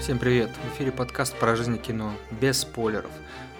Всем 0.00 0.18
привет! 0.18 0.50
В 0.50 0.76
эфире 0.76 0.92
подкаст 0.92 1.34
про 1.38 1.56
жизнь 1.56 1.80
кино, 1.80 2.12
без 2.38 2.60
спойлеров. 2.60 3.10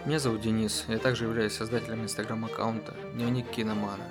Меня 0.05 0.19
зовут 0.19 0.43
Денис, 0.43 0.85
я 0.87 0.99
также 0.99 1.25
являюсь 1.25 1.55
создателем 1.55 2.03
инстаграм-аккаунта 2.03 2.95
«Дневник 3.15 3.49
киномана». 3.51 4.05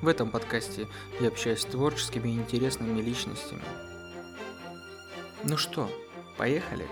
В 0.00 0.08
этом 0.08 0.30
подкасте 0.30 0.86
я 1.20 1.28
общаюсь 1.28 1.60
с 1.60 1.64
творческими 1.66 2.30
и 2.30 2.34
интересными 2.34 3.02
личностями. 3.02 3.62
Ну 5.44 5.58
что, 5.58 5.88
поехали? 6.38 6.86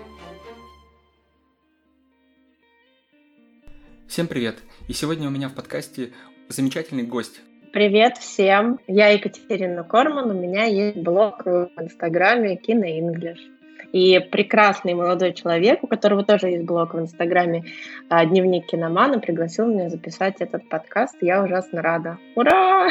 Всем 4.07 4.27
привет! 4.27 4.57
И 4.87 4.93
сегодня 4.93 5.27
у 5.27 5.31
меня 5.31 5.49
в 5.49 5.55
подкасте 5.55 6.13
замечательный 6.47 7.03
гость. 7.03 7.41
Привет 7.73 8.17
всем! 8.19 8.79
Я 8.87 9.09
Екатерина 9.09 9.83
Корман, 9.83 10.29
у 10.29 10.39
меня 10.39 10.65
есть 10.65 10.97
блог 10.97 11.43
в 11.43 11.71
Инстаграме 11.77 12.55
Кино 12.55 12.85
English. 12.85 13.54
И 13.91 14.19
прекрасный 14.19 14.93
молодой 14.93 15.33
человек, 15.33 15.83
у 15.83 15.87
которого 15.87 16.23
тоже 16.23 16.47
есть 16.47 16.65
блог 16.65 16.93
в 16.93 16.99
Инстаграме 16.99 17.63
а, 18.09 18.25
«Дневник 18.25 18.67
киномана», 18.67 19.19
пригласил 19.19 19.67
меня 19.67 19.89
записать 19.89 20.35
этот 20.39 20.67
подкаст. 20.69 21.15
Я 21.21 21.43
ужасно 21.43 21.81
рада. 21.81 22.17
Ура! 22.35 22.89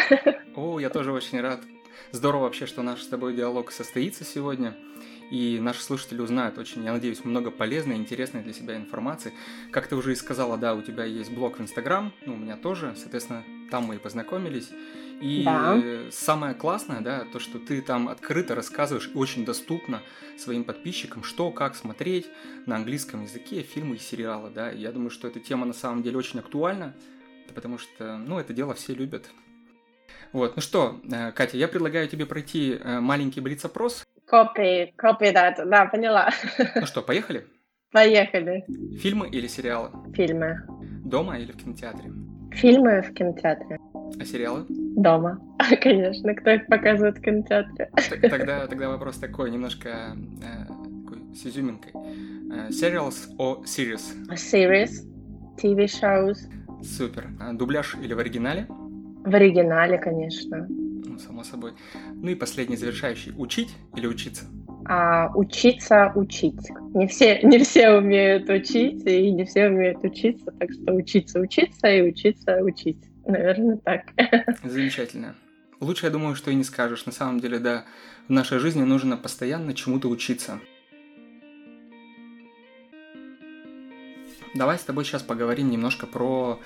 О, 0.57 0.79
я 0.79 0.91
тоже 0.91 1.13
очень 1.13 1.41
рад. 1.41 1.61
Здорово 2.11 2.43
вообще, 2.43 2.67
что 2.67 2.83
наш 2.83 3.03
с 3.03 3.09
тобой 3.09 3.35
диалог 3.35 3.71
состоится 3.73 4.25
сегодня 4.25 4.75
и 5.31 5.59
наши 5.61 5.83
слушатели 5.83 6.21
узнают 6.21 6.59
очень, 6.59 6.85
я 6.85 6.93
надеюсь, 6.93 7.25
много 7.25 7.51
полезной, 7.51 7.97
интересной 7.97 8.43
для 8.43 8.53
себя 8.53 8.77
информации. 8.77 9.33
Как 9.73 9.87
ты 9.89 9.97
уже 9.97 10.13
и 10.13 10.17
сказала, 10.17 10.57
да, 10.57 10.75
у 10.75 10.83
тебя 10.83 11.05
есть 11.05 11.33
блог 11.33 11.59
в 11.59 11.63
Инстаграм, 11.63 12.13
ну, 12.27 12.35
у 12.35 12.37
меня 12.37 12.57
тоже, 12.57 12.95
соответственно, 12.97 13.43
там 13.71 13.85
мы 13.85 13.97
и 13.97 13.99
познакомились. 13.99 14.71
И 15.21 15.43
да. 15.45 15.81
самое 16.11 16.55
классное, 16.55 17.01
да, 17.01 17.25
то, 17.33 17.39
что 17.39 17.59
ты 17.59 17.81
там 17.81 18.09
открыто 18.09 18.55
рассказываешь 18.55 19.11
и 19.13 19.17
очень 19.17 19.45
доступно 19.45 20.03
своим 20.37 20.65
подписчикам, 20.65 21.23
что, 21.23 21.51
как 21.51 21.77
смотреть 21.77 22.27
на 22.67 22.77
английском 22.77 23.23
языке 23.23 23.63
фильмы 23.63 23.97
и 23.97 23.99
сериалы, 23.99 24.51
да. 24.51 24.71
Я 24.71 24.93
думаю, 24.93 25.11
что 25.11 25.29
эта 25.29 25.41
тема 25.41 25.67
на 25.67 25.73
самом 25.73 26.03
деле 26.03 26.19
очень 26.19 26.41
актуальна, 26.41 26.95
потому 27.55 27.79
что, 27.79 28.19
ну, 28.19 28.39
это 28.39 28.53
дело 28.53 28.75
все 28.75 28.95
любят. 28.95 29.31
Вот, 30.33 30.57
ну 30.57 30.63
что, 30.63 31.01
э, 31.11 31.31
Катя, 31.33 31.57
я 31.57 31.69
предлагаю 31.69 32.09
тебе 32.09 32.27
пройти 32.27 32.73
э, 32.73 33.01
маленький 33.01 33.41
блиц-опрос. 33.41 34.05
Copy, 34.31 34.93
copy 34.97 35.33
that, 35.33 35.65
да, 35.65 35.87
поняла. 35.87 36.31
Ну 36.75 36.87
что, 36.87 37.03
поехали? 37.03 37.47
Поехали. 37.93 38.65
Фильмы 38.99 39.29
или 39.29 39.47
сериалы? 39.47 39.91
Фильмы. 40.13 40.67
Дома 41.05 41.39
или 41.39 41.53
в 41.53 41.57
кинотеатре? 41.57 42.13
Фильмы 42.51 43.03
в 43.03 43.15
кинотеатре. 43.15 43.79
А 44.19 44.25
сериалы? 44.25 44.65
Дома. 44.69 45.41
Конечно, 45.83 46.35
кто 46.35 46.51
их 46.51 46.67
показывает 46.67 47.19
в 47.19 47.21
кинотеатре. 47.21 47.91
Тогда, 48.23 48.67
тогда 48.67 48.89
вопрос 48.89 49.17
такой, 49.17 49.51
немножко 49.51 50.17
э, 50.43 50.67
такой, 50.67 51.23
с 51.35 51.47
изюминкой. 51.47 51.93
Э, 51.95 52.69
serials 52.71 53.35
о 53.39 53.63
series? 53.65 54.03
Series, 54.31 54.91
TV 55.61 55.87
shows. 55.87 56.39
Супер. 56.83 57.29
А 57.41 57.53
дубляж 57.53 57.97
или 58.03 58.13
в 58.13 58.19
оригинале? 58.19 58.67
В 58.69 59.35
оригинале, 59.35 59.99
конечно. 59.99 60.67
Ну, 60.69 61.19
само 61.19 61.45
собой. 61.45 61.73
Ну 62.15 62.29
и 62.29 62.35
последний 62.35 62.77
завершающий. 62.77 63.33
Учить 63.37 63.75
или 63.97 64.07
учиться? 64.07 64.45
А, 64.87 65.31
учиться 65.35 66.13
учить. 66.15 66.61
Не 66.93 67.07
все, 67.07 67.41
не 67.43 67.59
все 67.61 67.93
умеют 67.93 68.51
учить, 68.51 69.07
и 69.07 69.31
не 69.31 69.45
все 69.45 69.69
умеют 69.69 70.05
учиться, 70.05 70.53
так 70.59 70.71
что 70.73 70.93
учиться 70.93 71.41
учиться 71.41 71.89
и 71.89 72.03
учиться 72.03 72.59
учить. 72.63 72.99
Наверное, 73.27 73.77
так. 73.79 74.07
Замечательно. 74.65 75.35
Лучше, 75.81 76.07
я 76.07 76.13
думаю, 76.13 76.35
что 76.35 76.51
и 76.51 76.55
не 76.55 76.65
скажешь. 76.65 77.07
На 77.07 77.13
самом 77.13 77.41
деле, 77.41 77.59
да, 77.59 77.85
в 78.29 78.31
нашей 78.33 78.59
жизни 78.59 78.83
нужно 78.83 79.17
постоянно 79.17 79.75
чему-то 79.75 80.09
учиться. 80.09 80.61
Давай 84.55 84.79
с 84.79 84.85
тобой 84.85 85.05
сейчас 85.05 85.23
поговорим 85.23 85.71
немножко 85.71 86.07
про 86.07 86.61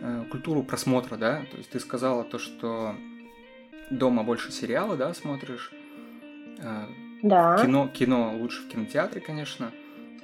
Э, 0.00 0.24
культуру 0.30 0.62
просмотра, 0.62 1.16
да, 1.16 1.42
то 1.50 1.56
есть 1.56 1.70
ты 1.70 1.78
сказала 1.78 2.24
то, 2.24 2.38
что 2.38 2.96
дома 3.90 4.24
больше 4.24 4.50
сериалы, 4.50 4.96
да, 4.96 5.14
смотришь. 5.14 5.70
Э, 6.58 6.86
да. 7.22 7.56
Кино, 7.62 7.88
кино 7.88 8.36
лучше 8.36 8.62
в 8.62 8.68
кинотеатре, 8.68 9.20
конечно. 9.20 9.70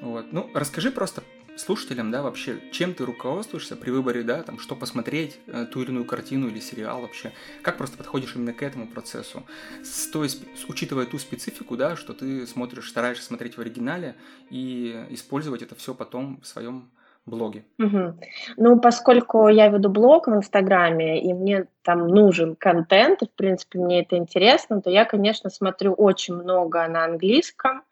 Вот. 0.01 0.33
Ну, 0.33 0.51
расскажи 0.55 0.91
просто 0.91 1.23
слушателям, 1.57 2.11
да, 2.11 2.23
вообще, 2.23 2.59
чем 2.73 2.95
ты 2.95 3.05
руководствуешься 3.05 3.77
при 3.77 3.91
выборе, 3.91 4.23
да, 4.23 4.43
там, 4.43 4.59
что 4.59 4.77
посмотреть, 4.77 5.39
э, 5.47 5.67
ту 5.67 5.83
или 5.83 5.91
иную 5.91 6.05
картину 6.05 6.49
или 6.49 6.61
сериал 6.61 7.03
вообще, 7.03 7.33
как 7.63 7.77
просто 7.77 7.97
подходишь 7.97 8.35
именно 8.35 8.53
к 8.53 8.63
этому 8.63 8.87
процессу, 8.87 9.45
с, 9.83 10.09
то 10.09 10.23
есть, 10.23 10.43
учитывая 10.69 11.07
ту 11.07 11.19
специфику, 11.19 11.77
да, 11.77 11.97
что 11.97 12.13
ты 12.13 12.47
смотришь, 12.47 12.89
стараешься 12.89 13.25
смотреть 13.25 13.57
в 13.57 13.61
оригинале 13.61 14.17
и 14.51 15.07
использовать 15.11 15.63
это 15.63 15.75
все 15.75 15.95
потом 15.95 16.41
в 16.41 16.47
своем 16.47 16.91
блоге? 17.27 17.65
Угу. 17.79 18.19
Ну, 18.57 18.81
поскольку 18.81 19.49
я 19.49 19.69
веду 19.69 19.89
блог 19.89 20.27
в 20.27 20.35
Инстаграме, 20.35 21.23
и 21.23 21.33
мне 21.33 21.67
там 21.83 22.09
нужен 22.09 22.57
контент, 22.57 23.23
и, 23.23 23.27
в 23.27 23.33
принципе, 23.33 23.79
мне 23.79 24.03
это 24.03 24.17
интересно, 24.17 24.81
то 24.81 24.91
я, 24.91 25.05
конечно, 25.05 25.51
смотрю 25.51 25.93
очень 25.93 26.35
много 26.35 26.87
на 26.89 27.05
английском, 27.05 27.83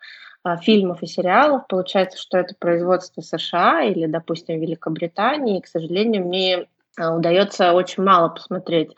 фильмов 0.62 1.02
и 1.02 1.06
сериалов. 1.06 1.66
Получается, 1.68 2.18
что 2.18 2.38
это 2.38 2.54
производство 2.58 3.20
США 3.20 3.82
или, 3.82 4.06
допустим, 4.06 4.60
Великобритании. 4.60 5.58
И, 5.58 5.62
к 5.62 5.66
сожалению, 5.66 6.24
мне 6.24 6.66
а, 6.98 7.14
удается 7.14 7.72
очень 7.72 8.02
мало 8.02 8.28
посмотреть 8.28 8.94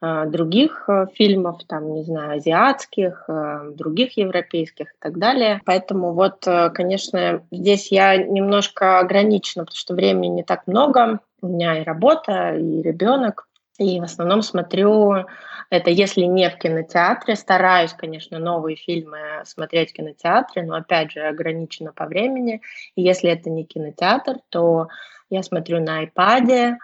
а, 0.00 0.26
других 0.26 0.88
фильмов, 1.14 1.60
там, 1.66 1.92
не 1.94 2.04
знаю, 2.04 2.38
азиатских, 2.38 3.28
других 3.74 4.16
европейских 4.16 4.86
и 4.86 4.96
так 4.98 5.18
далее. 5.18 5.60
Поэтому 5.64 6.12
вот, 6.12 6.46
конечно, 6.74 7.42
здесь 7.50 7.92
я 7.92 8.16
немножко 8.16 9.00
ограничена, 9.00 9.64
потому 9.64 9.76
что 9.76 9.94
времени 9.94 10.28
не 10.28 10.42
так 10.42 10.66
много. 10.66 11.20
У 11.42 11.48
меня 11.48 11.80
и 11.80 11.84
работа, 11.84 12.56
и 12.56 12.82
ребенок. 12.82 13.48
И 13.78 14.00
в 14.00 14.02
основном 14.02 14.42
смотрю 14.42 15.26
это, 15.70 15.90
если 15.90 16.22
не 16.22 16.48
в 16.50 16.58
кинотеатре, 16.58 17.36
стараюсь, 17.36 17.92
конечно, 17.92 18.38
новые 18.38 18.76
фильмы 18.76 19.42
смотреть 19.44 19.90
в 19.90 19.94
кинотеатре, 19.94 20.62
но 20.62 20.76
опять 20.76 21.12
же 21.12 21.20
ограничена 21.20 21.92
по 21.92 22.06
времени. 22.06 22.60
И 22.96 23.02
если 23.02 23.30
это 23.30 23.50
не 23.50 23.64
кинотеатр, 23.64 24.38
то 24.48 24.88
я 25.30 25.42
смотрю 25.42 25.80
на 25.80 26.04
iPad, 26.04 26.76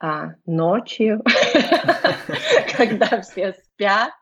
а, 0.00 0.34
ночью, 0.46 1.22
когда 2.76 3.20
все 3.20 3.54
спят. 3.54 4.12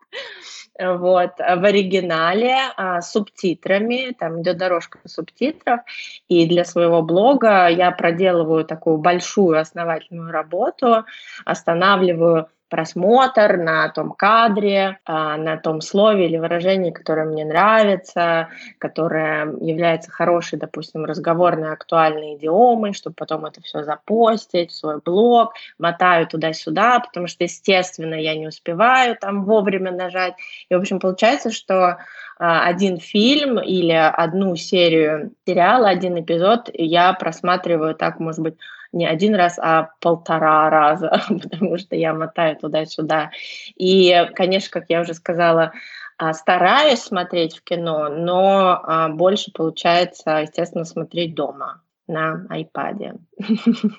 Вот, 0.79 1.39
в 1.39 1.65
оригинале 1.65 2.55
а, 2.77 3.01
субтитрами, 3.01 4.13
там 4.13 4.43
идет 4.43 4.59
дорожка 4.59 4.99
субтитров, 5.07 5.81
и 6.29 6.47
для 6.47 6.67
своего 6.67 7.01
блога 7.01 7.69
я 7.69 7.91
проделываю 7.93 8.65
такую 8.67 8.99
большую 8.99 9.59
основательную 9.59 10.31
работу, 10.31 11.07
останавливаю 11.47 12.49
просмотр 12.69 13.57
на 13.57 13.89
том 13.91 14.13
кадре, 14.13 14.99
а, 15.05 15.37
на 15.37 15.57
том 15.57 15.81
слове 15.81 16.27
или 16.27 16.37
выражении, 16.37 16.91
которое 16.91 17.27
мне 17.27 17.45
нравится, 17.45 18.49
которое 18.79 19.53
является 19.61 20.11
хорошей, 20.11 20.59
допустим, 20.59 21.05
разговорной 21.05 21.73
актуальной 21.73 22.35
идиомой, 22.37 22.93
чтобы 22.93 23.15
потом 23.15 23.47
это 23.47 23.63
все 23.63 23.85
запостить 23.85 24.73
в 24.73 24.77
свой 24.77 25.01
блог, 25.05 25.55
мотаю 25.79 26.27
туда-сюда, 26.27 27.01
потому 27.01 27.29
что, 27.29 27.45
естественно, 27.45 28.15
я 28.15 28.35
не 28.35 28.49
успеваю 28.49 29.17
там 29.17 29.45
вовремя 29.45 29.93
нажать. 29.93 30.35
И, 30.69 30.75
в 30.75 30.79
общем, 30.79 30.99
получается, 30.99 31.53
что 31.53 31.99
а, 32.39 32.67
один 32.67 32.99
фильм 32.99 33.59
или 33.59 33.93
одну 33.93 34.57
серию 34.57 35.33
сериала, 35.47 35.89
один 35.89 36.21
эпизод 36.21 36.69
я 36.75 37.13
просматриваю 37.13 37.95
так, 37.95 38.19
может 38.19 38.41
быть, 38.41 38.57
не 38.97 39.07
один 39.07 39.35
раз, 39.35 39.59
а 39.59 39.91
полтора 40.01 40.71
раза, 40.71 41.23
потому 41.29 41.79
что 41.79 41.95
я 41.97 42.15
мотаю 42.15 42.57
туда-сюда. 42.57 43.31
И, 43.77 44.29
конечно, 44.35 44.71
как 44.81 44.89
я 44.89 45.01
уже 45.03 45.15
сказала, 45.15 45.73
а, 46.19 46.33
стараюсь 46.33 47.01
смотреть 47.01 47.57
в 47.57 47.63
кино, 47.63 48.09
но 48.09 48.81
а, 48.83 49.09
больше 49.11 49.53
получается, 49.53 50.39
естественно, 50.39 50.85
смотреть 50.85 51.35
дома 51.35 51.83
на 52.09 52.47
iPad, 52.51 53.19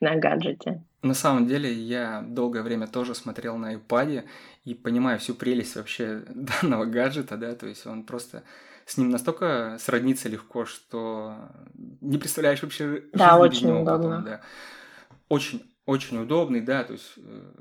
на 0.00 0.16
гаджете. 0.16 0.82
На 1.02 1.14
самом 1.14 1.46
деле 1.46 1.72
я 1.72 2.22
долгое 2.26 2.62
время 2.62 2.86
тоже 2.86 3.14
смотрел 3.14 3.56
на 3.56 3.74
iPad 3.74 4.24
и 4.64 4.74
понимаю 4.74 5.18
всю 5.18 5.34
прелесть 5.34 5.76
вообще 5.76 6.22
данного 6.28 6.84
гаджета, 6.84 7.36
да, 7.36 7.54
то 7.54 7.66
есть 7.66 7.86
он 7.86 8.04
просто 8.04 8.42
с 8.86 8.96
ним 8.96 9.10
настолько 9.10 9.76
сродниться 9.80 10.28
легко, 10.28 10.64
что 10.64 11.50
не 12.00 12.18
представляешь 12.18 12.62
вообще 12.62 13.04
Да, 13.12 13.38
очень 13.38 13.70
удобно. 13.70 14.16
Потом, 14.16 14.24
да. 14.24 14.40
Очень, 15.28 15.62
очень 15.86 16.18
удобный, 16.18 16.60
да, 16.60 16.84
то 16.84 16.92
есть 16.92 17.12
э, 17.16 17.52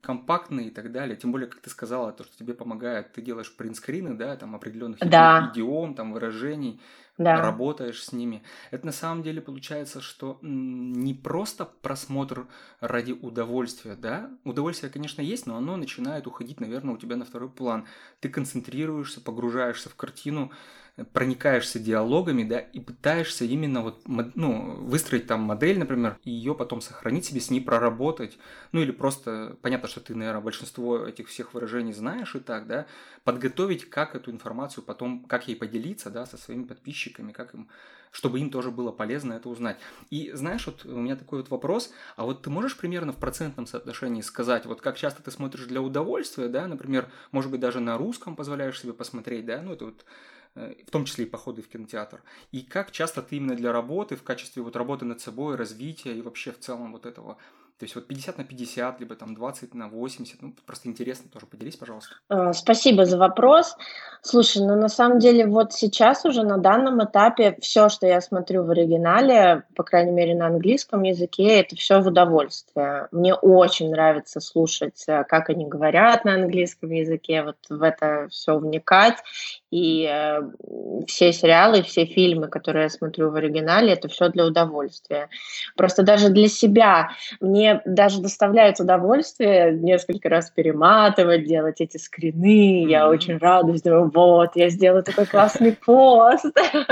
компактный 0.00 0.66
и 0.66 0.70
так 0.70 0.92
далее. 0.92 1.16
Тем 1.16 1.32
более, 1.32 1.48
как 1.48 1.60
ты 1.60 1.70
сказала, 1.70 2.12
то, 2.12 2.24
что 2.24 2.36
тебе 2.36 2.54
помогает, 2.54 3.12
ты 3.12 3.22
делаешь 3.22 3.54
принтскрины, 3.54 4.14
да, 4.14 4.36
там 4.36 4.54
определенных 4.54 5.00
да. 5.00 5.50
идиом, 5.52 5.94
там 5.94 6.12
выражений. 6.12 6.80
Да. 7.18 7.42
работаешь 7.42 8.02
с 8.02 8.12
ними. 8.12 8.42
Это 8.70 8.86
на 8.86 8.92
самом 8.92 9.22
деле 9.22 9.40
получается, 9.40 10.00
что 10.00 10.38
не 10.40 11.14
просто 11.14 11.64
просмотр 11.64 12.46
ради 12.80 13.12
удовольствия, 13.12 13.96
да? 13.96 14.30
Удовольствие, 14.44 14.90
конечно, 14.90 15.20
есть, 15.20 15.46
но 15.46 15.56
оно 15.56 15.76
начинает 15.76 16.26
уходить, 16.26 16.60
наверное, 16.60 16.94
у 16.94 16.98
тебя 16.98 17.16
на 17.16 17.24
второй 17.24 17.50
план. 17.50 17.86
Ты 18.20 18.28
концентрируешься, 18.28 19.20
погружаешься 19.20 19.88
в 19.88 19.96
картину, 19.96 20.52
проникаешься 21.12 21.78
диалогами, 21.78 22.42
да, 22.42 22.58
и 22.58 22.80
пытаешься 22.80 23.44
именно 23.44 23.82
вот, 23.82 24.02
ну, 24.06 24.76
выстроить 24.76 25.26
там 25.26 25.40
модель, 25.40 25.78
например, 25.78 26.18
и 26.24 26.30
ее 26.30 26.54
потом 26.54 26.80
сохранить 26.80 27.26
себе, 27.26 27.40
с 27.40 27.50
ней 27.50 27.60
проработать, 27.60 28.38
ну, 28.72 28.80
или 28.80 28.90
просто, 28.90 29.56
понятно, 29.62 29.88
что 29.88 30.00
ты, 30.00 30.14
наверное, 30.14 30.42
большинство 30.42 31.06
этих 31.06 31.28
всех 31.28 31.54
выражений 31.54 31.92
знаешь 31.92 32.34
и 32.34 32.40
так, 32.40 32.66
да, 32.66 32.86
подготовить, 33.24 33.88
как 33.88 34.14
эту 34.14 34.30
информацию 34.30 34.84
потом, 34.84 35.24
как 35.24 35.48
ей 35.48 35.54
поделиться, 35.54 36.10
да, 36.10 36.26
со 36.26 36.36
своими 36.36 36.64
подписчиками, 36.64 37.32
как 37.32 37.54
им, 37.54 37.68
чтобы 38.10 38.40
им 38.40 38.50
тоже 38.50 38.70
было 38.70 38.90
полезно 38.90 39.34
это 39.34 39.48
узнать. 39.48 39.78
И 40.10 40.32
знаешь, 40.32 40.66
вот 40.66 40.84
у 40.84 40.98
меня 40.98 41.16
такой 41.16 41.40
вот 41.40 41.50
вопрос, 41.50 41.92
а 42.16 42.24
вот 42.24 42.42
ты 42.42 42.50
можешь 42.50 42.76
примерно 42.76 43.12
в 43.12 43.16
процентном 43.16 43.66
соотношении 43.66 44.22
сказать, 44.22 44.66
вот 44.66 44.80
как 44.80 44.96
часто 44.96 45.22
ты 45.22 45.30
смотришь 45.30 45.66
для 45.66 45.82
удовольствия, 45.82 46.48
да, 46.48 46.66
например, 46.66 47.10
может 47.30 47.50
быть, 47.50 47.60
даже 47.60 47.80
на 47.80 47.96
русском 47.98 48.34
позволяешь 48.34 48.80
себе 48.80 48.92
посмотреть, 48.92 49.46
да, 49.46 49.62
ну, 49.62 49.74
это 49.74 49.86
вот 49.86 50.04
в 50.54 50.90
том 50.90 51.04
числе 51.04 51.24
и 51.24 51.28
походы 51.28 51.62
в 51.62 51.68
кинотеатр. 51.68 52.22
И 52.52 52.62
как 52.62 52.90
часто 52.90 53.22
ты 53.22 53.36
именно 53.36 53.54
для 53.54 53.72
работы, 53.72 54.16
в 54.16 54.22
качестве 54.22 54.62
вот 54.62 54.76
работы 54.76 55.04
над 55.04 55.20
собой, 55.20 55.56
развития 55.56 56.14
и 56.14 56.22
вообще 56.22 56.52
в 56.52 56.58
целом 56.58 56.92
вот 56.92 57.06
этого 57.06 57.38
то 57.78 57.84
есть 57.84 57.94
вот 57.94 58.08
50 58.08 58.38
на 58.38 58.44
50, 58.44 58.98
либо 58.98 59.14
там 59.14 59.36
20 59.36 59.72
на 59.74 59.88
80. 59.88 60.42
Ну, 60.42 60.52
просто 60.66 60.88
интересно 60.88 61.30
тоже. 61.32 61.46
Поделись, 61.46 61.76
пожалуйста. 61.76 62.16
Э, 62.28 62.52
спасибо 62.52 63.04
за 63.04 63.18
вопрос. 63.18 63.76
Слушай, 64.20 64.66
ну 64.66 64.74
на 64.74 64.88
самом 64.88 65.20
деле 65.20 65.46
вот 65.46 65.72
сейчас 65.72 66.24
уже 66.24 66.42
на 66.42 66.58
данном 66.58 67.04
этапе 67.04 67.56
все, 67.60 67.88
что 67.88 68.04
я 68.04 68.20
смотрю 68.20 68.64
в 68.64 68.70
оригинале, 68.70 69.62
по 69.76 69.84
крайней 69.84 70.10
мере 70.10 70.34
на 70.34 70.48
английском 70.48 71.04
языке, 71.04 71.60
это 71.60 71.76
все 71.76 72.00
в 72.00 72.08
удовольствие. 72.08 73.06
Мне 73.12 73.32
очень 73.32 73.90
нравится 73.90 74.40
слушать, 74.40 75.04
э, 75.06 75.22
как 75.22 75.48
они 75.48 75.64
говорят 75.64 76.24
на 76.24 76.34
английском 76.34 76.90
языке, 76.90 77.44
вот 77.44 77.58
в 77.68 77.80
это 77.84 78.26
все 78.28 78.58
вникать. 78.58 79.18
И 79.70 80.08
э, 80.10 80.40
все 81.06 81.32
сериалы, 81.32 81.82
все 81.82 82.06
фильмы, 82.06 82.48
которые 82.48 82.84
я 82.84 82.88
смотрю 82.88 83.30
в 83.30 83.34
оригинале, 83.34 83.92
это 83.92 84.08
все 84.08 84.28
для 84.28 84.46
удовольствия. 84.46 85.28
Просто 85.76 86.02
даже 86.02 86.30
для 86.30 86.48
себя 86.48 87.10
мне 87.40 87.82
даже 87.84 88.20
доставляет 88.22 88.80
удовольствие 88.80 89.72
несколько 89.72 90.30
раз 90.30 90.50
перематывать, 90.50 91.46
делать 91.46 91.80
эти 91.80 91.98
скрины. 91.98 92.84
Mm-hmm. 92.84 92.90
Я 92.90 93.08
очень 93.08 93.36
радуюсь, 93.36 93.82
думаю, 93.82 94.10
вот, 94.14 94.52
я 94.54 94.70
сделаю 94.70 95.02
такой 95.02 95.26
классный 95.26 95.72
пост. 95.72 96.46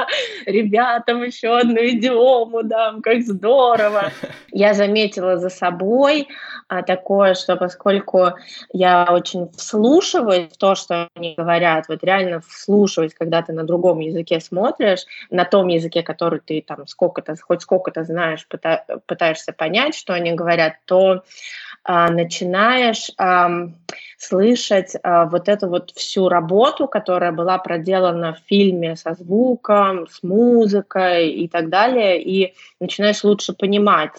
Ребятам 0.46 1.22
еще 1.22 1.56
одну 1.56 1.78
идиому 1.78 2.62
дам, 2.62 3.00
как 3.00 3.22
здорово. 3.22 4.12
Я 4.52 4.72
заметила 4.72 5.36
за 5.36 5.50
собой 5.50 6.28
а, 6.68 6.82
такое, 6.82 7.34
что 7.34 7.56
поскольку 7.56 8.32
я 8.72 9.06
очень 9.10 9.50
вслушиваюсь 9.50 10.52
в 10.52 10.56
то, 10.56 10.74
что 10.74 11.08
они 11.14 11.34
говорят, 11.36 11.86
вот 11.88 12.02
реально 12.02 12.40
вслушиваюсь, 12.40 12.65
когда 13.14 13.42
ты 13.42 13.52
на 13.52 13.64
другом 13.64 14.00
языке 14.00 14.40
смотришь, 14.40 15.06
на 15.30 15.44
том 15.44 15.68
языке, 15.68 16.02
который 16.02 16.40
ты 16.40 16.62
там 16.66 16.86
сколько-то, 16.86 17.36
хоть 17.40 17.62
сколько-то 17.62 18.04
знаешь, 18.04 18.46
пытаешься 19.06 19.52
понять, 19.52 19.94
что 19.94 20.12
они 20.14 20.32
говорят, 20.32 20.74
то 20.84 21.22
а, 21.88 22.10
начинаешь 22.10 23.10
а, 23.16 23.68
слышать 24.18 24.96
а, 25.02 25.26
вот 25.26 25.48
эту 25.48 25.68
вот 25.68 25.92
всю 25.92 26.28
работу, 26.28 26.88
которая 26.88 27.30
была 27.30 27.58
проделана 27.58 28.34
в 28.34 28.48
фильме 28.48 28.96
со 28.96 29.14
звуком, 29.14 30.08
с 30.08 30.22
музыкой 30.24 31.30
и 31.30 31.48
так 31.48 31.68
далее, 31.68 32.20
и 32.20 32.54
начинаешь 32.80 33.22
лучше 33.22 33.52
понимать, 33.52 34.12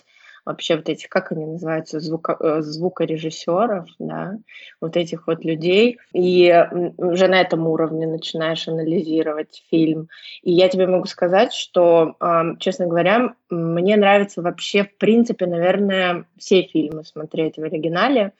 вообще 0.47 0.77
вот 0.77 0.89
этих, 0.89 1.09
как 1.09 1.31
они 1.31 1.45
называются, 1.45 1.99
звуко, 1.99 2.38
э, 2.39 2.61
звукорежиссеров, 2.61 3.88
да, 3.99 4.38
вот 4.81 4.97
этих 4.97 5.27
вот 5.27 5.44
людей, 5.44 5.99
и 6.13 6.65
уже 6.97 7.27
на 7.27 7.41
этом 7.41 7.67
уровне 7.67 8.07
начинаешь 8.07 8.67
анализировать 8.67 9.63
фильм. 9.69 10.09
И 10.41 10.51
я 10.51 10.69
тебе 10.69 10.88
могу 10.88 11.05
сказать, 11.05 11.53
что, 11.53 12.15
честно 12.59 12.88
говоря, 12.88 13.33
мне 13.49 13.97
нравится 13.97 14.41
вообще, 14.41 14.83
в 14.83 14.97
принципе, 14.97 15.45
наверное, 15.45 16.25
все 16.38 16.63
фильмы 16.63 17.03
смотреть 17.03 17.57
в 17.57 17.63
оригинале. 17.63 18.31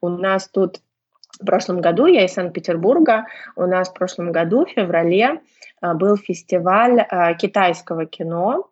У 0.00 0.08
нас 0.08 0.48
тут 0.48 0.80
в 1.40 1.44
прошлом 1.44 1.80
году, 1.80 2.06
я 2.06 2.24
из 2.24 2.32
Санкт-Петербурга, 2.32 3.26
у 3.56 3.66
нас 3.66 3.88
в 3.88 3.94
прошлом 3.94 4.32
году, 4.32 4.64
в 4.64 4.70
феврале, 4.70 5.40
а, 5.80 5.94
был 5.94 6.16
фестиваль 6.16 7.00
а, 7.00 7.34
китайского 7.34 8.06
кино, 8.06 8.68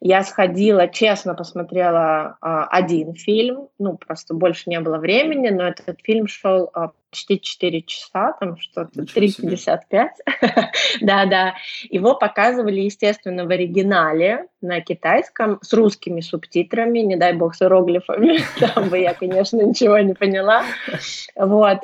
я 0.00 0.22
сходила, 0.22 0.88
честно 0.88 1.34
посмотрела 1.34 2.36
а, 2.40 2.66
один 2.66 3.14
фильм, 3.14 3.68
ну, 3.78 3.96
просто 3.96 4.34
больше 4.34 4.64
не 4.66 4.80
было 4.80 4.98
времени, 4.98 5.48
но 5.48 5.64
этот 5.64 5.98
фильм 6.02 6.26
шел 6.26 6.70
а, 6.74 6.90
почти 7.10 7.40
4 7.40 7.82
часа, 7.82 8.34
там 8.38 8.58
что-то 8.58 9.00
3,55. 9.00 10.08
Да-да. 11.00 11.54
Его 11.88 12.14
показывали, 12.14 12.80
естественно, 12.80 13.46
в 13.46 13.50
оригинале 13.50 14.46
на 14.60 14.80
китайском 14.80 15.58
с 15.62 15.72
русскими 15.72 16.20
субтитрами, 16.20 16.98
не 16.98 17.16
дай 17.16 17.32
бог 17.32 17.54
с 17.54 17.62
иероглифами, 17.62 18.40
там 18.74 18.90
бы 18.90 18.98
я, 18.98 19.14
конечно, 19.14 19.62
ничего 19.62 19.98
не 19.98 20.12
поняла. 20.12 20.64
Вот. 21.36 21.78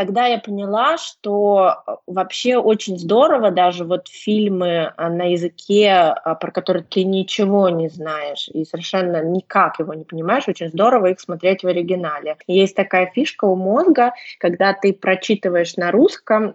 Тогда 0.00 0.24
я 0.24 0.38
поняла, 0.38 0.96
что 0.96 1.74
э, 1.86 1.96
вообще 2.06 2.56
очень 2.56 2.98
здорово 2.98 3.50
даже 3.50 3.84
вот 3.84 4.08
фильмы 4.08 4.94
а, 4.96 5.10
на 5.10 5.32
языке, 5.32 5.90
а, 5.90 6.34
про 6.36 6.50
который 6.50 6.84
ты 6.84 7.04
ничего 7.04 7.68
не 7.68 7.90
знаешь 7.90 8.48
и 8.48 8.64
совершенно 8.64 9.22
никак 9.22 9.78
его 9.78 9.92
не 9.92 10.04
понимаешь, 10.04 10.48
очень 10.48 10.70
здорово 10.70 11.10
их 11.10 11.20
смотреть 11.20 11.64
в 11.64 11.66
оригинале. 11.66 12.38
Есть 12.46 12.76
такая 12.76 13.12
фишка 13.14 13.44
у 13.44 13.56
мозга, 13.56 14.14
когда 14.38 14.72
ты 14.72 14.94
прочитываешь 14.94 15.76
на 15.76 15.90
русском 15.90 16.54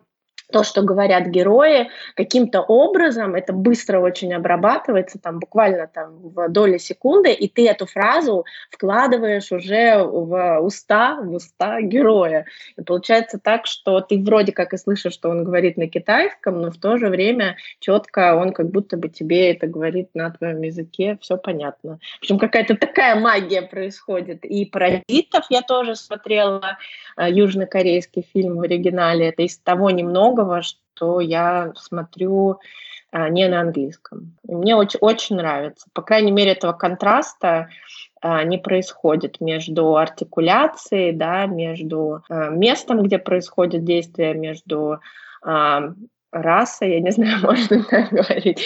то, 0.51 0.63
что 0.63 0.81
говорят 0.81 1.27
герои, 1.27 1.89
каким-то 2.15 2.61
образом 2.61 3.35
это 3.35 3.53
быстро 3.53 3.99
очень 3.99 4.33
обрабатывается, 4.33 5.19
там 5.19 5.39
буквально 5.39 5.87
там 5.87 6.17
в 6.17 6.49
доли 6.49 6.77
секунды, 6.77 7.31
и 7.33 7.47
ты 7.47 7.67
эту 7.67 7.85
фразу 7.85 8.45
вкладываешь 8.71 9.51
уже 9.51 10.03
в 10.03 10.59
уста, 10.59 11.19
в 11.21 11.33
уста 11.33 11.81
героя. 11.81 12.45
И 12.77 12.81
получается 12.83 13.39
так, 13.39 13.65
что 13.65 14.01
ты 14.01 14.21
вроде 14.21 14.51
как 14.51 14.73
и 14.73 14.77
слышишь, 14.77 15.13
что 15.13 15.29
он 15.29 15.43
говорит 15.43 15.77
на 15.77 15.87
китайском, 15.87 16.61
но 16.61 16.71
в 16.71 16.77
то 16.77 16.97
же 16.97 17.09
время 17.09 17.57
четко 17.79 18.35
он 18.35 18.51
как 18.51 18.69
будто 18.69 18.97
бы 18.97 19.09
тебе 19.09 19.51
это 19.51 19.67
говорит 19.67 20.09
на 20.13 20.29
твоем 20.31 20.61
языке, 20.61 21.17
все 21.21 21.37
понятно. 21.37 21.99
Общем, 22.19 22.39
какая-то 22.39 22.75
такая 22.75 23.19
магия 23.19 23.61
происходит. 23.61 24.45
И 24.45 24.65
«Паразитов» 24.65 25.45
я 25.49 25.61
тоже 25.61 25.95
смотрела, 25.95 26.77
э, 27.17 27.29
южнокорейский 27.31 28.25
фильм 28.33 28.57
в 28.57 28.61
оригинале, 28.61 29.29
это 29.29 29.43
из 29.43 29.57
того 29.57 29.89
немного, 29.89 30.34
многого, 30.35 30.61
что 30.61 31.19
я 31.19 31.71
смотрю 31.75 32.59
а, 33.11 33.29
не 33.29 33.47
на 33.47 33.61
английском. 33.61 34.37
И 34.47 34.53
мне 34.53 34.75
очень, 34.75 34.99
очень 34.99 35.37
нравится. 35.37 35.87
По 35.93 36.01
крайней 36.01 36.31
мере, 36.31 36.51
этого 36.51 36.73
контраста 36.73 37.69
а, 38.21 38.43
не 38.43 38.57
происходит 38.57 39.39
между 39.39 39.95
артикуляцией, 39.95 41.13
да, 41.13 41.45
между 41.45 42.23
а, 42.29 42.49
местом, 42.49 43.03
где 43.03 43.17
происходит 43.17 43.83
действие, 43.83 44.33
между 44.33 44.99
расой, 46.31 46.89
я 46.89 46.99
не 47.01 47.11
знаю, 47.13 47.39
можно 47.43 47.83
так 47.83 48.09
говорить, 48.09 48.59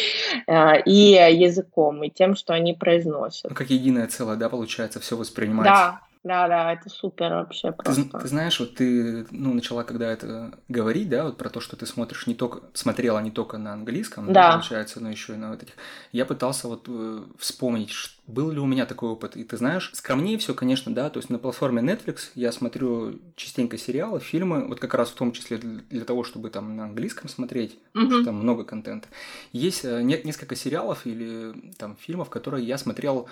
и 0.85 1.33
языком, 1.33 2.01
и 2.03 2.09
тем, 2.09 2.35
что 2.35 2.53
они 2.53 2.73
произносят. 2.73 3.51
Ну, 3.51 3.55
как 3.55 3.69
единое 3.69 4.07
целое, 4.07 4.37
да, 4.37 4.47
получается, 4.47 5.01
все 5.01 5.17
воспринимается. 5.17 5.73
Да, 5.73 6.01
да, 6.23 6.47
да, 6.49 6.73
это 6.73 6.89
супер 6.89 7.31
вообще 7.31 7.71
просто. 7.71 8.03
Ты, 8.03 8.19
ты 8.19 8.27
знаешь, 8.27 8.59
вот 8.59 8.75
ты 8.75 9.25
ну, 9.31 9.53
начала 9.53 9.83
когда 9.83 10.11
это 10.11 10.51
говорить, 10.67 11.07
да, 11.07 11.23
вот 11.23 11.37
про 11.37 11.49
то, 11.49 11.61
что 11.61 11.77
ты 11.77 11.85
смотришь 11.85 12.27
не 12.27 12.35
только, 12.35 12.61
смотрела 12.73 13.19
не 13.19 13.31
только 13.31 13.57
на 13.57 13.71
английском, 13.71 14.31
да. 14.33 14.51
Получается, 14.51 14.99
но 14.99 15.09
еще 15.09 15.33
и 15.33 15.37
на 15.37 15.51
вот 15.51 15.63
этих. 15.63 15.73
Я 16.11 16.25
пытался 16.25 16.67
вот 16.67 16.85
э, 16.87 17.23
вспомнить, 17.37 18.18
был 18.29 18.51
ли 18.51 18.59
у 18.59 18.65
меня 18.65 18.85
такой 18.85 19.09
опыт. 19.09 19.35
И 19.35 19.43
ты 19.43 19.57
знаешь, 19.57 19.91
скромнее 19.93 20.37
все, 20.37 20.53
конечно, 20.53 20.93
да, 20.93 21.09
то 21.09 21.17
есть 21.17 21.29
на 21.29 21.39
платформе 21.39 21.81
Netflix 21.81 22.29
я 22.35 22.51
смотрю 22.51 23.19
частенько 23.35 23.77
сериалы, 23.77 24.19
фильмы, 24.19 24.67
вот 24.67 24.79
как 24.79 24.93
раз 24.93 25.09
в 25.09 25.15
том 25.15 25.31
числе 25.31 25.57
для, 25.57 26.05
того, 26.05 26.23
чтобы 26.23 26.49
там 26.49 26.75
на 26.75 26.85
английском 26.85 27.27
смотреть, 27.29 27.73
угу. 27.93 28.03
потому 28.03 28.11
что 28.11 28.25
там 28.25 28.35
много 28.35 28.63
контента. 28.63 29.07
Есть 29.51 29.83
э, 29.83 30.01
нет, 30.01 30.25
несколько 30.25 30.55
сериалов 30.55 31.05
или 31.05 31.53
там 31.77 31.97
фильмов, 31.99 32.29
которые 32.29 32.65
я 32.65 32.77
смотрел 32.77 33.27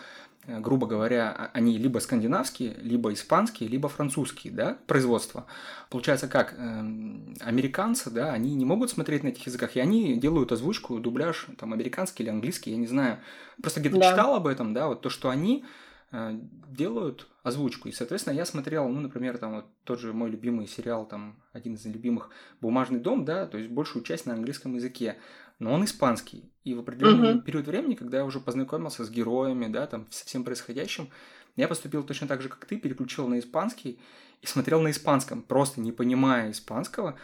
Э, 0.47 0.59
грубо 0.61 0.87
говоря, 0.87 1.35
а, 1.37 1.49
они 1.53 1.77
либо 1.77 1.99
скандинавские, 1.99 2.75
либо 2.81 3.11
испанские, 3.11 3.67
либо 3.67 3.89
французские, 3.89 4.53
да, 4.53 4.77
производства. 4.87 5.45
Получается 5.89 6.29
как, 6.29 6.55
эм, 6.57 7.35
американцы, 7.41 8.09
да, 8.09 8.31
они 8.31 8.55
не 8.55 8.63
могут 8.63 8.89
смотреть 8.89 9.23
на 9.23 9.29
этих 9.29 9.45
языках, 9.45 9.75
и 9.75 9.81
они 9.81 10.15
делают 10.15 10.53
озвучку, 10.53 10.99
дубляж, 10.99 11.47
там, 11.57 11.73
американский 11.73 12.23
или 12.23 12.29
английский, 12.29 12.71
я 12.71 12.77
не 12.77 12.87
знаю. 12.87 13.17
Просто 13.61 13.81
где-то 13.81 13.97
да. 13.97 14.11
читал 14.11 14.35
об 14.35 14.47
этом, 14.47 14.73
да, 14.73 14.86
вот 14.87 15.01
то, 15.01 15.09
что 15.09 15.29
они 15.29 15.65
э, 16.11 16.39
делают 16.67 17.27
озвучку. 17.43 17.89
И, 17.89 17.91
соответственно, 17.91 18.33
я 18.33 18.45
смотрел, 18.45 18.87
ну, 18.87 18.99
например, 18.99 19.37
там 19.37 19.55
вот 19.55 19.65
тот 19.83 19.99
же 19.99 20.13
мой 20.13 20.29
любимый 20.29 20.67
сериал, 20.67 21.05
там, 21.05 21.41
один 21.53 21.75
из 21.75 21.85
любимых 21.85 22.29
«Бумажный 22.61 22.99
дом», 22.99 23.25
да, 23.25 23.45
то 23.47 23.57
есть 23.57 23.69
большую 23.69 24.03
часть 24.03 24.25
на 24.25 24.33
английском 24.33 24.75
языке. 24.75 25.17
но 25.59 25.73
он 25.73 25.85
испанский. 25.85 26.51
И 26.63 26.73
в 26.73 26.79
определенный 26.79 27.35
угу. 27.35 27.41
период 27.41 27.65
времени, 27.65 27.95
когда 27.95 28.17
я 28.17 28.25
уже 28.25 28.39
познакомился 28.39 29.03
с 29.03 29.09
героями, 29.09 29.67
да, 29.67 29.87
там, 29.87 30.05
со 30.11 30.25
всем 30.25 30.43
происходящим, 30.43 31.09
я 31.55 31.67
поступил 31.67 32.03
точно 32.03 32.27
так 32.27 32.41
же, 32.41 32.49
как 32.49 32.65
ты, 32.65 32.77
переключил 32.77 33.27
на 33.27 33.39
испанский 33.39 33.99
и 34.41 34.45
смотрел 34.45 34.81
на 34.81 34.91
испанском, 34.91 35.41
просто 35.41 35.81
не 35.81 35.91
понимая 35.91 36.51
испанского. 36.51 37.17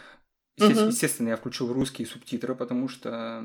Естественно, 0.56 0.86
угу. 0.86 0.92
естественно 0.92 1.28
я 1.28 1.36
включил 1.36 1.72
русские 1.72 2.06
субтитры, 2.06 2.54
потому 2.54 2.88
что 2.88 3.44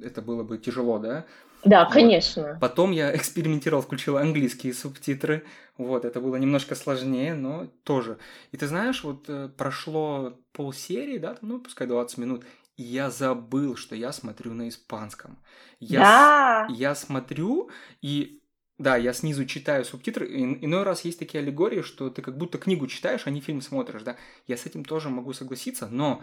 это 0.00 0.22
было 0.22 0.42
бы 0.44 0.58
тяжело, 0.58 0.98
да. 0.98 1.26
Да, 1.64 1.84
вот. 1.84 1.92
конечно. 1.92 2.58
Потом 2.60 2.90
я 2.92 3.14
экспериментировал, 3.16 3.82
включил 3.82 4.16
английские 4.16 4.74
субтитры. 4.74 5.44
Вот, 5.76 6.04
это 6.04 6.20
было 6.20 6.36
немножко 6.36 6.74
сложнее, 6.74 7.34
но 7.34 7.66
тоже. 7.84 8.18
И 8.52 8.56
ты 8.56 8.66
знаешь, 8.66 9.02
вот 9.02 9.24
э, 9.28 9.48
прошло 9.56 10.38
полсерии, 10.52 11.18
да, 11.18 11.36
ну, 11.40 11.58
пускай 11.58 11.86
20 11.86 12.18
минут, 12.18 12.44
и 12.76 12.82
я 12.82 13.10
забыл, 13.10 13.76
что 13.76 13.94
я 13.94 14.12
смотрю 14.12 14.52
на 14.52 14.68
испанском. 14.68 15.38
Я, 15.78 16.00
да. 16.00 16.66
с, 16.68 16.76
я 16.76 16.94
смотрю, 16.94 17.70
и 18.02 18.40
да, 18.78 18.96
я 18.96 19.12
снизу 19.12 19.44
читаю 19.44 19.84
субтитры. 19.84 20.26
И, 20.26 20.64
иной 20.64 20.82
раз 20.82 21.04
есть 21.04 21.18
такие 21.18 21.40
аллегории, 21.40 21.82
что 21.82 22.08
ты 22.08 22.22
как 22.22 22.38
будто 22.38 22.56
книгу 22.56 22.86
читаешь, 22.86 23.26
а 23.26 23.30
не 23.30 23.40
фильм 23.40 23.60
смотришь, 23.60 24.02
да. 24.02 24.16
Я 24.46 24.56
с 24.56 24.66
этим 24.66 24.84
тоже 24.84 25.10
могу 25.10 25.32
согласиться, 25.34 25.88
но 25.88 26.22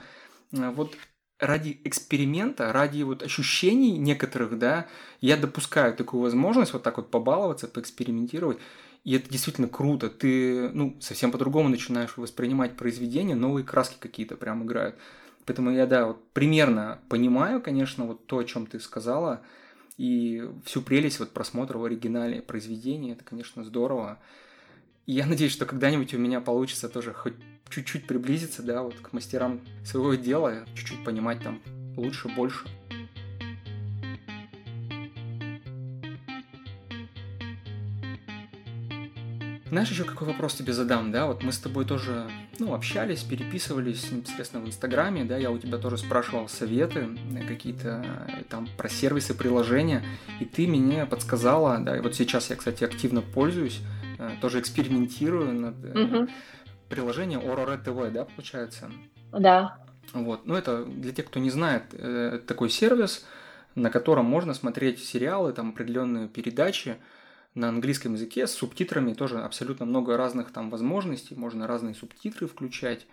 э, 0.52 0.70
вот 0.72 0.96
ради 1.40 1.80
эксперимента, 1.84 2.74
ради 2.74 3.04
вот 3.04 3.24
ощущений 3.24 3.98
некоторых, 3.98 4.58
да, 4.58 4.88
я 5.22 5.38
допускаю 5.38 5.94
такую 5.94 6.22
возможность 6.22 6.74
вот 6.74 6.84
так 6.84 6.98
вот 6.98 7.12
побаловаться, 7.12 7.68
поэкспериментировать. 7.68 8.58
И 9.04 9.16
это 9.16 9.30
действительно 9.30 9.68
круто. 9.68 10.10
Ты, 10.10 10.70
ну, 10.70 10.98
совсем 11.00 11.32
по-другому 11.32 11.70
начинаешь 11.70 12.18
воспринимать 12.18 12.76
произведение, 12.76 13.36
новые 13.36 13.64
краски 13.64 13.96
какие-то 14.00 14.36
прям 14.36 14.64
играют. 14.64 14.96
Поэтому 15.46 15.72
я, 15.72 15.86
да, 15.86 16.08
вот 16.08 16.28
примерно 16.34 17.00
понимаю, 17.08 17.62
конечно, 17.62 18.06
вот 18.06 18.26
то, 18.26 18.40
о 18.40 18.44
чем 18.44 18.66
ты 18.66 18.80
сказала, 18.82 19.42
и 19.98 20.48
всю 20.66 20.82
прелесть 20.82 21.20
вот 21.20 21.32
просмотра 21.32 21.78
в 21.78 21.86
оригинале 21.86 22.42
произведения, 22.42 23.14
это, 23.14 23.24
конечно, 23.24 23.64
здорово. 23.64 24.20
И 25.08 25.14
я 25.14 25.26
надеюсь, 25.26 25.54
что 25.54 25.66
когда-нибудь 25.66 26.14
у 26.14 26.18
меня 26.18 26.42
получится 26.42 26.90
тоже 26.90 27.14
хоть 27.14 27.36
чуть-чуть 27.70 28.08
приблизиться, 28.08 28.62
да, 28.62 28.84
вот 28.84 28.96
к 28.96 29.14
мастерам 29.14 29.62
своего 29.86 30.16
дела, 30.16 30.66
чуть-чуть 30.76 31.02
понимать 31.06 31.42
там 31.42 31.62
лучше, 31.96 32.28
больше. 32.28 32.66
Знаешь, 39.70 39.90
еще 39.90 40.04
какой 40.04 40.28
вопрос 40.28 40.56
тебе 40.56 40.74
задам, 40.74 41.12
да? 41.14 41.28
Вот 41.28 41.42
мы 41.42 41.54
с 41.54 41.58
тобой 41.58 41.86
тоже, 41.86 42.30
ну, 42.60 42.74
общались, 42.74 43.24
переписывались 43.24 44.12
непосредственно 44.12 44.66
в 44.66 44.68
Инстаграме, 44.68 45.24
да, 45.24 45.38
я 45.38 45.52
у 45.52 45.58
тебя 45.58 45.78
тоже 45.78 45.98
спрашивал 45.98 46.50
советы 46.50 47.08
э, 47.34 47.48
какие-то 47.48 48.04
э, 48.28 48.44
там 48.50 48.68
про 48.78 48.90
сервисы, 48.90 49.34
приложения, 49.34 50.04
и 50.42 50.46
ты 50.46 50.68
мне 50.68 51.06
подсказала, 51.06 51.78
да, 51.80 51.98
и 51.98 52.02
вот 52.02 52.16
сейчас 52.16 52.50
я, 52.50 52.58
кстати, 52.58 52.84
активно 52.84 53.22
пользуюсь, 53.22 53.82
тоже 54.42 54.60
экспериментирую 54.60 55.54
над 55.54 55.76
угу 55.96 56.28
приложение 56.90 57.40
Aurora 57.40 57.82
TV, 57.84 58.12
да, 58.12 58.26
получается? 58.26 58.90
Да. 59.32 59.78
Вот. 60.14 60.46
Ну, 60.46 60.56
это 60.56 60.86
для 60.86 61.12
тех, 61.12 61.26
кто 61.26 61.40
не 61.40 61.50
знает, 61.50 61.84
э, 61.94 62.40
такой 62.46 62.70
сервис, 62.70 63.26
на 63.76 63.90
котором 63.90 64.26
можно 64.26 64.54
смотреть 64.54 65.04
сериалы, 65.04 65.54
там 65.54 65.70
определенные 65.70 66.28
передачи 66.28 66.98
на 67.54 67.70
английском 67.70 68.14
языке 68.14 68.48
с 68.48 68.52
субтитрами, 68.52 69.14
тоже 69.14 69.42
абсолютно 69.42 69.86
много 69.86 70.16
разных 70.16 70.52
там 70.52 70.70
возможностей, 70.70 71.36
можно 71.36 71.68
разные 71.68 71.96
субтитры 71.96 72.48
включать, 72.48 73.06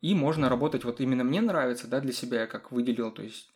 и 0.00 0.14
можно 0.14 0.48
работать, 0.48 0.84
вот 0.84 1.00
именно 1.00 1.24
мне 1.24 1.40
нравится, 1.40 1.86
да, 1.86 2.00
для 2.00 2.12
себя 2.12 2.42
я 2.42 2.46
как 2.46 2.72
выделил, 2.72 3.10
то 3.10 3.22
есть 3.22 3.52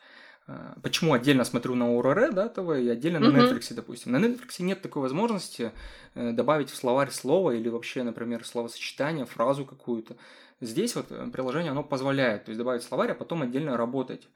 почему 0.83 1.13
отдельно 1.13 1.45
смотрю 1.45 1.75
на 1.75 1.95
ОРР, 1.99 2.33
да, 2.33 2.49
ТВ, 2.49 2.71
и 2.71 2.89
отдельно 2.89 3.19
uh-huh. 3.19 3.31
на 3.31 3.37
Netflix, 3.37 3.75
допустим. 3.75 4.13
На 4.13 4.17
Netflix 4.17 4.61
нет 4.63 4.81
такой 4.81 5.03
возможности 5.03 5.73
э, 6.15 6.33
добавить 6.33 6.71
в 6.71 6.77
словарь 6.77 7.11
слово 7.11 7.53
или 7.53 7.69
вообще, 7.69 8.03
например, 8.03 8.47
словосочетание, 8.47 9.27
фразу 9.27 9.67
какую-то. 9.67 10.17
Здесь 10.61 10.97
вот 10.97 11.07
э, 11.11 11.29
приложение, 11.31 11.73
оно 11.73 11.85
позволяет, 11.85 12.47
то 12.47 12.51
есть 12.51 12.59
добавить 12.59 12.83
словарь, 12.83 13.11
а 13.11 13.15
потом 13.15 13.43
отдельно 13.43 13.77
работать 13.77 14.27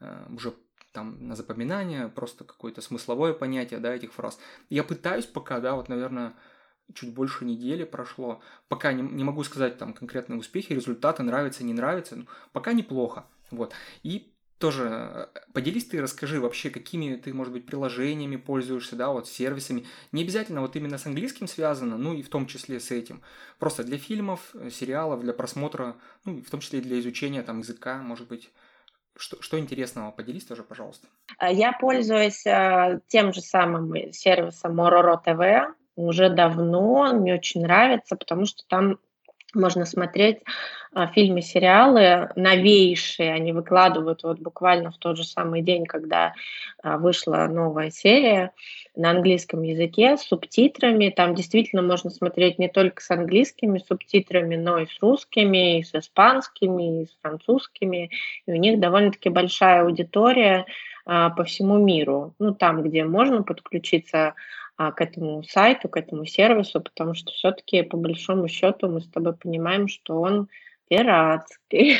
э, 0.00 0.26
уже 0.28 0.52
там 0.92 1.26
на 1.26 1.34
запоминание, 1.34 2.08
просто 2.08 2.44
какое-то 2.44 2.82
смысловое 2.82 3.32
понятие, 3.32 3.80
да, 3.80 3.94
этих 3.94 4.12
фраз. 4.12 4.38
Я 4.68 4.84
пытаюсь 4.84 5.26
пока, 5.26 5.60
да, 5.60 5.74
вот, 5.76 5.88
наверное, 5.88 6.34
чуть 6.92 7.14
больше 7.14 7.46
недели 7.46 7.84
прошло, 7.84 8.42
пока 8.68 8.92
не, 8.92 9.02
не 9.02 9.24
могу 9.24 9.42
сказать 9.44 9.78
там 9.78 9.94
конкретные 9.94 10.38
успехи, 10.38 10.74
результаты, 10.74 11.22
нравится, 11.22 11.64
не 11.64 11.72
нравится, 11.72 12.16
но 12.16 12.26
пока 12.52 12.74
неплохо, 12.74 13.24
вот. 13.50 13.72
И 14.02 14.33
тоже 14.58 14.88
э, 14.88 15.26
поделись 15.52 15.86
ты, 15.86 16.00
расскажи 16.00 16.40
вообще, 16.40 16.70
какими 16.70 17.16
ты, 17.16 17.34
может 17.34 17.52
быть, 17.52 17.66
приложениями 17.66 18.36
пользуешься, 18.36 18.96
да, 18.96 19.10
вот 19.10 19.28
сервисами. 19.28 19.86
Не 20.12 20.22
обязательно 20.22 20.60
вот 20.60 20.76
именно 20.76 20.98
с 20.98 21.06
английским 21.06 21.46
связано, 21.46 21.98
ну 21.98 22.14
и 22.14 22.22
в 22.22 22.28
том 22.28 22.46
числе 22.46 22.80
с 22.80 22.90
этим. 22.90 23.22
Просто 23.58 23.84
для 23.84 23.98
фильмов, 23.98 24.54
э, 24.54 24.70
сериалов, 24.70 25.20
для 25.20 25.32
просмотра, 25.32 25.96
ну, 26.24 26.42
в 26.42 26.50
том 26.50 26.60
числе 26.60 26.78
и 26.78 26.82
для 26.82 26.98
изучения 27.00 27.42
там 27.42 27.60
языка, 27.60 27.98
может 27.98 28.28
быть. 28.28 28.50
Что, 29.16 29.40
что 29.40 29.60
интересного? 29.60 30.10
Поделись 30.10 30.44
тоже, 30.44 30.64
пожалуйста. 30.64 31.06
А, 31.38 31.48
я 31.52 31.72
пользуюсь 31.72 32.44
э, 32.46 33.00
тем 33.06 33.32
же 33.32 33.42
самым 33.42 34.12
сервисом 34.12 34.80
Mororo 34.80 35.16
TV 35.24 35.72
уже 35.94 36.30
давно. 36.30 37.12
Мне 37.14 37.34
очень 37.34 37.62
нравится, 37.62 38.16
потому 38.16 38.46
что 38.46 38.64
там 38.66 38.98
можно 39.54 39.84
смотреть 39.84 40.38
а, 40.92 41.08
фильмы, 41.08 41.42
сериалы 41.42 42.30
новейшие, 42.36 43.32
они 43.32 43.52
выкладывают 43.52 44.22
вот 44.22 44.38
буквально 44.38 44.92
в 44.92 44.98
тот 44.98 45.16
же 45.16 45.24
самый 45.24 45.62
день, 45.62 45.86
когда 45.86 46.34
а, 46.82 46.98
вышла 46.98 47.48
новая 47.48 47.90
серия 47.90 48.52
на 48.94 49.10
английском 49.10 49.62
языке 49.62 50.16
с 50.16 50.22
субтитрами. 50.22 51.10
Там 51.10 51.34
действительно 51.34 51.82
можно 51.82 52.10
смотреть 52.10 52.60
не 52.60 52.68
только 52.68 53.02
с 53.02 53.10
английскими 53.10 53.78
субтитрами, 53.78 54.54
но 54.54 54.78
и 54.78 54.86
с 54.86 54.96
русскими, 55.00 55.80
и 55.80 55.82
с 55.82 55.94
испанскими, 55.94 57.02
и 57.02 57.06
с 57.06 57.16
французскими. 57.20 58.10
И 58.46 58.52
у 58.52 58.56
них 58.56 58.78
довольно-таки 58.78 59.30
большая 59.30 59.82
аудитория 59.82 60.64
а, 61.06 61.30
по 61.30 61.44
всему 61.44 61.78
миру. 61.78 62.34
Ну, 62.38 62.54
там, 62.54 62.82
где 62.82 63.04
можно 63.04 63.42
подключиться 63.42 64.34
к 64.76 65.00
этому 65.00 65.42
сайту, 65.44 65.88
к 65.88 65.96
этому 65.96 66.26
сервису, 66.26 66.80
потому 66.80 67.14
что 67.14 67.32
все-таки 67.32 67.82
по 67.82 67.96
большому 67.96 68.48
счету 68.48 68.88
мы 68.88 69.00
с 69.00 69.08
тобой 69.08 69.34
понимаем, 69.34 69.88
что 69.88 70.20
он 70.20 70.48
пиратский. 70.88 71.96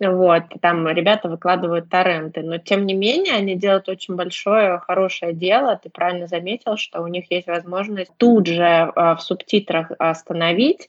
вот, 0.00 0.44
там 0.60 0.88
ребята 0.88 1.28
выкладывают 1.28 1.88
торренты, 1.88 2.42
но 2.42 2.58
тем 2.58 2.86
не 2.86 2.94
менее 2.94 3.34
они 3.34 3.56
делают 3.56 3.88
очень 3.88 4.16
большое, 4.16 4.78
хорошее 4.78 5.32
дело. 5.32 5.78
Ты 5.82 5.90
правильно 5.90 6.26
заметил, 6.26 6.76
что 6.76 7.02
у 7.02 7.06
них 7.06 7.30
есть 7.30 7.46
возможность 7.46 8.12
тут 8.16 8.46
же 8.46 8.64
а, 8.64 9.16
в 9.16 9.22
субтитрах 9.22 9.92
остановить 9.98 10.88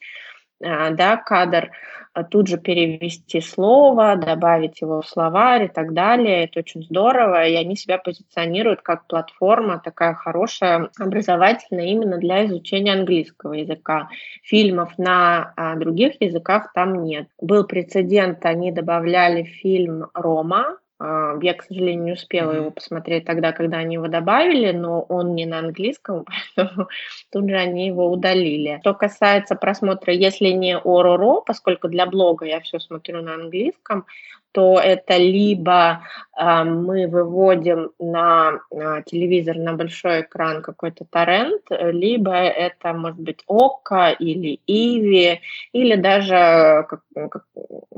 да, 0.64 1.16
кадр, 1.16 1.70
а, 2.14 2.22
тут 2.22 2.46
же 2.46 2.58
перевести 2.58 3.40
слово, 3.40 4.14
добавить 4.14 4.80
его 4.80 5.02
в 5.02 5.08
словарь 5.08 5.64
и 5.64 5.68
так 5.68 5.92
далее. 5.94 6.44
Это 6.44 6.60
очень 6.60 6.84
здорово, 6.84 7.44
и 7.44 7.56
они 7.56 7.74
себя 7.74 7.98
позиционируют 7.98 8.82
как 8.82 9.08
платформа 9.08 9.80
такая 9.84 10.14
хорошая, 10.14 10.90
образовательная 10.98 11.86
именно 11.86 12.18
для 12.18 12.46
изучения 12.46 12.92
английского 12.92 13.54
языка. 13.54 14.08
Фильмов 14.44 14.96
на 14.96 15.52
а, 15.56 15.74
других 15.74 16.14
языках 16.20 16.72
там 16.72 17.02
нет. 17.02 17.26
Был 17.40 17.64
прецедент, 17.64 18.46
они 18.46 18.70
добавляли 18.70 19.42
фильм 19.42 20.06
«Рома», 20.14 20.66
а, 20.66 20.83
я, 21.00 21.54
к 21.54 21.62
сожалению, 21.64 22.04
не 22.04 22.12
успела 22.12 22.52
его 22.52 22.70
посмотреть 22.70 23.24
тогда, 23.24 23.52
когда 23.52 23.78
они 23.78 23.94
его 23.94 24.08
добавили, 24.08 24.70
но 24.70 25.02
он 25.02 25.34
не 25.34 25.44
на 25.44 25.58
английском, 25.58 26.24
поэтому 26.56 26.88
тут 27.32 27.48
же 27.48 27.56
они 27.56 27.88
его 27.88 28.10
удалили. 28.10 28.78
Что 28.80 28.94
касается 28.94 29.56
просмотра, 29.56 30.12
если 30.12 30.48
не 30.48 30.76
ОРОРО, 30.76 31.42
поскольку 31.42 31.88
для 31.88 32.06
блога 32.06 32.46
я 32.46 32.60
все 32.60 32.78
смотрю 32.78 33.22
на 33.22 33.34
английском, 33.34 34.06
то 34.54 34.78
это 34.78 35.16
либо 35.16 36.04
э, 36.38 36.62
мы 36.62 37.08
выводим 37.08 37.90
на 37.98 38.60
э, 38.70 39.02
телевизор 39.04 39.56
на 39.56 39.72
большой 39.72 40.20
экран 40.20 40.62
какой-то 40.62 41.04
торрент, 41.04 41.62
либо 41.70 42.32
это 42.34 42.92
может 42.92 43.18
быть 43.18 43.42
ОККО 43.48 44.10
или 44.10 44.60
Иви, 44.68 45.40
или 45.72 45.96
даже 45.96 46.86
как, 46.88 47.00
как, 47.30 47.44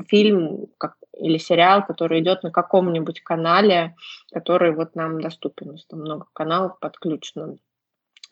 фильм 0.08 0.68
как, 0.78 0.94
или 1.12 1.36
сериал, 1.36 1.84
который 1.84 2.20
идет 2.20 2.42
на 2.42 2.50
каком-нибудь 2.50 3.20
канале, 3.20 3.94
который 4.32 4.72
вот 4.72 4.94
нам 4.94 5.20
доступен. 5.20 5.68
У 5.68 5.72
нас 5.72 5.84
там 5.84 6.00
много 6.00 6.26
каналов 6.32 6.78
подключено. 6.80 7.56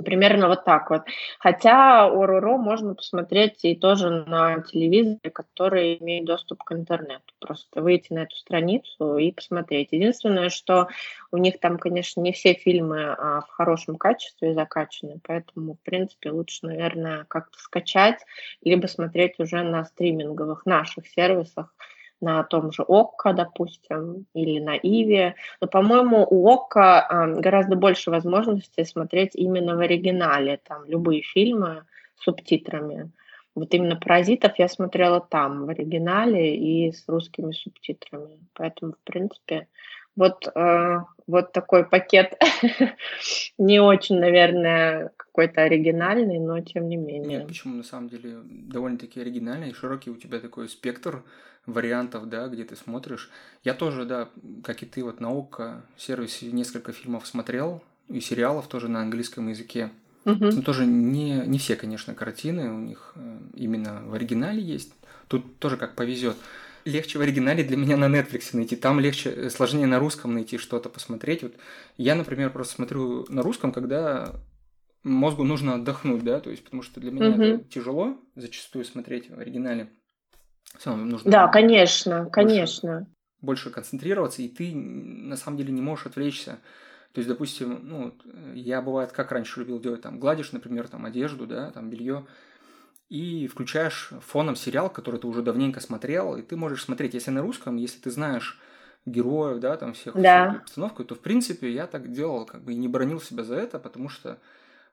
Примерно 0.03 0.49
вот 0.49 0.65
так 0.65 0.91
вот. 0.91 1.03
Хотя 1.39 2.07
ОРОРО 2.07 2.59
можно 2.59 2.95
посмотреть 2.95 3.65
и 3.65 3.77
тоже 3.77 4.25
на 4.27 4.61
телевизоре, 4.63 5.31
который 5.31 5.99
имеет 5.99 6.25
доступ 6.25 6.65
к 6.65 6.73
интернету. 6.73 7.23
Просто 7.39 7.81
выйти 7.81 8.13
на 8.13 8.21
эту 8.21 8.35
страницу 8.35 9.19
и 9.19 9.31
посмотреть. 9.31 9.89
Единственное, 9.93 10.49
что 10.49 10.89
у 11.31 11.37
них 11.37 11.61
там, 11.61 11.79
конечно, 11.79 12.21
не 12.21 12.33
все 12.33 12.55
фильмы 12.55 13.15
а, 13.17 13.43
в 13.43 13.51
хорошем 13.51 13.97
качестве 13.97 14.55
закачаны, 14.55 15.21
поэтому, 15.23 15.75
в 15.75 15.81
принципе, 15.83 16.31
лучше, 16.31 16.67
наверное, 16.67 17.25
как-то 17.29 17.59
скачать, 17.59 18.19
либо 18.63 18.87
смотреть 18.89 19.39
уже 19.39 19.63
на 19.63 19.85
стриминговых 19.85 20.67
наших 20.67 21.07
сервисах, 21.07 21.73
на 22.21 22.43
том 22.45 22.73
же 22.73 22.83
ОККО, 22.83 23.33
допустим, 23.33 24.27
или 24.35 24.61
на 24.61 24.77
Иви. 24.77 25.35
Но, 25.61 25.67
по-моему, 25.67 26.27
у 26.29 26.49
ОККО 26.49 27.35
гораздо 27.39 27.77
больше 27.77 28.11
возможностей 28.11 28.85
смотреть 28.85 29.35
именно 29.35 29.77
в 29.77 29.81
оригинале, 29.81 30.61
там 30.67 30.85
любые 30.87 31.23
фильмы 31.23 31.85
с 32.17 32.25
субтитрами. 32.25 33.11
Вот 33.55 33.73
именно 33.73 33.95
«Паразитов» 33.95 34.59
я 34.59 34.69
смотрела 34.69 35.21
там, 35.21 35.67
в 35.67 35.69
оригинале 35.69 36.57
и 36.57 36.91
с 36.91 37.09
русскими 37.09 37.53
субтитрами. 37.53 38.41
Поэтому, 38.53 38.95
в 38.95 38.99
принципе, 39.05 39.69
вот, 40.17 40.47
э, 40.55 40.99
вот 41.27 41.53
такой 41.53 41.85
пакет 41.85 42.35
не 43.59 43.81
очень, 43.81 44.19
наверное, 44.19 45.11
какой-то 45.17 45.63
оригинальный, 45.63 46.39
но 46.39 46.61
тем 46.61 46.89
не 46.89 46.97
менее. 46.97 47.39
Нет, 47.39 47.49
почему 47.49 47.77
на 47.77 47.83
самом 47.83 48.09
деле 48.09 48.39
довольно-таки 48.45 49.21
оригинальный, 49.21 49.75
широкий 49.75 50.11
у 50.11 50.17
тебя 50.17 50.39
такой 50.39 50.69
спектр 50.69 51.23
вариантов, 51.67 52.29
да, 52.29 52.49
где 52.49 52.65
ты 52.65 52.77
смотришь. 52.77 53.31
Я 53.63 53.75
тоже, 53.75 54.05
да, 54.05 54.29
как 54.63 54.83
и 54.83 54.87
ты, 54.87 55.03
вот 55.03 55.21
на 55.21 55.31
ОККО 55.31 55.83
сервисе 55.97 56.53
несколько 56.53 56.93
фильмов 56.93 57.27
смотрел, 57.27 57.83
и 58.09 58.21
сериалов 58.21 58.69
тоже 58.69 58.89
на 58.89 59.01
английском 59.01 59.49
языке. 59.49 59.91
Угу. 60.25 60.45
Ну, 60.45 60.63
тоже 60.63 60.87
не, 60.87 61.43
не 61.47 61.59
все, 61.59 61.77
конечно, 61.77 62.15
картины 62.15 62.71
у 62.71 62.79
них 62.79 63.13
э, 63.15 63.39
именно 63.55 64.03
в 64.07 64.15
оригинале 64.15 64.61
есть. 64.61 64.95
Тут 65.29 65.59
тоже 65.59 65.77
как 65.77 65.95
повезет. 65.95 66.37
Легче 66.85 67.19
в 67.19 67.23
оригинале 67.23 67.65
для 67.65 67.77
меня 67.77 67.97
на 67.97 68.07
Netflix 68.07 68.51
найти. 68.53 68.77
Там 68.77 69.01
легче, 69.01 69.31
э, 69.31 69.51
сложнее 69.51 69.87
на 69.87 69.99
русском 69.99 70.35
найти 70.35 70.59
что-то 70.59 70.89
посмотреть. 70.89 71.43
Вот 71.43 71.55
я, 71.97 72.15
например, 72.15 72.51
просто 72.51 72.75
смотрю 72.75 73.27
на 73.29 73.43
русском, 73.43 73.73
когда 73.73 74.35
мозгу 75.05 75.45
нужно 75.45 75.75
отдохнуть, 75.75 76.25
да, 76.25 76.41
то 76.41 76.51
есть 76.51 76.65
потому 76.65 76.83
что 76.83 77.01
для 77.01 77.11
меня 77.11 77.31
угу. 77.31 77.43
это 77.43 77.65
тяжело 77.65 78.19
зачастую 78.35 78.85
смотреть 78.85 79.31
в 79.31 79.39
оригинале. 79.39 79.91
Все, 80.79 80.97
нужно 80.97 81.31
да, 81.31 81.49
конечно, 81.49 82.29
конечно. 82.31 83.07
Больше 83.41 83.71
концентрироваться, 83.71 84.43
и 84.43 84.49
ты 84.49 84.75
на 84.75 85.37
самом 85.37 85.59
деле 85.59 85.73
не 85.73 85.83
можешь 85.83 86.07
отвлечься. 86.07 86.59
То 87.13 87.21
есть, 87.21 87.29
допустим, 87.29 87.81
ну, 87.83 88.15
я 88.55 88.83
бывает, 88.83 89.13
как 89.13 89.31
раньше 89.31 89.61
любил 89.61 89.79
делать, 89.79 90.03
там, 90.03 90.19
гладишь, 90.19 90.51
например, 90.51 90.89
там, 90.89 91.05
одежду, 91.05 91.47
да, 91.47 91.71
там, 91.71 91.89
белье, 91.89 92.27
и 93.15 93.47
включаешь 93.47 94.11
фоном 94.27 94.57
сериал, 94.57 94.91
который 94.91 95.21
ты 95.21 95.29
уже 95.29 95.41
давненько 95.41 95.79
смотрел, 95.79 96.37
и 96.37 96.43
ты 96.43 96.57
можешь 96.57 96.83
смотреть, 96.83 97.15
если 97.15 97.31
на 97.31 97.43
русском, 97.43 97.77
если 97.77 98.01
ты 98.01 98.11
знаешь 98.11 98.59
героев, 99.07 99.61
да, 99.61 99.77
там, 99.77 99.93
всех, 99.93 100.15
да. 100.21 100.51
всю 100.51 100.59
обстановку, 100.59 101.05
то, 101.05 101.15
в 101.15 101.21
принципе, 101.21 101.73
я 101.73 101.87
так 101.87 102.11
делал, 102.11 102.45
как 102.45 102.65
бы, 102.65 102.73
и 102.73 102.77
не 102.77 102.89
бронил 102.89 103.21
себя 103.21 103.45
за 103.45 103.55
это, 103.55 103.79
потому 103.79 104.09
что 104.09 104.39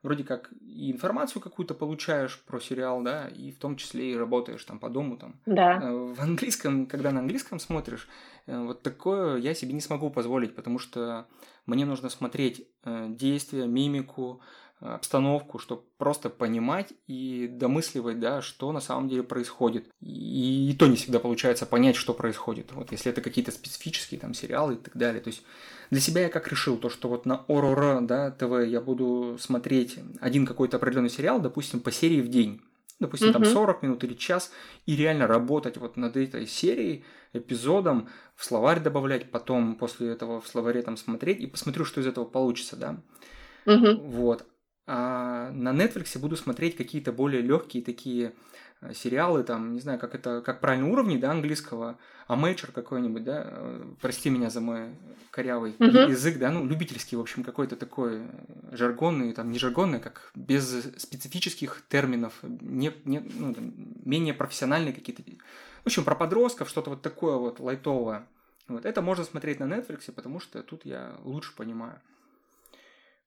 вроде 0.04 0.24
как 0.24 0.52
и 0.62 0.92
информацию 0.92 1.42
какую-то 1.42 1.74
получаешь 1.74 2.40
про 2.46 2.60
сериал, 2.60 3.02
да, 3.02 3.28
и 3.28 3.52
в 3.52 3.58
том 3.58 3.76
числе 3.76 4.12
и 4.12 4.16
работаешь 4.16 4.64
там 4.66 4.78
по 4.78 4.90
дому 4.90 5.18
там. 5.18 5.34
Да. 5.48 5.80
Э, 5.82 5.92
в 5.92 6.22
английском, 6.22 6.86
когда 6.86 7.10
на 7.12 7.22
английском 7.22 7.60
смотришь, 7.60 8.08
э, 8.46 8.56
вот 8.56 8.84
такое 8.84 9.38
я 9.38 9.56
себе 9.56 9.74
не 9.74 9.82
смогу 9.82 10.12
позволить, 10.12 10.54
потому 10.54 10.78
что 10.78 11.26
мне 11.66 11.86
нужно 11.86 12.10
смотреть 12.10 12.68
э, 12.84 13.08
действия, 13.10 13.66
мимику, 13.66 14.42
обстановку, 14.82 15.60
чтобы 15.60 15.84
просто 15.98 16.30
понимать 16.30 16.94
и 17.08 17.48
домысливать, 17.48 18.20
да, 18.20 18.42
что 18.42 18.72
на 18.72 18.82
самом 18.82 19.08
деле 19.08 19.22
происходит. 19.22 19.88
И, 20.02 20.72
и 20.72 20.74
то 20.74 20.88
не 20.88 20.96
всегда 20.96 21.20
получается 21.20 21.68
понять, 21.68 21.96
что 21.96 22.14
происходит. 22.14 22.72
Вот 22.74 22.92
если 22.92 23.12
это 23.12 23.22
какие-то 23.22 23.52
специфические 23.52 24.20
там 24.20 24.34
сериалы 24.34 24.74
и 24.74 24.78
так 24.78 24.98
далее. 24.98 25.22
То 25.22 25.30
есть 25.30 25.44
для 25.92 26.00
себя 26.00 26.22
я 26.22 26.30
как 26.30 26.48
решил, 26.48 26.78
то, 26.78 26.90
что 26.90 27.10
вот 27.10 27.26
на 27.26 27.46
ОРОР, 27.48 28.02
да, 28.02 28.32
ТВ 28.32 28.66
я 28.66 28.82
буду 28.82 29.38
смотреть 29.40 30.00
один 30.20 30.48
какой-то 30.48 30.78
определенный 30.78 31.10
сериал, 31.10 31.40
допустим, 31.40 31.80
по 31.80 31.92
серии 31.92 32.22
в 32.22 32.30
день. 32.30 32.62
Допустим, 33.00 33.30
uh-huh. 33.30 33.34
там 33.34 33.46
40 33.46 33.82
минут 33.82 34.04
или 34.04 34.14
час, 34.14 34.52
и 34.86 34.96
реально 34.96 35.26
работать 35.26 35.78
вот 35.78 35.98
над 35.98 36.18
этой 36.18 36.46
серией, 36.46 37.04
эпизодом, 37.34 38.10
в 38.36 38.46
словарь 38.46 38.80
добавлять, 38.80 39.32
потом 39.32 39.76
после 39.76 40.10
этого 40.10 40.40
в 40.40 40.48
словаре 40.48 40.84
там 40.84 40.98
смотреть, 40.98 41.40
и 41.40 41.48
посмотрю, 41.48 41.84
что 41.84 42.00
из 42.00 42.06
этого 42.06 42.26
получится, 42.26 42.76
да. 42.76 43.02
Uh-huh. 43.66 43.96
Вот. 43.96 44.46
А 44.94 45.52
на 45.52 45.70
Netflix 45.70 46.20
буду 46.20 46.36
смотреть 46.36 46.76
какие-то 46.76 47.14
более 47.14 47.42
легкие 47.42 47.82
такие 47.82 48.34
э, 48.82 48.94
сериалы, 48.94 49.46
там, 49.46 49.72
не 49.72 49.80
знаю, 49.80 49.98
как 49.98 50.16
это, 50.16 50.42
как 50.42 50.60
правильно 50.60 50.90
уровни, 50.90 51.16
да, 51.16 51.32
английского, 51.32 51.98
а 52.28 52.36
major 52.36 52.72
какой-нибудь, 52.74 53.24
да, 53.24 53.44
э, 53.46 53.86
прости 54.02 54.30
меня 54.30 54.50
за 54.50 54.60
мой 54.60 54.90
корявый 55.30 55.76
uh-huh. 55.80 56.10
язык, 56.10 56.40
да, 56.40 56.52
ну, 56.52 56.66
любительский, 56.66 57.16
в 57.16 57.22
общем, 57.22 57.46
какой-то 57.46 57.78
такой 57.78 58.18
э, 58.18 58.76
жаргонный, 58.76 59.32
там, 59.32 59.50
не 59.50 59.60
жаргонный, 59.60 60.02
как 60.02 60.30
без 60.36 60.84
специфических 60.98 61.86
терминов, 61.88 62.34
не, 62.44 62.92
не, 63.06 63.22
ну, 63.22 63.54
там, 63.54 63.74
менее 64.04 64.34
профессиональные 64.34 64.92
какие-то, 64.92 65.24
в 65.24 65.86
общем, 65.86 66.04
про 66.04 66.16
подростков, 66.16 66.68
что-то 66.68 66.90
вот 66.90 67.02
такое 67.02 67.38
вот 67.38 67.62
лайтовое. 67.62 68.28
Вот, 68.68 68.86
это 68.86 69.02
можно 69.02 69.24
смотреть 69.24 69.62
на 69.62 69.74
Netflix, 69.74 70.12
потому 70.12 70.42
что 70.42 70.62
тут 70.64 70.84
я 70.84 71.16
лучше 71.24 71.56
понимаю. 71.56 72.02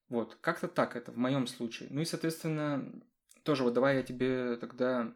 Вот, 0.09 0.37
как-то 0.41 0.69
так 0.69 0.97
это 0.97 1.13
в 1.13 1.17
моем 1.17 1.47
случае. 1.47 1.89
Ну 1.91 2.01
и, 2.01 2.05
соответственно, 2.05 2.85
тоже 3.43 3.65
вот 3.65 3.75
давай 3.75 3.97
я 3.97 4.03
тебе 4.03 4.57
тогда 4.57 5.13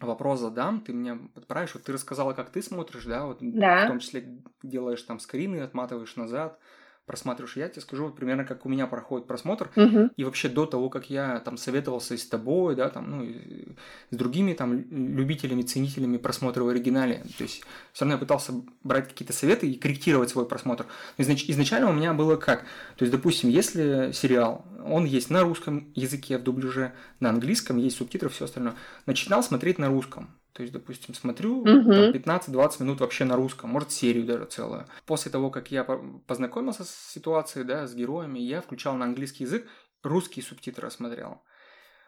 вопрос 0.00 0.40
задам, 0.40 0.80
ты 0.80 0.92
меня 0.92 1.18
подправишь. 1.34 1.74
Вот 1.74 1.84
ты 1.84 1.92
рассказала, 1.92 2.32
как 2.32 2.50
ты 2.50 2.62
смотришь, 2.62 3.04
да, 3.04 3.26
вот 3.26 3.38
да. 3.40 3.84
в 3.84 3.88
том 3.88 3.98
числе 4.00 4.42
делаешь 4.62 5.02
там 5.02 5.18
скрины, 5.18 5.60
отматываешь 5.60 6.16
назад 6.16 6.58
просматриваешь. 7.06 7.56
Я 7.56 7.68
тебе 7.68 7.82
скажу 7.82 8.10
примерно, 8.10 8.44
как 8.44 8.64
у 8.64 8.68
меня 8.68 8.86
проходит 8.86 9.26
просмотр. 9.26 9.70
Угу. 9.76 10.10
И 10.16 10.24
вообще 10.24 10.48
до 10.48 10.66
того, 10.66 10.88
как 10.88 11.10
я 11.10 11.40
там 11.40 11.56
советовался 11.56 12.14
и 12.14 12.18
с 12.18 12.26
тобой, 12.26 12.76
да, 12.76 12.88
там, 12.88 13.10
ну, 13.10 13.24
и 13.24 13.68
с 14.10 14.16
другими 14.16 14.52
там 14.52 14.76
любителями, 14.90 15.62
ценителями 15.62 16.16
просмотра 16.16 16.62
в 16.62 16.68
оригинале. 16.68 17.24
То 17.36 17.44
есть 17.44 17.64
все 17.92 18.04
равно 18.04 18.14
я 18.14 18.18
пытался 18.18 18.52
брать 18.84 19.08
какие-то 19.08 19.32
советы 19.32 19.70
и 19.70 19.78
корректировать 19.78 20.30
свой 20.30 20.46
просмотр. 20.46 20.86
Изнач- 21.18 21.44
изначально 21.48 21.90
у 21.90 21.92
меня 21.92 22.14
было 22.14 22.36
как? 22.36 22.60
То 22.96 23.04
есть, 23.04 23.12
допустим, 23.12 23.50
если 23.50 24.12
сериал, 24.12 24.64
он 24.84 25.04
есть 25.04 25.30
на 25.30 25.42
русском 25.42 25.92
языке 25.94 26.38
в 26.38 26.42
дубляже, 26.42 26.92
на 27.20 27.30
английском 27.30 27.76
есть 27.78 27.96
субтитры, 27.96 28.28
все 28.28 28.44
остальное. 28.44 28.74
Начинал 29.06 29.42
смотреть 29.42 29.78
на 29.78 29.88
русском. 29.88 30.30
То 30.52 30.62
есть, 30.62 30.72
допустим, 30.72 31.14
смотрю 31.14 31.60
угу. 31.60 31.68
15-20 31.68 32.82
минут 32.82 33.00
вообще 33.00 33.24
на 33.24 33.36
русском, 33.36 33.70
может, 33.70 33.90
серию 33.90 34.24
даже 34.24 34.44
целую. 34.44 34.86
После 35.06 35.30
того, 35.30 35.50
как 35.50 35.70
я 35.70 35.84
познакомился 36.26 36.84
с 36.84 36.90
ситуацией, 37.12 37.64
да, 37.64 37.86
с 37.86 37.94
героями, 37.94 38.38
я 38.38 38.60
включал 38.60 38.94
на 38.94 39.06
английский 39.06 39.44
язык, 39.44 39.66
русские 40.02 40.44
субтитры 40.44 40.90
смотрел. 40.90 41.42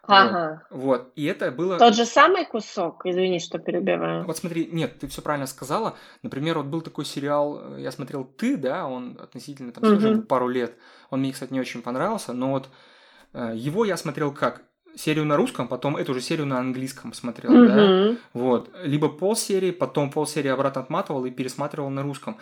Ага. 0.06 0.66
Вот. 0.68 0.82
вот. 0.82 1.12
И 1.16 1.24
это 1.24 1.50
было... 1.50 1.78
Тот 1.78 1.94
же 1.94 2.04
самый 2.04 2.44
кусок, 2.44 3.06
извини, 3.06 3.38
что 3.38 3.58
перебиваю. 3.58 4.24
Вот 4.24 4.36
смотри, 4.36 4.68
нет, 4.70 4.98
ты 4.98 5.08
все 5.08 5.22
правильно 5.22 5.46
сказала. 5.46 5.96
Например, 6.22 6.58
вот 6.58 6.66
был 6.66 6.82
такой 6.82 7.06
сериал, 7.06 7.78
я 7.78 7.90
смотрел 7.90 8.24
«Ты», 8.24 8.58
да, 8.58 8.86
он 8.86 9.18
относительно 9.18 9.72
там 9.72 9.84
угу. 9.84 10.22
пару 10.22 10.48
лет. 10.48 10.76
Он 11.08 11.20
мне, 11.20 11.32
кстати, 11.32 11.52
не 11.52 11.60
очень 11.60 11.80
понравился, 11.80 12.34
но 12.34 12.50
вот 12.50 12.68
э, 13.32 13.52
его 13.54 13.86
я 13.86 13.96
смотрел 13.96 14.32
как? 14.34 14.64
Серию 14.96 15.24
на 15.24 15.36
русском, 15.36 15.68
потом 15.68 15.96
эту 15.96 16.14
же 16.14 16.20
серию 16.20 16.46
на 16.46 16.58
английском 16.58 17.12
смотрел, 17.12 17.52
mm-hmm. 17.52 18.12
да, 18.12 18.18
вот, 18.32 18.70
либо 18.82 19.08
полсерии, 19.08 19.70
потом 19.70 20.10
полсерии 20.10 20.48
обратно 20.48 20.82
отматывал 20.82 21.24
и 21.24 21.30
пересматривал 21.30 21.90
на 21.90 22.02
русском. 22.02 22.38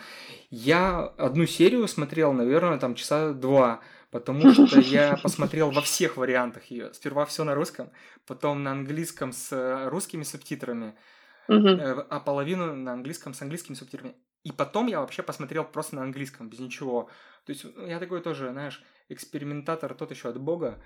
Я 0.49 1.13
одну 1.17 1.45
серию 1.45 1.87
смотрел, 1.87 2.33
наверное, 2.33 2.77
там 2.77 2.95
часа 2.95 3.33
два, 3.33 3.81
потому 4.11 4.51
что 4.53 4.79
я 4.79 5.17
посмотрел 5.23 5.71
во 5.71 5.81
всех 5.81 6.17
вариантах 6.17 6.65
ее. 6.65 6.93
Сперва 6.93 7.25
все 7.25 7.43
на 7.43 7.55
русском, 7.55 7.89
потом 8.27 8.63
на 8.63 8.71
английском 8.71 9.31
с 9.31 9.89
русскими 9.89 10.23
субтитрами, 10.23 10.95
mm-hmm. 11.47 12.07
а 12.09 12.19
половину 12.19 12.75
на 12.75 12.93
английском 12.93 13.33
с 13.33 13.41
английскими 13.41 13.75
субтитрами. 13.75 14.15
И 14.43 14.51
потом 14.51 14.87
я 14.87 14.99
вообще 14.99 15.23
посмотрел 15.23 15.63
просто 15.63 15.95
на 15.95 16.03
английском, 16.03 16.49
без 16.49 16.59
ничего. 16.59 17.09
То 17.45 17.53
есть 17.53 17.65
я 17.87 17.99
такой 17.99 18.21
тоже, 18.21 18.51
знаешь, 18.51 18.83
экспериментатор 19.09 19.93
тот 19.93 20.11
еще 20.11 20.29
от 20.29 20.39
бога. 20.39 20.81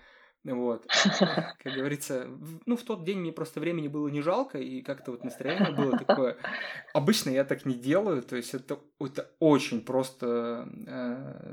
Вот. 0.53 0.85
Как 1.63 1.73
говорится, 1.73 2.27
ну, 2.65 2.77
в 2.77 2.83
тот 2.83 3.03
день 3.03 3.19
мне 3.19 3.31
просто 3.31 3.59
времени 3.59 3.87
было 3.87 4.07
не 4.07 4.21
жалко, 4.21 4.57
и 4.57 4.81
как-то 4.81 5.11
вот 5.11 5.23
настроение 5.23 5.71
было 5.71 5.97
такое. 6.05 6.37
Обычно 6.93 7.29
я 7.29 7.43
так 7.43 7.65
не 7.65 7.75
делаю, 7.75 8.21
то 8.21 8.35
есть 8.35 8.53
это, 8.53 8.79
это 8.99 9.29
очень 9.39 9.81
просто, 9.81 10.67
э, 10.87 11.51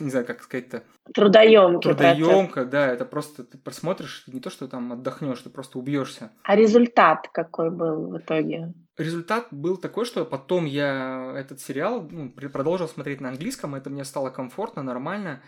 не 0.00 0.10
знаю, 0.10 0.26
как 0.26 0.42
сказать-то... 0.42 0.82
Трудоемко. 1.14 1.80
Трудоемко, 1.80 2.64
да, 2.64 2.86
это 2.88 3.04
просто 3.04 3.44
ты 3.44 3.56
просмотришь, 3.56 4.24
не 4.26 4.40
то, 4.40 4.50
что 4.50 4.68
там 4.68 4.92
отдохнешь, 4.92 5.40
ты 5.40 5.50
просто 5.50 5.78
убьешься. 5.78 6.30
А 6.42 6.56
результат 6.56 7.28
какой 7.32 7.70
был 7.70 8.08
в 8.08 8.18
итоге? 8.18 8.74
Результат 8.98 9.46
был 9.52 9.76
такой, 9.76 10.04
что 10.04 10.24
потом 10.24 10.64
я 10.64 11.32
этот 11.36 11.60
сериал 11.60 12.06
ну, 12.10 12.30
продолжил 12.30 12.88
смотреть 12.88 13.20
на 13.20 13.28
английском, 13.28 13.74
это 13.74 13.90
мне 13.90 14.04
стало 14.04 14.30
комфортно, 14.30 14.82
нормально. 14.82 15.40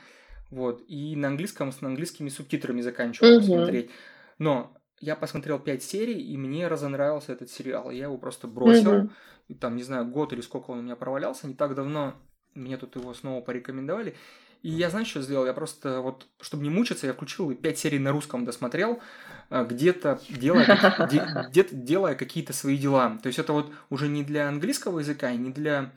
Вот. 0.50 0.82
И 0.88 1.16
на 1.16 1.28
английском 1.28 1.72
с 1.72 1.82
английскими 1.82 2.28
субтитрами 2.28 2.80
заканчивал 2.80 3.38
угу. 3.38 3.46
смотреть. 3.46 3.90
Но 4.38 4.76
я 5.00 5.16
посмотрел 5.16 5.58
пять 5.58 5.82
серий, 5.82 6.20
и 6.20 6.36
мне 6.36 6.68
разонравился 6.68 7.32
этот 7.32 7.50
сериал. 7.50 7.90
Я 7.90 8.04
его 8.04 8.18
просто 8.18 8.46
бросил. 8.46 9.04
Угу. 9.04 9.10
И, 9.48 9.54
там, 9.54 9.76
не 9.76 9.82
знаю, 9.82 10.06
год 10.06 10.32
или 10.32 10.40
сколько 10.40 10.70
он 10.70 10.80
у 10.80 10.82
меня 10.82 10.96
провалялся. 10.96 11.46
Не 11.46 11.54
так 11.54 11.74
давно 11.74 12.14
мне 12.54 12.76
тут 12.76 12.96
его 12.96 13.14
снова 13.14 13.40
порекомендовали. 13.40 14.16
И 14.62 14.68
я, 14.68 14.90
знаешь, 14.90 15.08
что 15.08 15.22
сделал? 15.22 15.46
Я 15.46 15.54
просто 15.54 16.00
вот, 16.00 16.26
чтобы 16.40 16.64
не 16.64 16.70
мучиться, 16.70 17.06
я 17.06 17.14
включил 17.14 17.50
и 17.50 17.54
5 17.54 17.78
серий 17.78 17.98
на 17.98 18.12
русском 18.12 18.44
досмотрел, 18.44 19.00
а, 19.48 19.64
где-то 19.64 20.20
делая, 20.28 21.48
где-то 21.50 21.74
делая 21.74 22.14
какие-то 22.14 22.52
свои 22.52 22.76
дела. 22.76 23.18
То 23.22 23.28
есть 23.28 23.38
это 23.38 23.54
вот 23.54 23.72
уже 23.88 24.08
не 24.08 24.22
для 24.22 24.48
английского 24.48 24.98
языка 24.98 25.30
и 25.30 25.38
не 25.38 25.50
для 25.50 25.92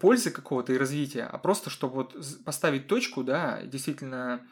пользы 0.00 0.30
какого-то 0.30 0.72
и 0.72 0.78
развития, 0.78 1.24
а 1.24 1.38
просто 1.38 1.70
чтобы 1.70 1.94
вот 1.94 2.16
поставить 2.44 2.86
точку, 2.86 3.22
да, 3.22 3.62
действительно 3.62 4.46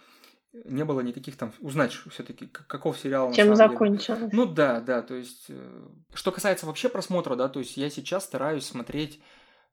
не 0.53 0.85
было 0.85 1.01
никаких 1.01 1.37
там 1.37 1.53
узнать 1.61 1.93
все-таки 1.93 2.47
каков 2.47 2.99
сериал. 2.99 3.33
Чем 3.33 3.55
закончилось. 3.55 4.33
Ну 4.33 4.47
да, 4.47 4.81
да, 4.81 5.03
то 5.03 5.15
есть 5.15 5.47
э, 5.49 5.89
что 6.13 6.33
касается 6.33 6.67
вообще 6.67 6.89
просмотра, 6.89 7.37
да, 7.37 7.49
то 7.49 7.61
есть 7.61 7.77
я 7.77 7.89
сейчас 7.89 8.25
стараюсь 8.25 8.67
смотреть 8.67 9.21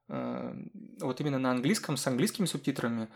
э, 0.07 0.53
вот 1.01 1.19
именно 1.19 1.39
на 1.39 1.51
английском 1.51 1.97
с 1.97 2.05
английскими 2.05 2.45
субтитрами, 2.45 3.07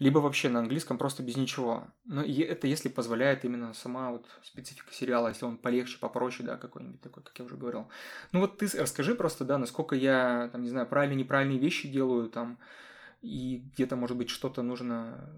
либо 0.00 0.18
вообще 0.18 0.48
на 0.48 0.60
английском 0.60 0.96
просто 0.98 1.22
без 1.22 1.36
ничего. 1.36 1.86
Но 2.06 2.22
это 2.22 2.66
если 2.66 2.88
позволяет 2.88 3.44
именно 3.44 3.74
сама 3.74 4.10
вот 4.10 4.26
специфика 4.42 4.92
сериала, 4.92 5.28
если 5.28 5.44
он 5.44 5.58
полегче, 5.58 5.98
попроще, 5.98 6.48
да, 6.48 6.56
какой-нибудь 6.56 7.02
такой, 7.02 7.22
как 7.22 7.38
я 7.38 7.44
уже 7.44 7.56
говорил. 7.56 7.86
Ну 8.32 8.40
вот 8.40 8.56
ты 8.56 8.66
расскажи 8.78 9.14
просто, 9.14 9.44
да, 9.44 9.58
насколько 9.58 9.94
я, 9.94 10.48
там, 10.52 10.62
не 10.62 10.70
знаю, 10.70 10.86
правильные, 10.86 11.18
неправильные 11.18 11.58
вещи 11.58 11.86
делаю, 11.86 12.30
там, 12.30 12.58
и 13.20 13.62
где-то, 13.74 13.94
может 13.94 14.16
быть, 14.16 14.30
что-то 14.30 14.62
нужно 14.62 15.30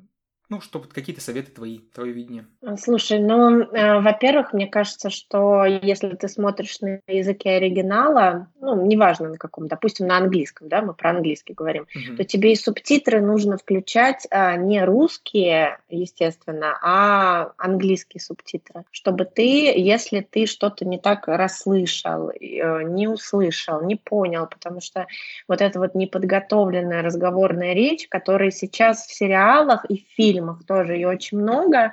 ну, 0.53 0.61
чтобы 0.61 0.87
какие-то 0.87 1.23
советы 1.23 1.51
твои, 1.51 1.79
твое 1.95 2.13
видение. 2.13 2.45
Слушай, 2.77 3.21
ну, 3.21 3.61
э, 3.61 4.01
во-первых, 4.01 4.53
мне 4.53 4.67
кажется, 4.67 5.09
что 5.09 5.65
если 5.65 6.11
ты 6.11 6.29
смотришь 6.29 6.79
на 6.83 7.01
языке 7.07 7.53
оригинала, 7.53 8.49
ну, 8.61 8.85
неважно 8.87 9.31
на 9.31 9.39
каком, 9.39 9.67
допустим, 9.67 10.07
на 10.09 10.19
английском, 10.19 10.69
да, 10.69 10.83
мы 10.83 10.93
про 10.93 11.09
английский 11.09 11.55
говорим, 11.55 11.87
угу. 11.95 12.17
то 12.19 12.25
тебе 12.25 12.53
и 12.53 12.57
субтитры 12.57 13.23
нужно 13.23 13.57
включать 13.57 14.27
а, 14.31 14.57
не 14.57 14.85
русские, 14.85 15.79
естественно, 15.89 16.79
а 16.83 17.53
английские 17.57 18.21
субтитры, 18.21 18.85
чтобы 18.91 19.25
ты, 19.25 19.73
если 19.75 20.21
ты 20.21 20.45
что-то 20.45 20.85
не 20.85 20.99
так 20.99 21.29
расслышал, 21.29 22.29
э, 22.29 22.83
не 22.83 23.09
услышал, 23.09 23.81
не 23.83 23.97
понял, 23.97 24.47
потому 24.47 24.83
что 24.83 25.07
вот 25.49 25.63
эта 25.63 25.79
вот 25.79 25.95
неподготовленная 25.95 27.03
разговорная 27.03 27.73
речь, 27.73 28.07
которая 28.07 28.51
сейчас 28.51 29.07
в 29.07 29.15
сериалах 29.15 29.87
и 29.87 29.97
в 29.97 30.15
фильмах 30.15 30.42
фильмах 30.43 30.65
тоже 30.67 30.99
и 30.99 31.05
очень 31.05 31.39
много. 31.39 31.93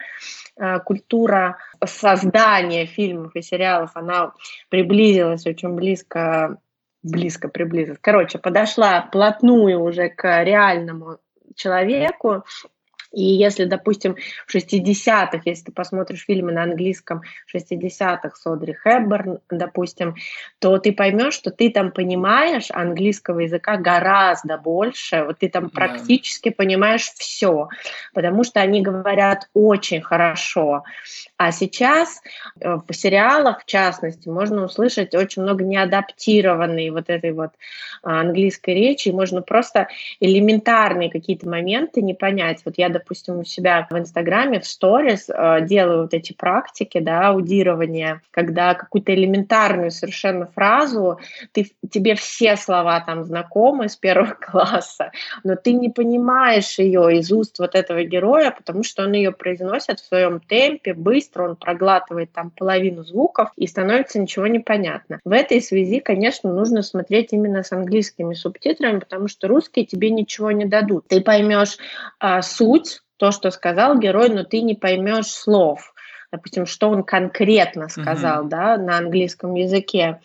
Э, 0.57 0.79
культура 0.79 1.57
создания 1.85 2.85
фильмов 2.85 3.35
и 3.35 3.41
сериалов, 3.41 3.91
она 3.93 4.33
приблизилась 4.69 5.45
очень 5.45 5.75
близко, 5.75 6.57
близко 7.03 7.47
приблизилась. 7.47 7.99
Короче, 8.01 8.39
подошла 8.39 9.01
плотную 9.01 9.79
уже 9.79 10.09
к 10.09 10.43
реальному 10.43 11.17
человеку, 11.55 12.43
и 13.11 13.23
если, 13.23 13.65
допустим, 13.65 14.15
в 14.45 14.55
60-х, 14.55 15.41
если 15.45 15.65
ты 15.65 15.71
посмотришь 15.71 16.25
фильмы 16.25 16.51
на 16.51 16.63
английском 16.63 17.21
60-х 17.53 18.31
с 18.35 18.45
Одри 18.45 18.75
Хепберн, 18.83 19.39
допустим, 19.49 20.15
то 20.59 20.77
ты 20.77 20.93
поймешь, 20.93 21.33
что 21.33 21.49
ты 21.49 21.71
там 21.71 21.91
понимаешь 21.91 22.67
английского 22.69 23.39
языка 23.39 23.77
гораздо 23.77 24.57
больше, 24.57 25.23
вот 25.23 25.39
ты 25.39 25.49
там 25.49 25.65
да. 25.65 25.69
практически 25.69 26.49
понимаешь 26.49 27.11
все, 27.17 27.69
потому 28.13 28.43
что 28.43 28.61
они 28.61 28.81
говорят 28.81 29.49
очень 29.53 30.01
хорошо. 30.01 30.83
А 31.37 31.51
сейчас 31.51 32.21
э, 32.59 32.77
в 32.87 32.93
сериалах, 32.93 33.63
в 33.63 33.65
частности, 33.65 34.29
можно 34.29 34.65
услышать 34.65 35.15
очень 35.15 35.41
много 35.41 35.63
неадаптированной 35.63 36.91
вот 36.91 37.09
этой 37.09 37.31
вот 37.31 37.51
а, 38.03 38.21
английской 38.21 38.71
речи, 38.71 39.09
можно 39.09 39.41
просто 39.41 39.87
элементарные 40.19 41.09
какие-то 41.09 41.47
моменты 41.47 42.01
не 42.01 42.13
понять. 42.13 42.61
Вот 42.65 42.77
я, 42.77 42.89
допустим, 42.99 43.39
у 43.39 43.43
себя 43.43 43.87
в 43.89 43.97
Инстаграме, 43.97 44.59
в 44.59 44.65
сторис 44.65 45.29
э, 45.29 45.65
делаю 45.65 46.03
вот 46.03 46.13
эти 46.13 46.33
практики, 46.33 46.99
да, 46.99 47.29
аудирования, 47.29 48.21
когда 48.31 48.73
какую-то 48.73 49.13
элементарную 49.13 49.91
совершенно 49.91 50.45
фразу, 50.45 51.19
ты, 51.53 51.71
тебе 51.89 52.15
все 52.15 52.55
слова 52.55 52.99
там 52.99 53.23
знакомы 53.23 53.89
с 53.89 53.95
первого 53.95 54.33
класса, 54.39 55.11
но 55.43 55.55
ты 55.55 55.73
не 55.73 55.89
понимаешь 55.89 56.77
ее 56.79 57.17
из 57.17 57.31
уст 57.31 57.59
вот 57.59 57.75
этого 57.75 58.03
героя, 58.03 58.51
потому 58.51 58.83
что 58.83 59.03
он 59.03 59.13
ее 59.13 59.31
произносит 59.31 59.99
в 59.99 60.07
своем 60.07 60.39
темпе, 60.39 60.93
быстро, 60.93 61.49
он 61.49 61.55
проглатывает 61.55 62.31
там 62.33 62.51
половину 62.51 63.03
звуков, 63.03 63.49
и 63.55 63.67
становится 63.67 64.19
ничего 64.19 64.47
не 64.47 64.59
понятно. 64.59 65.19
В 65.23 65.31
этой 65.31 65.61
связи, 65.61 65.99
конечно, 65.99 66.53
нужно 66.53 66.81
смотреть 66.81 67.33
именно 67.33 67.63
с 67.63 67.71
английскими 67.71 68.33
субтитрами, 68.33 68.99
потому 68.99 69.27
что 69.27 69.47
русские 69.47 69.85
тебе 69.85 70.09
ничего 70.09 70.51
не 70.51 70.65
дадут. 70.65 71.07
Ты 71.07 71.21
поймешь 71.21 71.77
а, 72.19 72.41
суть, 72.41 72.88
то, 73.19 73.31
что 73.31 73.51
сказал 73.51 73.99
герой, 73.99 74.29
но 74.29 74.43
ты 74.43 74.61
не 74.61 74.75
поймешь 74.75 75.27
слов. 75.27 75.93
Допустим, 76.31 76.65
что 76.65 76.89
он 76.89 77.03
конкретно 77.03 77.89
сказал, 77.89 78.45
mm-hmm. 78.45 78.49
да, 78.49 78.77
на 78.77 78.97
английском 78.97 79.55
языке. 79.55 80.19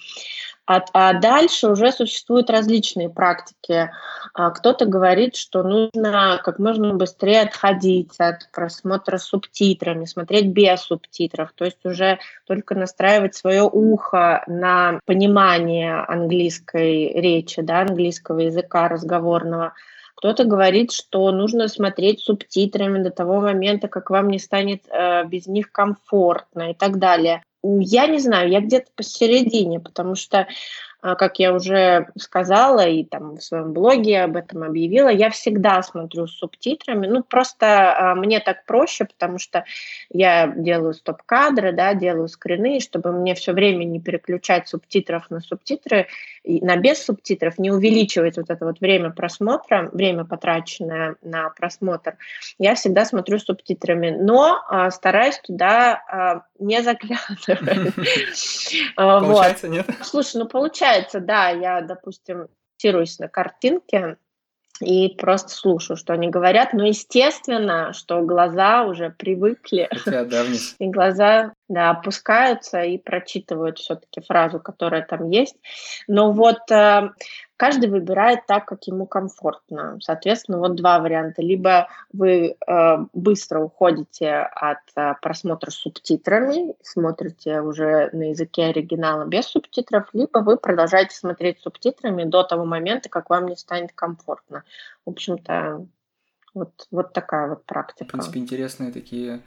А, 0.66 0.82
а 0.94 1.12
дальше 1.12 1.68
уже 1.68 1.92
существуют 1.92 2.48
различные 2.48 3.10
практики. 3.10 3.90
А, 4.32 4.50
кто-то 4.50 4.86
говорит, 4.86 5.36
что 5.36 5.62
нужно 5.62 6.40
как 6.42 6.58
можно 6.58 6.94
быстрее 6.94 7.42
отходить 7.42 8.18
от 8.18 8.50
просмотра 8.50 9.18
с 9.18 9.24
субтитрами, 9.24 10.06
смотреть 10.06 10.46
без 10.46 10.80
субтитров, 10.80 11.52
то 11.54 11.66
есть 11.66 11.84
уже 11.84 12.18
только 12.46 12.74
настраивать 12.74 13.34
свое 13.34 13.62
ухо 13.62 14.42
на 14.46 15.00
понимание 15.04 15.96
английской 15.96 17.12
речи, 17.12 17.60
да, 17.60 17.80
английского 17.80 18.40
языка 18.40 18.88
разговорного. 18.88 19.74
Кто-то 20.14 20.44
говорит, 20.44 20.92
что 20.92 21.30
нужно 21.32 21.68
смотреть 21.68 22.20
субтитрами 22.20 23.02
до 23.02 23.10
того 23.10 23.40
момента, 23.40 23.88
как 23.88 24.10
вам 24.10 24.28
не 24.28 24.38
станет 24.38 24.84
э, 24.88 25.24
без 25.26 25.46
них 25.46 25.72
комфортно 25.72 26.70
и 26.70 26.74
так 26.74 26.98
далее. 26.98 27.42
Я 27.62 28.06
не 28.06 28.18
знаю, 28.18 28.50
я 28.50 28.60
где-то 28.60 28.90
посередине, 28.94 29.80
потому 29.80 30.14
что 30.14 30.46
как 31.04 31.38
я 31.38 31.52
уже 31.52 32.08
сказала 32.16 32.86
и 32.86 33.04
там 33.04 33.36
в 33.36 33.42
своем 33.42 33.74
блоге 33.74 34.22
об 34.22 34.36
этом 34.36 34.62
объявила, 34.62 35.08
я 35.08 35.28
всегда 35.28 35.82
смотрю 35.82 36.26
с 36.26 36.38
субтитрами. 36.38 37.06
Ну, 37.06 37.22
просто 37.22 37.94
а, 37.94 38.14
мне 38.14 38.40
так 38.40 38.64
проще, 38.64 39.04
потому 39.04 39.38
что 39.38 39.64
я 40.10 40.46
делаю 40.46 40.94
стоп-кадры, 40.94 41.72
да, 41.72 41.92
делаю 41.92 42.28
скрины, 42.28 42.80
чтобы 42.80 43.12
мне 43.12 43.34
все 43.34 43.52
время 43.52 43.84
не 43.84 44.00
переключать 44.00 44.66
субтитров 44.66 45.28
на 45.28 45.40
субтитры, 45.40 46.06
на 46.42 46.76
без 46.76 47.04
субтитров, 47.04 47.58
не 47.58 47.70
увеличивать 47.70 48.38
вот 48.38 48.48
это 48.48 48.64
вот 48.64 48.80
время 48.80 49.10
просмотра, 49.10 49.90
время, 49.92 50.24
потраченное 50.24 51.16
на 51.20 51.50
просмотр, 51.50 52.16
я 52.58 52.74
всегда 52.76 53.04
смотрю 53.04 53.38
с 53.38 53.44
субтитрами, 53.44 54.08
но 54.10 54.62
а, 54.68 54.90
стараюсь 54.90 55.38
туда 55.38 56.02
а, 56.08 56.42
не 56.58 56.82
заглядывать. 56.82 57.44
Получается, 58.96 59.68
нет? 59.68 59.86
Слушай, 60.02 60.38
ну 60.38 60.46
получается 60.46 60.93
получается, 60.94 61.20
да, 61.20 61.48
я, 61.50 61.80
допустим, 61.80 62.48
фиксируюсь 62.76 63.18
на 63.18 63.28
картинке 63.28 64.16
и 64.80 65.08
просто 65.16 65.50
слушаю, 65.50 65.96
что 65.96 66.12
они 66.12 66.28
говорят. 66.28 66.72
Но 66.72 66.84
естественно, 66.84 67.92
что 67.92 68.22
глаза 68.22 68.84
уже 68.84 69.10
привыкли. 69.10 69.88
И 70.78 70.86
глаза 70.88 71.52
да, 71.68 71.90
опускаются 71.90 72.82
и 72.82 72.98
прочитывают 72.98 73.78
все-таки 73.78 74.20
фразу, 74.20 74.60
которая 74.60 75.02
там 75.02 75.30
есть. 75.30 75.56
Но 76.08 76.32
вот 76.32 76.70
э, 76.70 77.10
каждый 77.64 77.88
выбирает 77.88 78.44
так, 78.46 78.66
как 78.66 78.84
ему 78.84 79.06
комфортно. 79.06 79.96
Соответственно, 80.02 80.58
вот 80.58 80.74
два 80.74 80.98
варианта. 80.98 81.40
Либо 81.40 81.88
вы 82.12 82.56
э, 82.66 82.96
быстро 83.14 83.60
уходите 83.60 84.34
от 84.34 84.80
э, 84.96 85.14
просмотра 85.22 85.70
с 85.70 85.76
субтитрами, 85.76 86.74
смотрите 86.82 87.62
уже 87.62 88.10
на 88.12 88.32
языке 88.32 88.66
оригинала 88.66 89.24
без 89.24 89.46
субтитров, 89.46 90.10
либо 90.12 90.40
вы 90.40 90.58
продолжаете 90.58 91.16
смотреть 91.16 91.60
субтитрами 91.60 92.24
до 92.24 92.42
того 92.42 92.66
момента, 92.66 93.08
как 93.08 93.30
вам 93.30 93.46
не 93.46 93.56
станет 93.56 93.92
комфортно. 93.94 94.62
В 95.06 95.10
общем-то, 95.10 95.86
вот, 96.52 96.86
вот 96.90 97.14
такая 97.14 97.48
вот 97.48 97.64
практика. 97.64 98.04
В 98.04 98.12
принципе, 98.12 98.40
интересные 98.40 98.92
такие 98.92 99.40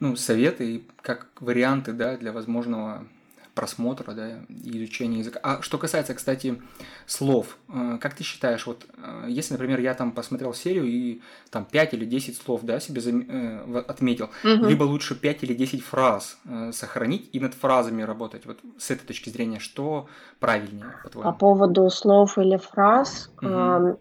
ну, 0.00 0.16
советы, 0.16 0.82
как 1.00 1.28
варианты 1.38 1.92
да, 1.92 2.16
для 2.16 2.32
возможного 2.32 3.06
просмотра, 3.54 4.12
да, 4.12 4.30
изучения 4.48 5.18
языка. 5.18 5.38
А 5.42 5.62
что 5.62 5.78
касается, 5.78 6.14
кстати, 6.14 6.60
слов, 7.06 7.58
э, 7.68 7.98
как 8.00 8.14
ты 8.14 8.24
считаешь, 8.24 8.66
вот 8.66 8.86
э, 8.96 9.26
если, 9.28 9.54
например, 9.54 9.80
я 9.80 9.94
там 9.94 10.12
посмотрел 10.12 10.54
серию 10.54 10.84
и 10.86 11.20
там 11.50 11.64
5 11.64 11.94
или 11.94 12.04
10 12.04 12.36
слов, 12.36 12.62
да, 12.62 12.80
себе. 12.80 13.02
Э, 13.02 13.84
отметил, 13.86 14.30
угу. 14.44 14.66
либо 14.66 14.84
лучше 14.84 15.14
5 15.14 15.42
или 15.44 15.54
10 15.54 15.82
фраз 15.82 16.38
сохранить 16.72 17.28
и 17.32 17.40
над 17.40 17.54
фразами 17.54 18.02
работать, 18.02 18.46
вот 18.46 18.58
с 18.78 18.90
этой 18.90 19.06
точки 19.06 19.30
зрения, 19.30 19.58
что 19.58 20.08
правильнее, 20.40 20.86
по-твоему? 21.02 21.30
По 21.30 21.36
поводу 21.36 21.90
слов 21.90 22.38
или 22.38 22.56
фраз, 22.56 23.30
угу. 23.40 23.98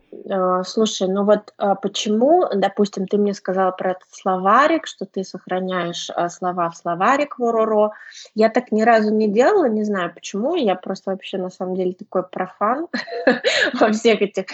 слушай, 0.63 1.07
ну 1.07 1.25
вот 1.25 1.53
почему, 1.81 2.45
допустим, 2.55 3.07
ты 3.07 3.17
мне 3.17 3.33
сказала 3.33 3.71
про 3.71 3.91
этот 3.91 4.07
словарик, 4.11 4.87
что 4.87 5.05
ты 5.05 5.23
сохраняешь 5.23 6.09
слова 6.29 6.69
в 6.69 6.77
словарик 6.77 7.39
в 7.39 7.43
ОРОРО, 7.43 7.91
я 8.35 8.49
так 8.49 8.71
ни 8.71 8.83
разу 8.83 9.13
не 9.13 9.27
делала, 9.27 9.40
делала, 9.41 9.65
не 9.65 9.83
знаю 9.83 10.11
почему. 10.13 10.55
Я 10.55 10.75
просто 10.75 11.11
вообще 11.11 11.37
на 11.37 11.49
самом 11.49 11.75
деле 11.75 11.93
такой 11.93 12.23
профан 12.23 12.87
во 13.79 13.91
всех 13.91 14.21
этих 14.21 14.45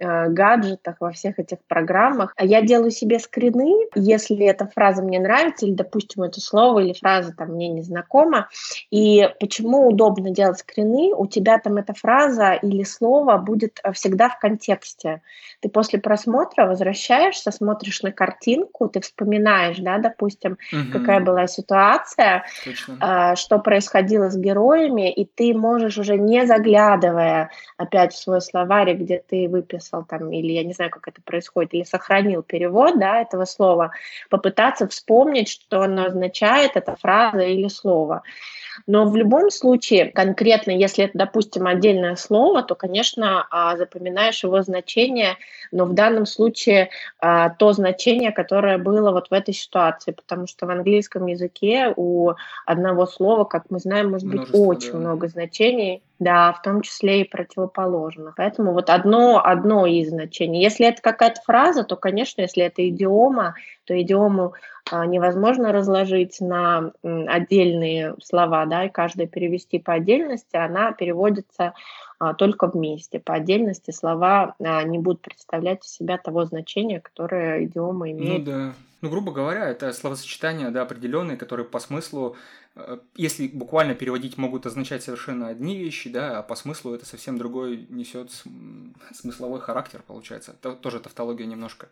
э, 0.00 0.28
гаджетах, 0.28 0.96
во 1.00 1.12
всех 1.12 1.38
этих 1.38 1.58
программах. 1.68 2.32
А 2.36 2.44
я 2.44 2.62
делаю 2.62 2.90
себе 2.90 3.18
скрины, 3.18 3.86
если 3.94 4.44
эта 4.46 4.66
фраза 4.66 5.02
мне 5.02 5.20
нравится, 5.20 5.66
или, 5.66 5.74
допустим, 5.74 6.22
это 6.22 6.40
слово 6.40 6.80
или 6.80 6.92
фраза 6.92 7.32
там 7.36 7.50
мне 7.50 7.68
не 7.68 7.82
знакома. 7.82 8.48
И 8.90 9.28
почему 9.40 9.88
удобно 9.88 10.30
делать 10.30 10.58
скрины? 10.58 11.14
У 11.14 11.26
тебя 11.26 11.58
там 11.58 11.76
эта 11.76 11.94
фраза 11.94 12.52
или 12.54 12.82
слово 12.82 13.36
будет 13.36 13.80
э, 13.84 13.92
всегда 13.92 14.28
в 14.28 14.38
контексте. 14.38 15.22
Ты 15.60 15.68
после 15.68 15.98
просмотра 15.98 16.66
возвращаешься, 16.66 17.50
смотришь 17.50 18.02
на 18.02 18.12
картинку, 18.12 18.88
ты 18.88 19.00
вспоминаешь, 19.00 19.78
да, 19.78 19.98
допустим, 19.98 20.58
угу. 20.72 20.92
какая 20.92 21.20
была 21.20 21.46
ситуация, 21.46 22.44
э, 22.66 23.34
что 23.36 23.58
происходило 23.58 24.23
с 24.30 24.36
героями, 24.36 25.12
и 25.12 25.24
ты 25.24 25.54
можешь 25.54 25.98
уже 25.98 26.16
не 26.16 26.46
заглядывая 26.46 27.50
опять 27.76 28.12
в 28.12 28.18
свой 28.18 28.40
словарик, 28.40 28.98
где 28.98 29.22
ты 29.26 29.48
выписал 29.48 30.04
там, 30.04 30.32
или 30.32 30.52
я 30.52 30.64
не 30.64 30.72
знаю, 30.72 30.90
как 30.90 31.08
это 31.08 31.20
происходит, 31.22 31.74
или 31.74 31.84
сохранил 31.84 32.42
перевод, 32.42 32.98
да, 32.98 33.20
этого 33.20 33.44
слова, 33.44 33.92
попытаться 34.30 34.86
вспомнить, 34.88 35.48
что 35.48 35.82
оно 35.82 36.06
означает, 36.06 36.72
эта 36.76 36.96
фраза 36.96 37.40
или 37.40 37.68
слово. 37.68 38.22
Но 38.86 39.06
в 39.06 39.16
любом 39.16 39.50
случае, 39.50 40.10
конкретно, 40.10 40.70
если 40.70 41.04
это, 41.04 41.18
допустим, 41.18 41.66
отдельное 41.66 42.16
слово, 42.16 42.62
то, 42.62 42.74
конечно, 42.74 43.46
а, 43.50 43.76
запоминаешь 43.76 44.42
его 44.42 44.62
значение, 44.62 45.36
но 45.70 45.84
в 45.84 45.94
данном 45.94 46.26
случае 46.26 46.90
а, 47.20 47.50
то 47.50 47.72
значение, 47.72 48.32
которое 48.32 48.78
было 48.78 49.12
вот 49.12 49.28
в 49.30 49.32
этой 49.32 49.54
ситуации, 49.54 50.12
потому 50.12 50.46
что 50.46 50.66
в 50.66 50.70
английском 50.70 51.26
языке 51.26 51.92
у 51.96 52.32
одного 52.66 53.06
слова, 53.06 53.44
как 53.44 53.64
мы 53.70 53.78
знаем, 53.78 54.10
может 54.14 54.28
быть 54.28 54.48
очень 54.52 54.92
да. 54.92 54.98
много 54.98 55.28
значений, 55.28 56.02
да, 56.18 56.52
в 56.52 56.62
том 56.62 56.82
числе 56.82 57.22
и 57.22 57.28
противоположных. 57.28 58.34
Поэтому 58.36 58.72
вот 58.72 58.90
одно, 58.90 59.40
одно 59.44 59.86
из 59.86 60.10
значений. 60.10 60.62
Если 60.62 60.86
это 60.86 61.02
какая-то 61.02 61.40
фраза, 61.42 61.84
то, 61.84 61.96
конечно, 61.96 62.42
если 62.42 62.64
это 62.64 62.88
идиома, 62.88 63.54
то 63.84 64.00
идиому 64.00 64.54
а, 64.90 65.06
невозможно 65.06 65.72
разложить 65.72 66.40
на 66.40 66.92
отдельные 67.02 68.14
слова, 68.22 68.66
да, 68.66 68.84
и 68.84 68.90
каждое 68.90 69.26
перевести 69.26 69.78
по 69.78 69.94
отдельности, 69.94 70.56
она 70.56 70.92
переводится 70.92 71.74
а, 72.18 72.34
только 72.34 72.68
вместе. 72.68 73.18
По 73.18 73.34
отдельности 73.34 73.90
слова 73.90 74.54
а, 74.62 74.82
не 74.84 74.98
будут 74.98 75.22
представлять 75.22 75.84
из 75.84 75.90
себя 75.90 76.18
того 76.18 76.44
значения, 76.44 77.00
которое 77.00 77.64
идиома 77.64 78.06
ну 78.06 78.12
имеет. 78.12 78.46
Ну 78.46 78.52
да. 78.52 78.74
Ну, 79.04 79.10
грубо 79.10 79.32
говоря, 79.32 79.68
это 79.68 79.92
словосочетания, 79.92 80.70
да, 80.70 80.80
определенные, 80.80 81.36
которые 81.36 81.66
по 81.66 81.78
смыслу, 81.78 82.36
если 83.14 83.46
буквально 83.46 83.94
переводить, 83.94 84.36
могут 84.36 84.66
означать 84.66 85.02
совершенно 85.02 85.48
одни 85.48 85.78
вещи, 85.78 86.10
да, 86.10 86.38
а 86.38 86.42
по 86.42 86.56
смыслу 86.56 86.94
это 86.94 87.06
совсем 87.06 87.38
другой 87.38 87.86
несет 87.88 88.30
смысловой 89.12 89.60
характер, 89.60 90.02
получается. 90.06 90.52
Это 90.52 90.72
тоже 90.72 90.98
тавтология 91.00 91.46
немножко. 91.46 91.88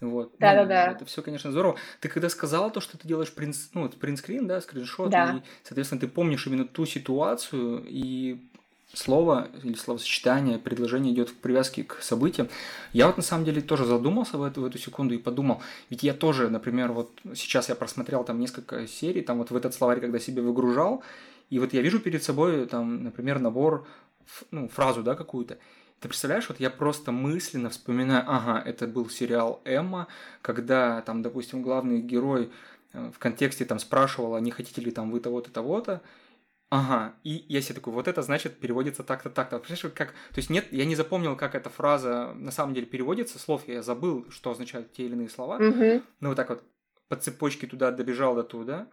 Вот. 0.00 0.32
Да, 0.38 0.52
ну, 0.52 0.60
да, 0.60 0.66
да. 0.66 0.92
Это 0.92 1.04
все, 1.04 1.22
конечно, 1.22 1.50
здорово. 1.50 1.76
Ты 2.00 2.08
когда 2.08 2.28
сказала 2.28 2.70
то, 2.70 2.80
что 2.80 2.96
ты 2.96 3.08
делаешь 3.08 3.32
принт, 3.32 3.56
ну, 3.74 3.88
принтскрин, 3.88 4.46
да, 4.46 4.60
скриншот, 4.60 5.10
да. 5.10 5.38
и, 5.38 5.42
соответственно, 5.64 6.00
ты 6.00 6.06
помнишь 6.06 6.46
именно 6.46 6.64
ту 6.64 6.86
ситуацию, 6.86 7.84
и 7.84 8.48
слово 8.94 9.48
или 9.62 9.74
словосочетание, 9.74 10.58
предложение 10.58 11.12
идет 11.12 11.28
в 11.28 11.34
привязке 11.34 11.84
к 11.84 12.02
событиям. 12.02 12.48
Я 12.92 13.06
вот 13.06 13.16
на 13.16 13.22
самом 13.22 13.44
деле 13.44 13.60
тоже 13.60 13.84
задумался 13.84 14.38
в 14.38 14.42
эту, 14.42 14.62
в 14.62 14.64
эту 14.64 14.78
секунду 14.78 15.14
и 15.14 15.18
подумал, 15.18 15.62
ведь 15.90 16.02
я 16.02 16.14
тоже, 16.14 16.48
например, 16.48 16.92
вот 16.92 17.10
сейчас 17.34 17.68
я 17.68 17.74
просмотрел 17.74 18.24
там 18.24 18.40
несколько 18.40 18.86
серий, 18.86 19.20
там 19.20 19.38
вот 19.38 19.50
в 19.50 19.56
этот 19.56 19.74
словарь, 19.74 20.00
когда 20.00 20.18
себе 20.18 20.42
выгружал, 20.42 21.02
и 21.50 21.58
вот 21.58 21.72
я 21.72 21.82
вижу 21.82 22.00
перед 22.00 22.22
собой 22.22 22.66
там, 22.66 23.04
например, 23.04 23.38
набор, 23.38 23.86
ну, 24.50 24.68
фразу, 24.68 25.02
да, 25.02 25.14
какую-то, 25.14 25.58
ты 26.00 26.08
представляешь, 26.08 26.48
вот 26.48 26.60
я 26.60 26.70
просто 26.70 27.12
мысленно 27.12 27.70
вспоминаю, 27.70 28.24
ага, 28.26 28.62
это 28.64 28.86
был 28.86 29.10
сериал 29.10 29.60
«Эмма», 29.64 30.06
когда 30.42 31.02
там, 31.02 31.22
допустим, 31.22 31.60
главный 31.60 32.00
герой 32.00 32.50
э, 32.92 33.10
в 33.12 33.18
контексте 33.18 33.64
там 33.64 33.80
спрашивал, 33.80 34.34
а 34.34 34.40
не 34.40 34.52
хотите 34.52 34.80
ли 34.80 34.92
там 34.92 35.10
вы 35.10 35.18
того-то, 35.18 35.50
того-то, 35.50 36.00
Ага, 36.70 37.14
и 37.24 37.46
я 37.48 37.62
себе 37.62 37.76
такой, 37.76 37.94
вот 37.94 38.08
это 38.08 38.20
значит 38.20 38.58
переводится 38.58 39.02
так-то, 39.02 39.30
так-то. 39.30 39.58
Понимаешь, 39.58 39.86
как... 39.94 40.08
То 40.08 40.36
есть 40.36 40.50
нет, 40.50 40.66
я 40.70 40.84
не 40.84 40.96
запомнил, 40.96 41.34
как 41.34 41.54
эта 41.54 41.70
фраза 41.70 42.34
на 42.34 42.50
самом 42.50 42.74
деле 42.74 42.86
переводится, 42.86 43.38
слов 43.38 43.66
я 43.66 43.82
забыл, 43.82 44.26
что 44.30 44.50
означают 44.50 44.92
те 44.92 45.04
или 45.04 45.14
иные 45.14 45.30
слова. 45.30 45.56
Угу. 45.56 46.02
Ну 46.20 46.28
вот 46.28 46.36
так 46.36 46.50
вот 46.50 46.62
по 47.08 47.16
цепочке 47.16 47.66
туда 47.66 47.90
добежал 47.90 48.34
до 48.34 48.42
туда 48.42 48.88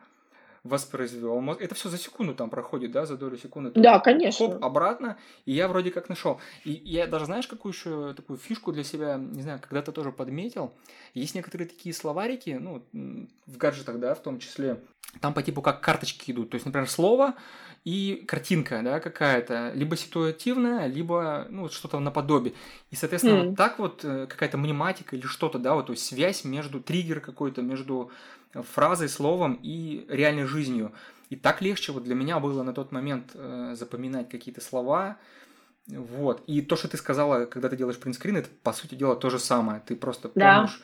воспроизвел 0.66 1.40
мозг. 1.40 1.62
Это 1.62 1.76
все 1.76 1.90
за 1.90 1.98
секунду 1.98 2.34
там 2.34 2.50
проходит, 2.50 2.92
да, 2.92 3.06
за 3.06 3.18
долю 3.18 3.38
секунды. 3.38 3.72
Да, 3.80 4.00
конечно. 4.00 4.48
Хоп, 4.48 4.64
обратно, 4.64 5.18
и 5.46 5.54
я 5.54 5.68
вроде 5.68 5.92
как 5.92 6.10
нашел. 6.10 6.42
И 6.66 6.72
я 6.72 7.08
даже, 7.08 7.26
знаешь, 7.26 7.48
какую 7.48 7.72
еще 7.72 8.14
такую 8.14 8.38
фишку 8.38 8.74
для 8.74 8.84
себя, 8.84 9.16
не 9.18 9.44
знаю, 9.44 9.60
когда-то 9.62 9.92
тоже 9.92 10.12
подметил. 10.12 10.74
Есть 11.14 11.36
некоторые 11.36 11.70
такие 11.70 11.94
словарики, 11.94 12.58
ну, 12.60 12.84
в 13.46 13.58
гаджетах, 13.58 14.00
да, 14.00 14.16
в 14.16 14.22
том 14.22 14.40
числе, 14.40 14.82
там 15.22 15.34
по 15.34 15.44
типу 15.44 15.62
как 15.62 15.82
карточки 15.82 16.32
идут. 16.32 16.50
То 16.50 16.56
есть, 16.56 16.66
например, 16.66 16.90
слово 16.90 17.36
и 17.86 18.26
картинка, 18.28 18.82
да, 18.84 19.00
какая-то, 19.00 19.72
либо 19.76 19.96
ситуативная, 19.96 20.88
либо, 20.88 21.46
ну, 21.50 21.70
что-то 21.70 22.00
наподобие. 22.00 22.56
И, 22.90 22.96
соответственно, 22.96 23.36
mm. 23.36 23.48
вот 23.50 23.56
так 23.56 23.80
вот 23.80 24.04
э, 24.04 24.26
какая-то 24.28 24.58
мнематика 24.58 25.16
или 25.16 25.26
что-то, 25.26 25.60
да, 25.60 25.76
вот, 25.76 25.86
то 25.86 25.94
есть 25.94 26.04
связь 26.04 26.44
между, 26.44 26.82
триггер 26.82 27.20
какой-то 27.20 27.62
между 27.62 28.12
фразой, 28.54 29.08
словом 29.08 29.60
и 29.62 30.06
реальной 30.10 30.46
жизнью. 30.46 30.94
И 31.30 31.36
так 31.36 31.62
легче 31.62 31.92
вот 31.92 32.04
для 32.04 32.16
меня 32.16 32.40
было 32.40 32.64
на 32.64 32.74
тот 32.74 32.92
момент 32.92 33.32
э, 33.36 33.76
запоминать 33.78 34.30
какие-то 34.30 34.62
слова. 34.62 35.18
Вот. 35.88 36.44
И 36.48 36.62
то, 36.62 36.76
что 36.76 36.88
ты 36.88 36.98
сказала, 36.98 37.46
когда 37.46 37.70
ты 37.70 37.78
делаешь 37.78 38.00
принтскрин, 38.00 38.38
это, 38.38 38.50
по 38.64 38.74
сути 38.74 38.96
дела, 38.96 39.16
то 39.16 39.30
же 39.30 39.38
самое. 39.38 39.82
Ты 39.86 39.96
просто 39.96 40.32
да. 40.34 40.56
помнишь... 40.56 40.82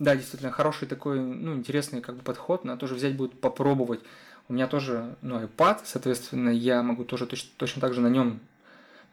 Да, 0.00 0.16
действительно, 0.16 0.50
хороший 0.50 0.88
такой, 0.88 1.20
ну, 1.20 1.54
интересный 1.54 2.00
как 2.00 2.16
бы 2.16 2.22
подход. 2.22 2.64
Надо 2.64 2.80
тоже 2.80 2.94
взять 2.94 3.16
будет 3.16 3.38
попробовать. 3.38 4.00
У 4.50 4.52
меня 4.52 4.66
тоже, 4.66 5.14
ну, 5.22 5.40
iPad, 5.40 5.82
соответственно, 5.84 6.50
я 6.50 6.82
могу 6.82 7.04
тоже 7.04 7.24
точно, 7.26 7.50
точно 7.56 7.80
так 7.80 7.94
же 7.94 8.00
на 8.00 8.08
нем 8.08 8.40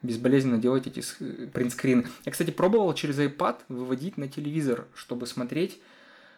безболезненно 0.01 0.57
делать 0.57 0.87
эти 0.87 1.03
принтскрины. 1.49 2.07
Я, 2.25 2.31
кстати, 2.31 2.49
пробовал 2.49 2.91
через 2.95 3.19
iPad 3.19 3.59
выводить 3.69 4.17
на 4.17 4.27
телевизор, 4.27 4.87
чтобы 4.95 5.27
смотреть 5.27 5.79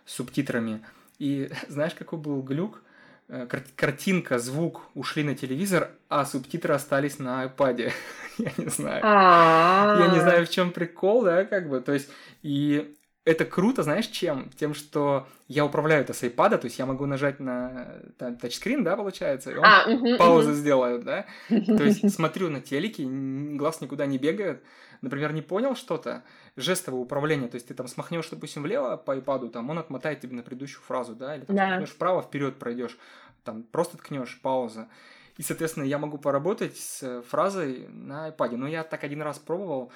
с 0.06 0.16
субтитрами. 0.16 0.82
И 1.18 1.50
знаешь, 1.70 1.94
какой 1.94 2.20
был 2.20 2.42
глюк? 2.42 2.82
Э, 3.30 3.48
картинка, 3.78 4.38
звук 4.38 4.90
ушли 4.96 5.24
на 5.24 5.34
телевизор, 5.34 5.92
а 6.10 6.26
субтитры 6.26 6.74
остались 6.74 7.20
на 7.20 7.46
iPad. 7.46 7.94
Я 8.38 8.52
не 8.58 8.68
знаю. 8.68 9.02
Я 9.02 10.12
не 10.12 10.20
знаю, 10.20 10.46
в 10.46 10.50
чем 10.50 10.72
прикол, 10.72 11.24
да, 11.24 11.46
как 11.46 11.70
бы. 11.70 11.80
То 11.80 11.94
есть, 11.94 12.10
и 12.42 12.98
это 13.30 13.46
круто, 13.46 13.84
знаешь, 13.84 14.08
чем? 14.08 14.50
Тем, 14.58 14.74
что 14.74 15.28
я 15.48 15.64
управляю 15.64 16.02
это 16.02 16.14
с 16.14 16.24
iPad, 16.24 16.58
то 16.58 16.66
есть 16.66 16.80
я 16.80 16.88
могу 16.88 17.06
нажать 17.06 17.40
на 17.40 18.02
там, 18.18 18.38
тачскрин, 18.38 18.84
да, 18.84 18.96
получается, 18.96 19.52
и 19.52 19.56
он 19.56 19.64
а, 19.64 19.86
угу, 19.88 20.18
паузу 20.18 20.50
угу. 20.50 20.56
сделает, 20.56 21.04
да? 21.04 21.26
То 21.50 21.84
есть 21.84 22.12
смотрю 22.12 22.50
на 22.50 22.60
телеке, 22.60 23.06
глаз 23.06 23.82
никуда 23.82 24.08
не 24.08 24.18
бегает. 24.18 24.64
Например, 25.02 25.32
не 25.32 25.42
понял 25.42 25.76
что-то, 25.76 26.24
жестовое 26.58 27.00
управление, 27.02 27.48
то 27.48 27.56
есть 27.56 27.68
ты 27.68 27.74
там 27.74 27.88
смахнешь, 27.88 28.28
допустим, 28.30 28.64
влево 28.64 28.98
по 28.98 29.16
iPad, 29.16 29.50
там 29.50 29.70
он 29.70 29.80
отмотает 29.80 30.20
тебе 30.20 30.36
на 30.36 30.44
предыдущую 30.44 30.82
фразу, 30.82 31.16
да, 31.16 31.38
или 31.38 31.46
там 31.46 31.56
да. 31.56 31.68
смахнешь 31.68 31.92
вправо, 31.92 32.22
вперед 32.22 32.58
пройдешь, 32.60 32.98
там 33.46 33.64
просто 33.64 33.98
ткнешь, 33.98 34.40
пауза. 34.42 34.90
И, 35.38 35.42
соответственно, 35.42 35.86
я 35.86 36.00
могу 36.00 36.18
поработать 36.18 36.76
с 36.76 37.22
фразой 37.30 37.88
на 37.88 38.28
iPad. 38.28 38.58
Но 38.58 38.68
я 38.68 38.84
так 38.84 39.06
один 39.06 39.22
раз 39.22 39.40
пробовал, 39.40 39.90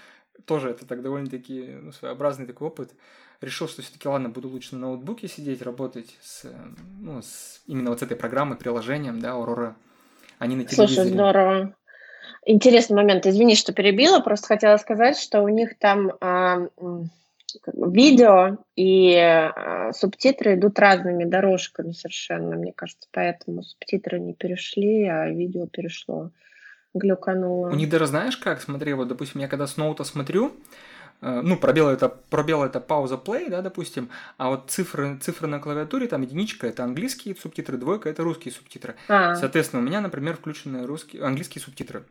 тоже 0.46 0.70
это 0.70 0.86
так 0.86 1.02
довольно-таки 1.02 1.78
ну, 1.82 1.92
своеобразный 1.92 2.46
такой 2.46 2.68
опыт. 2.68 2.94
Решил, 3.42 3.68
что 3.68 3.82
все-таки, 3.82 4.08
ладно, 4.08 4.30
буду 4.30 4.48
лучше 4.48 4.76
на 4.76 4.88
ноутбуке 4.88 5.28
сидеть, 5.28 5.62
работать 5.62 6.18
с, 6.22 6.46
ну, 7.00 7.22
с, 7.22 7.62
именно 7.68 7.90
вот 7.90 8.00
с 8.00 8.04
этой 8.04 8.16
программой, 8.16 8.58
приложением, 8.58 9.20
да, 9.20 9.32
Aurora, 9.32 9.74
а 10.40 10.48
не 10.48 10.56
на 10.56 10.64
телевизоре. 10.64 10.96
Слушай, 10.96 11.10
здорово. 11.10 11.76
Интересный 12.46 12.96
момент. 12.96 13.26
Извини, 13.26 13.56
что 13.56 13.74
перебила. 13.74 14.20
Просто 14.20 14.48
хотела 14.48 14.78
сказать, 14.78 15.18
что 15.18 15.42
у 15.42 15.48
них 15.50 15.78
там 15.78 16.12
а, 16.20 16.68
видео 17.74 18.58
и 18.76 19.16
а, 19.16 19.92
субтитры 19.94 20.56
идут 20.56 20.80
разными 20.80 21.26
дорожками 21.26 21.92
совершенно. 21.92 22.56
Мне 22.56 22.74
кажется, 22.74 23.08
поэтому 23.12 23.64
субтитры 23.64 24.20
не 24.20 24.34
перешли, 24.34 25.04
а 25.08 25.30
видео 25.30 25.68
перешло 25.68 26.32
глюкануло. 26.94 27.70
У 27.70 27.76
них 27.76 27.90
даже 27.90 28.08
знаешь 28.08 28.38
как? 28.38 28.62
Смотри, 28.62 28.94
вот, 28.94 29.08
допустим, 29.08 29.42
я 29.42 29.48
когда 29.48 29.68
с 29.68 29.78
ноута 29.78 30.04
смотрю, 30.04 30.54
э, 31.22 31.42
ну, 31.44 31.58
пробел 31.58 31.90
это, 31.90 32.10
пробел 32.10 32.64
это 32.64 32.80
пауза 32.80 33.16
play, 33.16 33.50
да, 33.50 33.62
допустим, 33.62 34.10
а 34.38 34.50
вот 34.50 34.70
цифры, 34.70 35.18
цифры 35.18 35.48
на 35.48 35.60
клавиатуре, 35.60 36.08
там 36.08 36.22
единичка 36.22 36.68
это 36.68 36.84
английские 36.84 37.36
субтитры, 37.36 37.78
двойка 37.78 38.10
это 38.10 38.24
русские 38.24 38.54
субтитры. 38.54 38.96
А. 39.08 39.36
Соответственно, 39.36 39.82
у 39.82 39.86
меня, 39.86 40.02
например, 40.02 40.38
включены 40.38 40.86
русские, 40.86 41.24
английские 41.24 41.62
субтитры. 41.62 42.04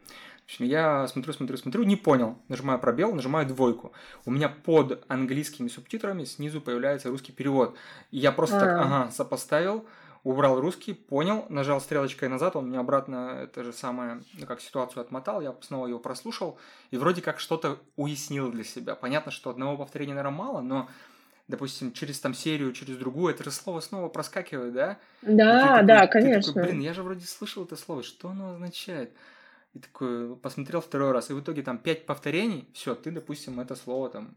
Общем, 0.45 0.65
я 0.65 1.07
смотрю, 1.09 1.33
смотрю, 1.33 1.57
смотрю, 1.57 1.85
не 1.85 1.97
понял. 1.97 2.37
Нажимаю 2.49 2.79
пробел, 2.79 3.15
нажимаю 3.15 3.47
двойку. 3.47 3.93
У 4.25 4.31
меня 4.31 4.49
под 4.49 5.05
английскими 5.09 5.69
субтитрами 5.69 6.25
снизу 6.25 6.61
появляется 6.61 7.09
русский 7.09 7.33
перевод. 7.33 7.75
И 8.11 8.19
я 8.19 8.33
просто 8.33 8.57
а. 8.57 8.61
так, 8.61 8.81
ага, 8.81 9.11
сопоставил, 9.13 9.87
убрал 10.25 10.61
русский, 10.61 10.95
понял, 10.95 11.47
нажал 11.49 11.81
стрелочкой 11.81 12.29
назад, 12.29 12.57
он 12.57 12.69
мне 12.69 12.79
обратно 12.79 13.41
это 13.43 13.65
же 13.65 13.73
самое, 13.73 14.23
ну, 14.35 14.47
как 14.47 14.61
ситуацию 14.61 15.01
отмотал, 15.01 15.41
я 15.41 15.55
снова 15.63 15.87
его 15.87 15.99
прослушал, 15.99 16.59
и 16.91 16.97
вроде 16.97 17.23
как 17.23 17.41
что-то 17.41 17.79
уяснил 17.97 18.51
для 18.51 18.65
себя. 18.65 18.95
Понятно, 18.95 19.33
что 19.33 19.51
одного 19.51 19.77
повторения, 19.77 20.15
наверное, 20.15 20.37
мало, 20.37 20.61
но 20.61 20.89
допустим, 21.49 21.93
через 21.93 22.21
там 22.21 22.35
серию, 22.35 22.73
через 22.73 22.97
другую, 22.97 23.35
это 23.35 23.45
же 23.45 23.51
слово 23.51 23.81
снова 23.81 24.09
проскакивает, 24.09 24.73
да? 24.73 24.99
Да, 25.23 25.69
такой, 25.69 25.87
да, 25.87 26.07
конечно. 26.07 26.53
Такой, 26.55 26.71
Блин, 26.71 26.81
я 26.81 26.95
же 26.95 27.03
вроде 27.03 27.27
слышал 27.27 27.65
это 27.65 27.77
слово, 27.77 28.03
что 28.03 28.31
оно 28.31 28.53
означает? 28.53 29.13
И 29.75 29.79
такой 29.79 30.37
посмотрел 30.37 30.81
второй 30.81 31.13
раз, 31.13 31.31
и 31.31 31.35
в 31.35 31.41
итоге 31.41 31.63
там 31.63 31.79
пять 31.79 32.07
повторений, 32.07 32.69
все, 32.75 32.95
ты, 32.95 33.11
допустим, 33.11 33.59
это 33.59 33.75
слово 33.75 34.09
там 34.11 34.35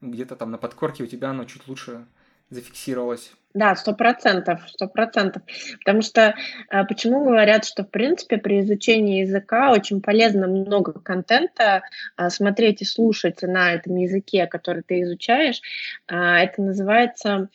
где-то 0.00 0.34
там 0.34 0.50
на 0.50 0.58
подкорке 0.58 1.04
у 1.04 1.06
тебя 1.06 1.30
оно 1.30 1.44
чуть 1.44 1.68
лучше 1.68 2.06
зафиксировалось. 2.50 3.32
Да, 3.52 3.74
сто 3.74 3.94
процентов, 3.94 4.60
сто 4.68 4.86
процентов. 4.86 5.42
Потому 5.80 6.02
что 6.02 6.36
э, 6.70 6.84
почему 6.84 7.24
говорят, 7.24 7.64
что 7.64 7.82
в 7.82 7.90
принципе 7.90 8.38
при 8.38 8.60
изучении 8.60 9.22
языка 9.22 9.72
очень 9.72 10.00
полезно 10.00 10.46
много 10.46 10.92
контента 10.92 11.82
э, 12.16 12.30
смотреть 12.30 12.82
и 12.82 12.84
слушать 12.84 13.42
на 13.42 13.72
этом 13.72 13.96
языке, 13.96 14.46
который 14.46 14.84
ты 14.84 15.00
изучаешь. 15.02 15.60
Э, 16.06 16.14
это 16.14 16.62
называется 16.62 17.48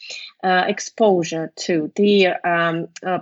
exposure 0.43 1.49
to. 1.55 1.89
Ты 1.89 2.37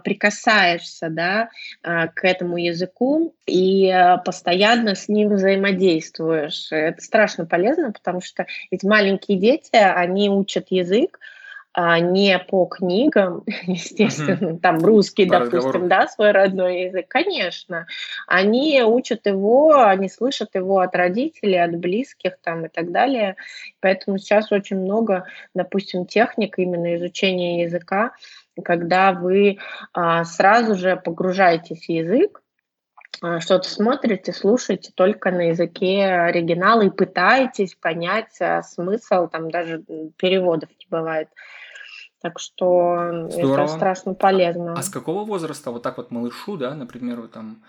прикасаешься, 0.03 1.07
да, 1.09 1.49
к 1.81 2.25
этому 2.25 2.57
языку 2.57 3.33
и 3.45 3.93
постоянно 4.25 4.95
с 4.95 5.07
ним 5.07 5.35
взаимодействуешь. 5.35 6.67
Это 6.71 7.01
страшно 7.01 7.45
полезно, 7.45 7.93
потому 7.93 8.19
что 8.19 8.45
ведь 8.71 8.83
маленькие 8.83 9.37
дети, 9.37 9.75
они 9.75 10.29
учат 10.29 10.67
язык, 10.69 11.19
а 11.73 11.99
не 11.99 12.37
по 12.37 12.65
книгам, 12.65 13.43
естественно, 13.63 14.51
mm-hmm. 14.51 14.59
там 14.59 14.77
русский, 14.77 15.25
по 15.25 15.39
допустим, 15.39 15.57
разговору. 15.57 15.87
да, 15.87 16.07
свой 16.07 16.31
родной 16.31 16.81
язык, 16.83 17.07
конечно, 17.07 17.87
они 18.27 18.81
учат 18.83 19.25
его, 19.25 19.83
они 19.83 20.07
слышат 20.07 20.53
его 20.53 20.79
от 20.79 20.95
родителей, 20.95 21.61
от 21.61 21.75
близких 21.75 22.37
там 22.41 22.67
и 22.67 22.69
так 22.69 22.91
далее, 22.91 23.35
поэтому 23.79 24.19
сейчас 24.19 24.51
очень 24.51 24.77
много, 24.77 25.25
допустим, 25.55 26.05
техник 26.05 26.59
именно 26.59 26.95
изучения 26.95 27.63
языка, 27.63 28.11
когда 28.63 29.11
вы 29.11 29.57
а, 29.93 30.23
сразу 30.25 30.75
же 30.75 30.95
погружаетесь 30.95 31.85
в 31.87 31.89
язык, 31.89 32.43
а, 33.21 33.39
что-то 33.39 33.67
смотрите, 33.67 34.33
слушаете 34.33 34.91
только 34.93 35.31
на 35.31 35.49
языке 35.49 36.05
оригинала 36.05 36.81
и 36.81 36.89
пытаетесь 36.89 37.73
понять 37.73 38.35
а, 38.41 38.61
смысл, 38.61 39.27
там 39.27 39.49
даже 39.49 39.81
переводов 40.17 40.69
не 40.77 40.85
бывает. 40.89 41.29
Так 42.23 42.39
что 42.39 43.27
Здорово. 43.29 43.65
это 43.65 43.67
страшно 43.67 44.13
полезно. 44.13 44.75
А 44.77 44.81
с 44.81 44.89
какого 44.89 45.25
возраста 45.25 45.71
вот 45.71 45.83
так 45.83 45.97
вот 45.97 46.09
малышу, 46.09 46.55
да, 46.55 46.73
например, 46.73 47.27
там, 47.27 47.61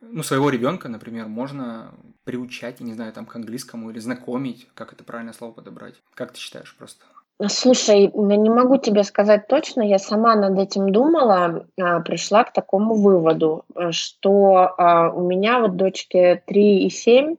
ну, 0.00 0.22
своего 0.22 0.48
ребенка, 0.48 0.88
например, 0.88 1.26
можно 1.26 1.92
приучать, 2.24 2.80
я 2.80 2.86
не 2.86 2.94
знаю, 2.94 3.12
там, 3.12 3.26
к 3.26 3.36
английскому 3.36 3.90
или 3.90 3.98
знакомить, 3.98 4.66
как 4.72 4.94
это 4.94 5.04
правильное 5.04 5.34
слово 5.34 5.52
подобрать? 5.52 5.96
Как 6.14 6.32
ты 6.32 6.38
считаешь 6.38 6.74
просто? 6.78 7.04
Слушай, 7.48 8.10
не 8.14 8.48
могу 8.48 8.78
тебе 8.78 9.04
сказать 9.04 9.48
точно, 9.48 9.82
я 9.82 9.98
сама 9.98 10.34
над 10.34 10.58
этим 10.58 10.92
думала, 10.92 11.66
а, 11.78 12.00
пришла 12.00 12.44
к 12.44 12.54
такому 12.54 12.94
выводу, 12.94 13.66
что 13.90 14.74
а, 14.78 15.10
у 15.10 15.26
меня 15.26 15.60
вот 15.60 15.76
дочке 15.76 16.42
3 16.46 16.86
и 16.86 16.88
7, 16.88 17.36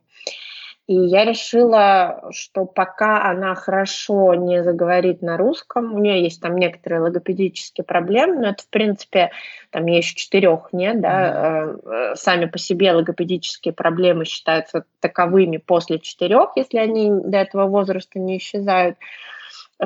и 0.92 1.06
я 1.06 1.24
решила, 1.24 2.22
что 2.32 2.66
пока 2.66 3.24
она 3.24 3.56
хорошо 3.56 4.36
не 4.36 4.62
заговорит 4.62 5.22
на 5.22 5.38
русском, 5.38 5.94
у 5.94 6.00
нее 6.00 6.22
есть 6.22 6.42
там 6.42 6.58
некоторые 6.58 7.00
логопедические 7.00 7.86
проблемы, 7.86 8.42
но 8.42 8.50
это, 8.50 8.64
в 8.64 8.68
принципе, 8.68 9.32
там 9.70 9.86
еще 9.86 10.16
четырех 10.16 10.68
нет, 10.74 11.00
да, 11.00 11.78
mm-hmm. 11.78 12.16
сами 12.16 12.46
по 12.46 12.58
себе 12.58 12.92
логопедические 12.92 13.74
проблемы 13.74 14.26
считаются 14.26 14.84
таковыми 15.00 15.56
после 15.56 15.98
четырех, 15.98 16.50
если 16.58 16.80
они 16.80 17.10
до 17.10 17.38
этого 17.38 17.68
возраста 17.68 18.20
не 18.20 18.38
исчезают. 18.38 18.98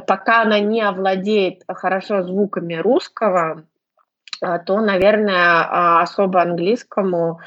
Пока 0.07 0.41
она 0.41 0.59
не 0.59 0.81
овладеет 0.81 1.61
хорошо 1.67 2.23
звуками 2.23 2.73
русского, 2.73 3.63
э, 4.41 4.57
то, 4.65 4.81
наверное, 4.81 6.01
особо 6.01 6.41
английскому 6.41 7.41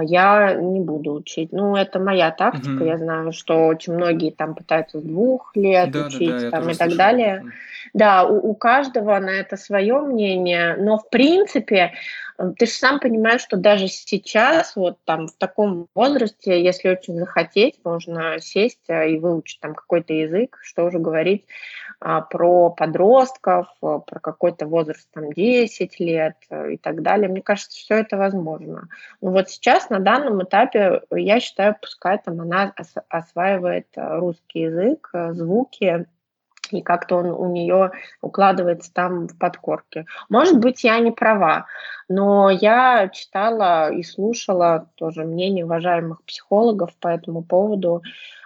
я 0.00 0.54
не 0.54 0.80
буду 0.80 1.12
учить. 1.12 1.52
Ну, 1.52 1.76
это 1.76 1.98
моя 1.98 2.30
тактика. 2.30 2.70
Угу. 2.70 2.84
Я 2.84 2.98
знаю, 2.98 3.32
что 3.32 3.66
очень 3.66 3.94
многие 3.94 4.30
там 4.30 4.54
пытаются 4.54 5.00
с 5.00 5.02
двух 5.02 5.54
лет 5.54 5.90
да, 5.90 6.06
учить 6.06 6.30
да, 6.30 6.40
да, 6.40 6.50
там, 6.50 6.70
и 6.70 6.74
так 6.74 6.96
далее. 6.96 7.44
Да, 7.92 8.24
у, 8.24 8.50
у 8.50 8.54
каждого 8.54 9.18
на 9.18 9.30
это 9.30 9.56
свое 9.56 10.00
мнение, 10.00 10.76
но 10.78 10.98
в 10.98 11.10
принципе 11.10 11.92
э, 12.38 12.52
ты 12.58 12.64
же 12.64 12.72
сам 12.72 13.00
понимаешь, 13.00 13.42
что 13.42 13.58
даже 13.58 13.88
сейчас, 13.88 14.76
вот 14.76 14.96
там 15.04 15.28
в 15.28 15.36
таком 15.36 15.88
возрасте, 15.94 16.62
если 16.62 16.88
очень 16.88 17.16
захотеть, 17.16 17.78
можно 17.84 18.38
сесть 18.40 18.88
э, 18.88 19.10
и 19.10 19.18
выучить 19.18 19.60
там 19.60 19.74
какой-то 19.74 20.14
язык, 20.14 20.58
что 20.62 20.86
уже 20.86 20.98
говорить 20.98 21.44
а, 21.44 21.91
про 22.20 22.70
подростков, 22.70 23.68
а, 23.80 23.98
про 24.00 24.18
какой-то 24.18 24.66
возраст 24.66 25.08
там 25.12 25.32
10 25.32 26.00
лет 26.00 26.36
э, 26.50 26.72
и 26.72 26.76
так 26.76 27.02
далее. 27.02 27.28
Мне 27.28 27.42
кажется, 27.42 27.78
все 27.78 27.98
это 27.98 28.16
возможно. 28.16 28.88
Но 29.20 29.30
вот 29.30 29.50
сейчас 29.50 29.88
на 29.88 30.00
данном 30.00 30.42
этапе 30.42 31.02
я 31.10 31.38
считаю, 31.38 31.76
пускай 31.80 32.18
там 32.18 32.40
она 32.40 32.74
осваивает 33.08 33.86
э, 33.94 34.18
русский 34.18 34.60
язык, 34.60 35.10
э, 35.12 35.32
звуки, 35.32 36.06
и 36.78 36.82
как-то 36.82 37.16
он 37.16 37.26
у 37.26 37.46
нее 37.50 37.92
укладывается 38.20 38.92
там 38.92 39.28
в 39.28 39.38
подкорке. 39.38 40.06
Может 40.28 40.58
быть, 40.58 40.84
я 40.84 40.98
не 40.98 41.10
права, 41.10 41.66
но 42.08 42.50
я 42.50 43.08
читала 43.08 43.90
и 43.90 44.02
слушала 44.02 44.88
тоже 44.96 45.24
мнение 45.24 45.64
уважаемых 45.64 46.22
психологов 46.24 46.94
по 46.98 47.08
этому 47.08 47.42
поводу, 47.42 48.02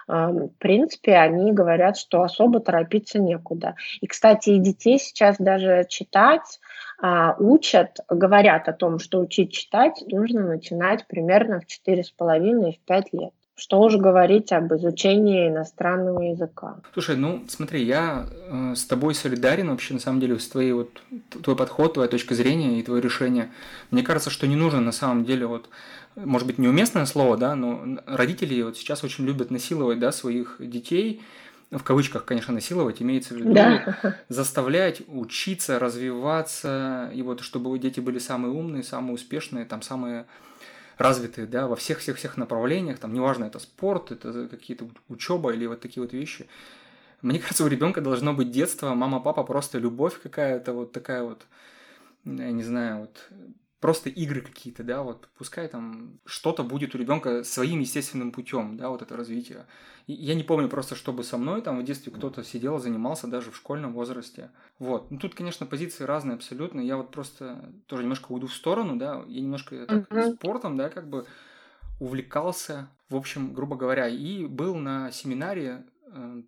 в 0.07 0.49
принципе, 0.59 1.15
они 1.15 1.51
говорят, 1.51 1.97
что 1.97 2.21
особо 2.21 2.61
торопиться 2.61 3.19
некуда. 3.19 3.75
И, 3.99 4.07
кстати, 4.07 4.51
и 4.51 4.59
детей 4.59 4.99
сейчас 4.99 5.35
даже 5.37 5.85
читать 5.89 6.59
а, 6.99 7.35
учат, 7.37 7.99
говорят 8.09 8.69
о 8.69 8.73
том, 8.73 8.99
что 8.99 9.19
учить 9.19 9.51
читать 9.51 10.03
нужно 10.07 10.43
начинать 10.43 11.05
примерно 11.07 11.59
в 11.59 11.65
4,5 11.65 12.71
в 12.71 12.79
5 12.85 13.13
лет. 13.13 13.33
Что 13.59 13.79
уже 13.81 13.97
говорить 13.97 14.51
об 14.51 14.71
изучении 14.75 15.49
иностранного 15.49 16.21
языка? 16.21 16.77
Слушай, 16.93 17.17
ну 17.17 17.43
смотри, 17.49 17.83
я 17.83 18.27
э, 18.49 18.75
с 18.75 18.85
тобой 18.85 19.15
солидарен 19.15 19.71
вообще 19.71 19.95
на 19.95 19.99
самом 19.99 20.19
деле 20.19 20.37
с 20.37 20.47
твоей 20.47 20.73
вот 20.73 21.01
твой 21.43 21.55
подход, 21.55 21.95
твоя 21.95 22.07
точка 22.07 22.35
зрения 22.35 22.79
и 22.79 22.83
твое 22.83 23.01
решение. 23.01 23.49
Мне 23.89 24.03
кажется, 24.03 24.29
что 24.29 24.45
не 24.45 24.55
нужно 24.55 24.79
на 24.79 24.91
самом 24.91 25.25
деле 25.25 25.47
вот 25.47 25.69
может 26.15 26.47
быть, 26.47 26.57
неуместное 26.57 27.05
слово, 27.05 27.37
да, 27.37 27.55
но 27.55 27.99
родители 28.07 28.61
вот 28.63 28.77
сейчас 28.77 29.03
очень 29.03 29.25
любят 29.25 29.51
насиловать, 29.51 29.99
да, 29.99 30.11
своих 30.11 30.55
детей, 30.59 31.21
в 31.69 31.83
кавычках, 31.83 32.25
конечно, 32.25 32.53
насиловать, 32.53 33.01
имеется 33.01 33.33
в 33.33 33.37
виду, 33.37 33.53
да. 33.53 33.97
заставлять 34.29 35.01
учиться, 35.07 35.79
развиваться, 35.79 37.11
и 37.13 37.21
вот 37.21 37.41
чтобы 37.41 37.77
дети 37.77 37.99
были 37.99 38.19
самые 38.19 38.51
умные, 38.51 38.83
самые 38.83 39.13
успешные, 39.13 39.65
там, 39.65 39.81
самые 39.81 40.25
развитые, 40.97 41.47
да, 41.47 41.67
во 41.67 41.75
всех-всех-всех 41.75 42.37
направлениях, 42.37 42.99
там, 42.99 43.13
неважно, 43.13 43.45
это 43.45 43.59
спорт, 43.59 44.11
это 44.11 44.47
какие-то 44.47 44.89
учеба 45.09 45.53
или 45.53 45.65
вот 45.65 45.81
такие 45.81 46.03
вот 46.03 46.13
вещи. 46.13 46.47
Мне 47.21 47.39
кажется, 47.39 47.63
у 47.63 47.67
ребенка 47.67 48.01
должно 48.01 48.33
быть 48.33 48.51
детство, 48.51 48.93
мама, 48.93 49.19
папа, 49.19 49.43
просто 49.43 49.77
любовь 49.77 50.19
какая-то, 50.21 50.73
вот 50.73 50.91
такая 50.91 51.23
вот, 51.23 51.45
я 52.25 52.51
не 52.51 52.63
знаю, 52.63 53.01
вот 53.01 53.29
просто 53.79 54.09
игры 54.09 54.41
какие-то, 54.41 54.83
да, 54.83 55.03
вот 55.03 55.29
пускай 55.37 55.67
там 55.67 56.19
что-то 56.25 56.63
будет 56.63 56.95
у 56.95 56.97
ребенка 56.97 57.43
своим 57.43 57.79
естественным 57.79 58.31
путем, 58.31 58.77
да, 58.77 58.89
вот 58.89 59.01
это 59.01 59.15
развитие. 59.15 59.67
И 60.07 60.13
я 60.13 60.35
не 60.35 60.43
помню 60.43 60.69
просто, 60.69 60.95
чтобы 60.95 61.23
со 61.23 61.37
мной 61.37 61.61
там 61.61 61.79
в 61.79 61.83
детстве 61.83 62.11
кто-то 62.11 62.43
сидел, 62.43 62.79
занимался 62.79 63.27
даже 63.27 63.51
в 63.51 63.57
школьном 63.57 63.93
возрасте. 63.93 64.51
Вот. 64.79 65.11
Ну 65.11 65.19
тут, 65.19 65.35
конечно, 65.35 65.65
позиции 65.65 66.05
разные 66.05 66.35
абсолютно. 66.35 66.79
Я 66.79 66.97
вот 66.97 67.11
просто 67.11 67.73
тоже 67.87 68.03
немножко 68.03 68.31
уйду 68.31 68.47
в 68.47 68.53
сторону, 68.53 68.95
да, 68.95 69.23
я 69.27 69.41
немножко 69.41 69.85
так, 69.85 70.09
uh-huh. 70.09 70.35
спортом, 70.35 70.77
да, 70.77 70.89
как 70.89 71.09
бы 71.09 71.25
увлекался, 71.99 72.89
в 73.09 73.15
общем, 73.15 73.53
грубо 73.53 73.75
говоря, 73.75 74.07
и 74.07 74.45
был 74.45 74.75
на 74.75 75.11
семинаре 75.11 75.85
э, 76.05 76.41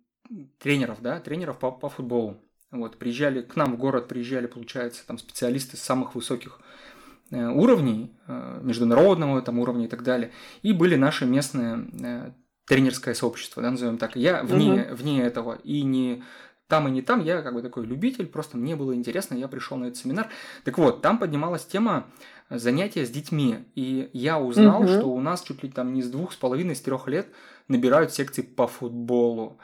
тренеров, 0.58 1.02
да, 1.02 1.20
тренеров 1.20 1.58
по, 1.58 1.70
по 1.70 1.88
футболу. 1.88 2.40
Вот, 2.70 2.98
приезжали 2.98 3.42
к 3.42 3.56
нам 3.56 3.74
в 3.74 3.78
город, 3.78 4.06
приезжали, 4.06 4.46
получается, 4.46 5.04
там 5.06 5.18
специалисты 5.18 5.76
с 5.76 5.82
самых 5.82 6.14
высоких 6.14 6.60
уровней, 7.30 8.12
э, 8.26 8.60
международного 8.62 9.42
там 9.42 9.58
уровня 9.58 9.86
и 9.86 9.88
так 9.88 10.02
далее, 10.02 10.30
и 10.62 10.72
были 10.72 10.96
наши 10.96 11.26
местные 11.26 11.86
э, 12.02 12.30
тренерское 12.66 13.14
сообщество, 13.14 13.62
да, 13.62 13.70
назовем 13.70 13.98
так. 13.98 14.16
Я 14.16 14.42
вне, 14.42 14.82
угу. 14.82 14.96
вне 14.96 15.22
этого 15.22 15.54
и 15.62 15.82
не 15.82 16.22
там 16.68 16.86
и 16.86 16.90
не 16.92 17.02
там, 17.02 17.20
я 17.20 17.42
как 17.42 17.54
бы 17.54 17.62
такой 17.62 17.84
любитель, 17.84 18.26
просто 18.26 18.56
мне 18.56 18.76
было 18.76 18.94
интересно, 18.94 19.34
я 19.34 19.48
пришел 19.48 19.76
на 19.76 19.86
этот 19.86 19.98
семинар. 19.98 20.28
Так 20.64 20.78
вот, 20.78 21.02
там 21.02 21.18
поднималась 21.18 21.66
тема 21.66 22.06
занятия 22.48 23.04
с 23.04 23.10
детьми. 23.10 23.64
И 23.74 24.08
я 24.12 24.38
узнал, 24.40 24.82
угу. 24.82 24.88
что 24.88 25.06
у 25.06 25.20
нас 25.20 25.42
чуть 25.42 25.64
ли 25.64 25.68
там 25.68 25.92
не 25.92 26.02
с 26.02 26.08
двух 26.08 26.32
с 26.32 26.36
половиной, 26.36 26.76
с 26.76 26.80
трех 26.80 27.08
лет 27.08 27.26
набирают 27.66 28.12
секции 28.12 28.42
по 28.42 28.68
футболу. 28.68 29.58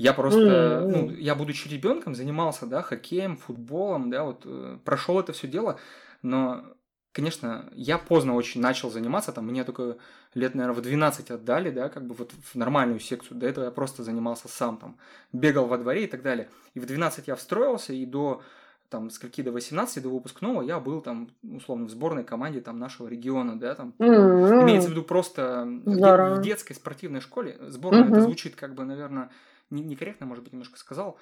Я 0.00 0.14
просто, 0.14 0.40
mm-hmm. 0.40 0.88
ну, 0.88 1.10
я 1.10 1.34
будучи 1.34 1.68
ребенком 1.68 2.14
занимался, 2.14 2.64
да, 2.64 2.80
хоккеем, 2.80 3.36
футболом, 3.36 4.08
да, 4.08 4.24
вот 4.24 4.44
э, 4.46 4.78
прошел 4.82 5.20
это 5.20 5.34
все 5.34 5.46
дело, 5.46 5.78
но, 6.22 6.64
конечно, 7.12 7.68
я 7.72 7.98
поздно 7.98 8.34
очень 8.34 8.60
начал 8.60 8.90
заниматься, 8.90 9.32
там, 9.32 9.46
мне 9.46 9.64
только 9.64 9.96
лет, 10.34 10.54
наверное, 10.54 10.78
в 10.78 10.82
12 10.82 11.30
отдали, 11.30 11.70
да, 11.70 11.88
как 11.88 12.06
бы 12.06 12.14
вот 12.14 12.32
в 12.32 12.54
нормальную 12.54 13.00
секцию, 13.00 13.38
до 13.38 13.46
этого 13.46 13.64
я 13.64 13.70
просто 13.70 14.02
занимался 14.02 14.48
сам, 14.48 14.76
там, 14.76 14.96
бегал 15.32 15.66
во 15.66 15.78
дворе 15.78 16.04
и 16.04 16.06
так 16.06 16.22
далее. 16.22 16.48
И 16.74 16.80
в 16.80 16.86
12 16.86 17.28
я 17.28 17.36
встроился, 17.36 17.92
и 17.92 18.06
до 18.06 18.42
там, 18.90 19.08
скольки 19.10 19.42
до 19.42 19.52
18, 19.52 20.02
до 20.02 20.08
выпускного 20.08 20.62
я 20.62 20.80
был 20.80 21.00
там, 21.00 21.30
условно, 21.42 21.86
в 21.86 21.90
сборной 21.90 22.24
команде 22.24 22.60
там 22.60 22.78
нашего 22.78 23.06
региона, 23.06 23.58
да, 23.58 23.74
там, 23.74 23.94
mm-hmm. 23.98 24.62
имеется 24.64 24.88
в 24.88 24.92
виду 24.92 25.04
просто 25.04 25.64
в, 25.84 26.36
в 26.38 26.42
детской 26.42 26.74
спортивной 26.74 27.20
школе. 27.20 27.56
Сборная 27.68 28.02
mm-hmm. 28.02 28.12
это 28.12 28.20
звучит 28.22 28.56
как 28.56 28.74
бы, 28.74 28.84
наверное, 28.84 29.30
не, 29.70 29.82
некорректно, 29.82 30.26
может 30.26 30.44
быть, 30.44 30.52
немножко 30.52 30.78
сказал. 30.78 31.18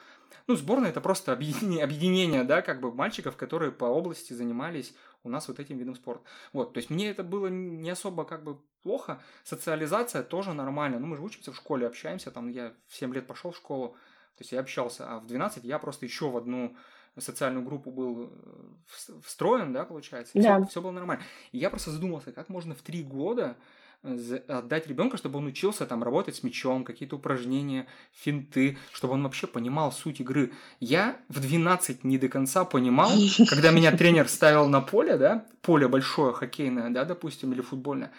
Ну, 0.47 0.57
сборная 0.57 0.91
это 0.91 1.01
просто 1.01 1.33
объединение, 1.33 1.85
объединение, 1.85 2.45
да, 2.45 2.63
как 2.63 2.81
бы 2.81 2.93
мальчиков, 2.93 3.37
которые 3.37 3.73
по 3.73 3.85
области 3.85 4.33
занимались 4.33 4.95
у 5.23 5.29
нас 5.29 5.49
вот 5.49 5.61
этим 5.61 5.79
видом 5.79 5.95
спорта. 5.95 6.25
Вот, 6.53 6.73
то 6.73 6.79
есть 6.79 6.91
мне 6.91 7.11
это 7.11 7.23
было 7.23 7.49
не 7.49 7.91
особо 7.91 8.25
как 8.25 8.45
бы 8.45 8.59
плохо. 8.83 9.21
Социализация 9.45 10.23
тоже 10.23 10.53
нормально. 10.53 10.99
Ну, 10.99 11.07
мы 11.07 11.17
же 11.17 11.23
учимся 11.23 11.53
в 11.53 11.57
школе, 11.57 11.87
общаемся, 11.87 12.31
там 12.31 12.49
я 12.49 12.75
в 12.87 12.97
7 12.97 13.13
лет 13.15 13.27
пошел 13.27 13.51
в 13.51 13.57
школу, 13.57 13.91
то 14.37 14.43
есть 14.43 14.53
я 14.53 14.61
общался, 14.61 15.09
а 15.09 15.19
в 15.19 15.27
12 15.27 15.65
я 15.65 15.79
просто 15.79 16.07
еще 16.07 16.31
в 16.31 16.37
одну 16.37 16.77
социальную 17.19 17.65
группу 17.65 17.91
был 17.91 18.31
э, 18.31 19.13
встроен, 19.25 19.73
да, 19.73 19.85
получается, 19.85 20.33
да. 20.35 20.61
Все, 20.61 20.69
все 20.69 20.83
было 20.83 20.93
нормально. 20.93 21.25
И 21.53 21.59
я 21.59 21.71
просто 21.71 21.91
задумался, 21.91 22.33
как 22.33 22.49
можно 22.49 22.75
в 22.75 22.83
три 22.83 23.03
года 23.03 23.57
отдать 24.03 24.87
ребенка, 24.87 25.17
чтобы 25.17 25.39
он 25.39 25.47
учился 25.47 25.87
там 25.87 26.03
работать 26.03 26.37
с 26.37 26.43
мячом, 26.43 26.85
какие-то 26.85 27.17
упражнения, 27.17 27.87
финты, 28.13 28.79
чтобы 28.93 29.15
он 29.15 29.23
вообще 29.23 29.47
понимал 29.47 29.93
суть 29.93 30.21
игры. 30.21 30.53
Я 30.81 31.17
в 31.29 31.41
12 31.41 32.05
не 32.05 32.19
до 32.19 32.29
конца 32.29 32.65
понимал, 32.65 33.11
когда 33.49 33.71
меня 33.71 33.93
тренер 33.97 34.29
ставил 34.29 34.69
на 34.69 34.81
поле, 34.81 35.17
да, 35.17 35.47
поле 35.63 35.89
большое, 35.89 36.33
хоккейное, 36.33 36.91
да, 36.91 37.05
допустим, 37.05 37.53
или 37.53 37.61
футбольное, 37.61 38.13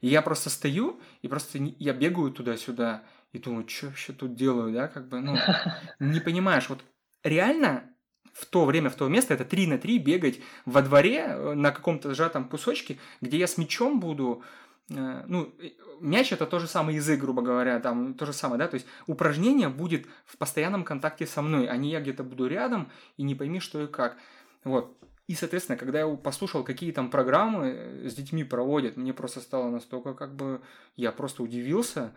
и 0.00 0.08
я 0.08 0.22
просто 0.22 0.50
стою, 0.50 1.00
и 1.22 1.28
просто 1.28 1.58
я 1.78 1.92
бегаю 1.92 2.32
туда-сюда, 2.32 3.02
и 3.32 3.38
думаю, 3.38 3.68
что 3.68 3.86
вообще 3.86 4.12
тут 4.12 4.34
делаю, 4.34 4.72
да, 4.72 4.88
как 4.88 5.08
бы, 5.08 5.20
ну, 5.20 5.36
не 6.00 6.20
понимаешь, 6.20 6.68
вот 6.68 6.80
реально 7.22 7.84
в 8.32 8.46
то 8.46 8.64
время, 8.64 8.90
в 8.90 8.94
то 8.94 9.08
место, 9.08 9.34
это 9.34 9.44
3 9.44 9.66
на 9.66 9.78
3 9.78 9.98
бегать 9.98 10.40
во 10.64 10.82
дворе 10.82 11.24
э, 11.26 11.54
на 11.54 11.70
каком-то 11.72 12.14
сжатом 12.14 12.48
кусочке, 12.48 12.98
где 13.20 13.38
я 13.38 13.46
с 13.46 13.58
мячом 13.58 14.00
буду, 14.00 14.42
ну, 14.90 15.54
мяч 16.00 16.32
это 16.32 16.46
то 16.46 16.58
же 16.58 16.66
самое 16.66 16.96
язык, 16.96 17.20
грубо 17.20 17.42
говоря, 17.42 17.78
там 17.78 18.14
то 18.14 18.26
же 18.26 18.32
самое, 18.32 18.58
да, 18.58 18.66
то 18.66 18.74
есть 18.74 18.86
упражнение 19.06 19.68
будет 19.68 20.06
в 20.26 20.36
постоянном 20.36 20.84
контакте 20.84 21.26
со 21.26 21.42
мной, 21.42 21.68
а 21.68 21.76
не 21.76 21.90
я 21.90 22.00
где-то 22.00 22.24
буду 22.24 22.48
рядом 22.48 22.90
и 23.16 23.22
не 23.22 23.34
пойми, 23.34 23.60
что 23.60 23.82
и 23.82 23.86
как. 23.86 24.16
Вот. 24.64 24.96
И, 25.28 25.34
соответственно, 25.34 25.78
когда 25.78 26.00
я 26.00 26.08
послушал, 26.08 26.64
какие 26.64 26.90
там 26.90 27.08
программы 27.08 27.68
э, 27.68 28.08
с 28.08 28.14
детьми 28.14 28.42
проводят, 28.42 28.96
мне 28.96 29.12
просто 29.12 29.40
стало 29.40 29.70
настолько, 29.70 30.12
как 30.12 30.34
бы, 30.34 30.60
я 30.96 31.12
просто 31.12 31.44
удивился, 31.44 32.12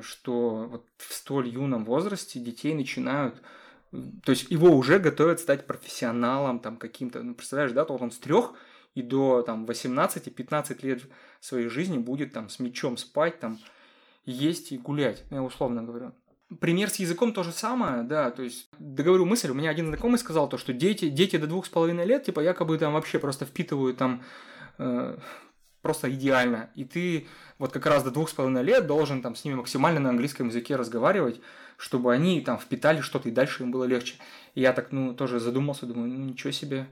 что 0.00 0.66
вот 0.70 0.86
в 0.96 1.12
столь 1.12 1.48
юном 1.48 1.84
возрасте 1.84 2.40
детей 2.40 2.74
начинают 2.74 3.42
то 4.24 4.30
есть 4.30 4.50
его 4.50 4.70
уже 4.70 4.98
готовят 4.98 5.38
стать 5.38 5.66
профессионалом 5.66 6.60
там 6.60 6.78
каким-то, 6.78 7.22
ну, 7.22 7.34
представляешь, 7.34 7.72
да, 7.72 7.84
то 7.84 7.92
вот 7.92 8.00
он 8.00 8.10
с 8.10 8.16
трех 8.16 8.54
и 8.94 9.02
до 9.02 9.42
там 9.42 9.64
18-15 9.64 10.84
лет 10.84 11.02
своей 11.40 11.68
жизни 11.68 11.98
будет 11.98 12.32
там 12.32 12.48
с 12.48 12.58
мечом 12.58 12.96
спать, 12.96 13.40
там 13.40 13.58
есть 14.24 14.72
и 14.72 14.78
гулять, 14.78 15.24
ну, 15.30 15.36
я 15.38 15.42
условно 15.42 15.82
говорю. 15.82 16.12
Пример 16.60 16.90
с 16.90 16.96
языком 16.96 17.32
то 17.32 17.42
же 17.42 17.52
самое, 17.52 18.02
да, 18.02 18.30
то 18.30 18.42
есть 18.42 18.68
договорю 18.78 19.24
мысль, 19.24 19.50
у 19.50 19.54
меня 19.54 19.70
один 19.70 19.86
знакомый 19.86 20.18
сказал 20.18 20.48
то, 20.48 20.58
что 20.58 20.72
дети, 20.72 21.08
дети 21.08 21.36
до 21.36 21.46
двух 21.46 21.66
с 21.66 21.70
половиной 21.70 22.04
лет, 22.04 22.24
типа, 22.24 22.40
якобы 22.40 22.76
там 22.76 22.92
вообще 22.92 23.18
просто 23.18 23.46
впитывают 23.46 23.96
там 23.96 24.22
э, 24.76 25.18
просто 25.80 26.12
идеально, 26.12 26.70
и 26.74 26.84
ты 26.84 27.26
вот 27.58 27.72
как 27.72 27.86
раз 27.86 28.02
до 28.02 28.10
двух 28.10 28.28
с 28.28 28.34
половиной 28.34 28.62
лет 28.62 28.86
должен 28.86 29.22
там 29.22 29.34
с 29.34 29.44
ними 29.44 29.54
максимально 29.54 30.00
на 30.00 30.10
английском 30.10 30.48
языке 30.48 30.76
разговаривать, 30.76 31.40
чтобы 31.78 32.12
они 32.12 32.40
там 32.42 32.58
впитали 32.58 33.00
что-то, 33.00 33.28
и 33.28 33.32
дальше 33.32 33.62
им 33.62 33.70
было 33.70 33.84
легче. 33.84 34.16
И 34.54 34.60
я 34.60 34.72
так, 34.72 34.92
ну, 34.92 35.14
тоже 35.14 35.40
задумался, 35.40 35.86
думаю, 35.86 36.08
ну, 36.10 36.24
ничего 36.24 36.52
себе, 36.52 36.86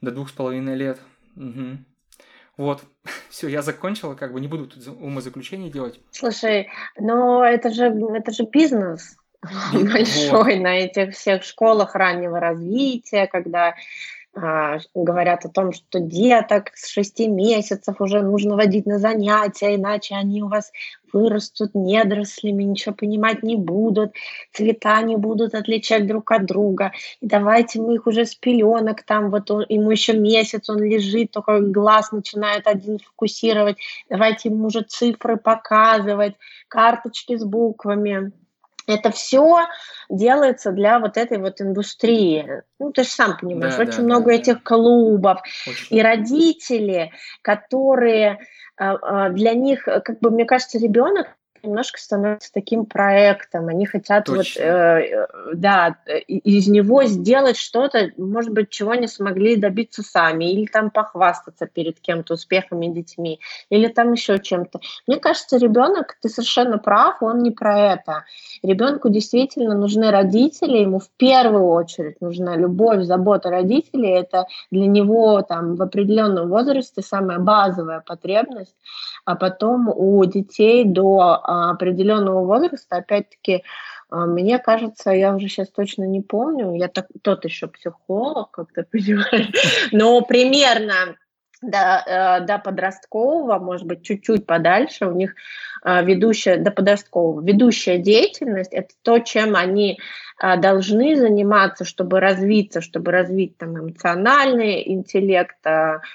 до 0.00 0.10
двух 0.10 0.28
с 0.28 0.32
половиной 0.32 0.76
лет. 0.76 1.00
Угу. 1.36 1.78
Вот, 2.56 2.82
все, 3.30 3.48
я 3.48 3.62
закончила, 3.62 4.14
как 4.14 4.32
бы 4.32 4.40
не 4.40 4.48
буду 4.48 4.66
тут 4.66 4.86
умозаключений 4.86 5.70
делать. 5.70 6.00
Слушай, 6.10 6.68
но 6.98 7.44
это 7.44 7.70
же, 7.70 7.86
это 8.14 8.32
же 8.32 8.44
бизнес 8.44 9.16
большой 9.72 10.56
вот. 10.56 10.62
на 10.62 10.78
этих 10.78 11.14
всех 11.14 11.42
школах 11.42 11.94
раннего 11.94 12.38
развития, 12.38 13.26
когда 13.26 13.74
говорят 14.34 15.44
о 15.44 15.48
том, 15.48 15.72
что 15.72 15.98
деток 15.98 16.70
с 16.74 16.88
6 16.88 17.20
месяцев 17.28 18.00
уже 18.00 18.22
нужно 18.22 18.54
водить 18.56 18.86
на 18.86 18.98
занятия, 18.98 19.74
иначе 19.74 20.14
они 20.14 20.42
у 20.42 20.48
вас 20.48 20.70
вырастут 21.12 21.74
недорослями, 21.74 22.62
ничего 22.62 22.94
понимать 22.94 23.42
не 23.42 23.56
будут, 23.56 24.12
цвета 24.52 25.02
не 25.02 25.16
будут 25.16 25.54
отличать 25.54 26.06
друг 26.06 26.30
от 26.30 26.46
друга. 26.46 26.92
И 27.20 27.26
давайте 27.26 27.80
мы 27.80 27.94
их 27.94 28.06
уже 28.06 28.24
с 28.24 28.36
пеленок, 28.36 29.02
там 29.02 29.30
вот 29.30 29.50
он, 29.50 29.66
ему 29.68 29.90
еще 29.90 30.12
месяц, 30.12 30.70
он 30.70 30.82
лежит, 30.82 31.32
только 31.32 31.60
глаз 31.60 32.12
начинает 32.12 32.66
один 32.68 32.98
фокусировать, 32.98 33.78
давайте 34.08 34.48
ему 34.48 34.66
уже 34.66 34.82
цифры 34.82 35.36
показывать, 35.36 36.34
карточки 36.68 37.36
с 37.36 37.44
буквами. 37.44 38.32
Это 38.94 39.10
все 39.10 39.66
делается 40.08 40.72
для 40.72 40.98
вот 40.98 41.16
этой 41.16 41.38
вот 41.38 41.60
индустрии. 41.60 42.62
Ну, 42.78 42.92
ты 42.92 43.04
же 43.04 43.08
сам 43.08 43.36
понимаешь, 43.38 43.76
да, 43.76 43.82
очень 43.82 43.98
да, 43.98 44.02
много 44.02 44.26
да, 44.26 44.32
этих 44.32 44.54
да. 44.54 44.60
клубов. 44.64 45.40
Очень. 45.66 45.96
И 45.96 46.02
родители, 46.02 47.12
которые 47.42 48.38
а, 48.76 48.94
а, 48.94 49.28
для 49.30 49.52
них, 49.52 49.84
как 49.84 50.20
бы, 50.20 50.30
мне 50.30 50.44
кажется, 50.44 50.78
ребенок 50.78 51.28
немножко 51.62 51.98
становится 52.00 52.52
таким 52.52 52.84
проектом. 52.84 53.68
Они 53.68 53.86
хотят 53.86 54.24
Точно. 54.24 54.42
вот, 54.42 54.56
э, 54.56 55.26
да, 55.54 55.96
из 56.26 56.68
него 56.68 57.04
сделать 57.04 57.56
что-то, 57.56 58.10
может 58.16 58.52
быть, 58.52 58.70
чего 58.70 58.94
не 58.94 59.08
смогли 59.08 59.56
добиться 59.56 60.02
сами, 60.02 60.50
или 60.50 60.66
там 60.66 60.90
похвастаться 60.90 61.66
перед 61.66 62.00
кем-то 62.00 62.34
успехами 62.34 62.86
детьми, 62.86 63.40
или 63.68 63.88
там 63.88 64.12
еще 64.12 64.38
чем-то. 64.38 64.80
Мне 65.06 65.18
кажется, 65.18 65.58
ребенок, 65.58 66.16
ты 66.20 66.28
совершенно 66.28 66.78
прав, 66.78 67.22
он 67.22 67.42
не 67.42 67.50
про 67.50 67.92
это. 67.92 68.24
Ребенку 68.62 69.08
действительно 69.08 69.74
нужны 69.74 70.10
родители, 70.10 70.78
ему 70.78 70.98
в 70.98 71.08
первую 71.16 71.66
очередь 71.66 72.20
нужна 72.20 72.56
любовь, 72.56 73.02
забота 73.02 73.50
родителей. 73.50 74.10
Это 74.10 74.46
для 74.70 74.86
него 74.86 75.42
там 75.42 75.76
в 75.76 75.82
определенном 75.82 76.48
возрасте 76.48 77.02
самая 77.02 77.38
базовая 77.38 78.00
потребность, 78.00 78.74
а 79.24 79.36
потом 79.36 79.88
у 79.88 80.24
детей 80.24 80.84
до 80.84 81.40
определенного 81.50 82.44
возраста, 82.44 82.96
опять-таки, 82.96 83.64
а, 84.10 84.26
мне 84.26 84.58
кажется, 84.58 85.10
я 85.10 85.34
уже 85.34 85.48
сейчас 85.48 85.68
точно 85.70 86.04
не 86.04 86.20
помню, 86.20 86.74
я 86.74 86.88
так, 86.88 87.06
тот 87.22 87.44
еще 87.44 87.68
психолог, 87.68 88.50
как 88.50 88.72
ты 88.72 88.82
понимаешь, 88.90 89.50
но 89.92 90.20
примерно 90.22 91.16
до, 91.62 92.02
э, 92.06 92.40
до 92.46 92.58
подросткового, 92.58 93.58
может 93.58 93.86
быть, 93.86 94.02
чуть-чуть 94.02 94.46
подальше, 94.46 95.06
у 95.06 95.12
них 95.12 95.34
а, 95.82 96.02
ведущая, 96.02 96.56
до 96.56 96.70
подросткового, 96.70 97.42
ведущая 97.42 97.98
деятельность– 97.98 98.72
это 98.72 98.94
то, 99.02 99.18
чем 99.18 99.56
они 99.56 99.98
должны 100.56 101.16
заниматься, 101.16 101.84
чтобы 101.84 102.18
развиться, 102.18 102.80
чтобы 102.80 103.12
развить 103.12 103.58
там 103.58 103.78
эмоциональный 103.78 104.90
интеллект, 104.90 105.58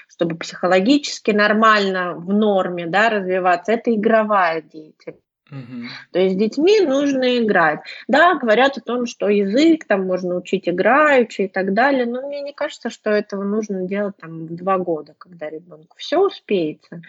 чтобы 0.08 0.36
психологически 0.36 1.30
нормально 1.30 2.14
в 2.14 2.32
норме 2.32 2.86
да, 2.86 3.08
развиваться. 3.08 3.70
Это 3.70 3.94
игровая 3.94 4.62
деятельность. 4.62 5.25
Угу. 5.50 5.88
То 6.12 6.18
есть 6.18 6.34
с 6.34 6.38
детьми 6.38 6.80
нужно 6.80 7.38
играть. 7.38 7.80
Да, 8.08 8.34
говорят 8.34 8.78
о 8.78 8.80
том, 8.80 9.06
что 9.06 9.28
язык 9.28 9.84
там 9.86 10.06
можно 10.06 10.36
учить 10.36 10.68
играючи 10.68 11.42
и 11.42 11.48
так 11.48 11.72
далее, 11.72 12.04
но 12.04 12.26
мне 12.26 12.40
не 12.40 12.52
кажется, 12.52 12.90
что 12.90 13.10
этого 13.10 13.44
нужно 13.44 13.82
делать 13.82 14.16
там 14.16 14.54
два 14.56 14.78
года, 14.78 15.14
когда 15.18 15.48
ребенку 15.48 15.96
все 15.98 16.18
успеется, 16.18 17.00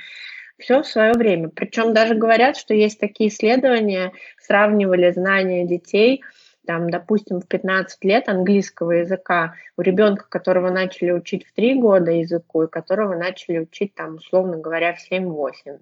все 0.59 0.83
в 0.83 0.88
свое 0.88 1.13
время. 1.13 1.49
Причем 1.49 1.93
даже 1.93 2.13
говорят, 2.13 2.57
что 2.57 2.75
есть 2.75 2.99
такие 2.99 3.29
исследования, 3.29 4.13
сравнивали 4.39 5.11
знания 5.11 5.65
детей, 5.65 6.23
там, 6.67 6.89
допустим, 6.89 7.39
в 7.39 7.47
15 7.47 8.03
лет 8.03 8.27
английского 8.27 8.91
языка 8.91 9.55
у 9.77 9.81
ребенка, 9.81 10.25
которого 10.27 10.69
начали 10.69 11.11
учить 11.11 11.47
в 11.47 11.53
3 11.53 11.75
года 11.75 12.11
языку, 12.11 12.63
и 12.63 12.67
которого 12.67 13.15
начали 13.15 13.59
учить, 13.59 13.95
там, 13.95 14.15
условно 14.15 14.57
говоря, 14.57 14.93
в 14.93 15.11
7-8 15.11 15.79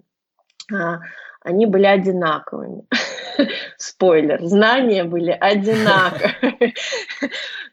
они 1.42 1.66
были 1.66 1.86
одинаковыми. 1.86 2.82
Спойлер, 3.76 4.42
знания 4.42 5.04
были 5.04 5.30
одинаковые. 5.30 6.74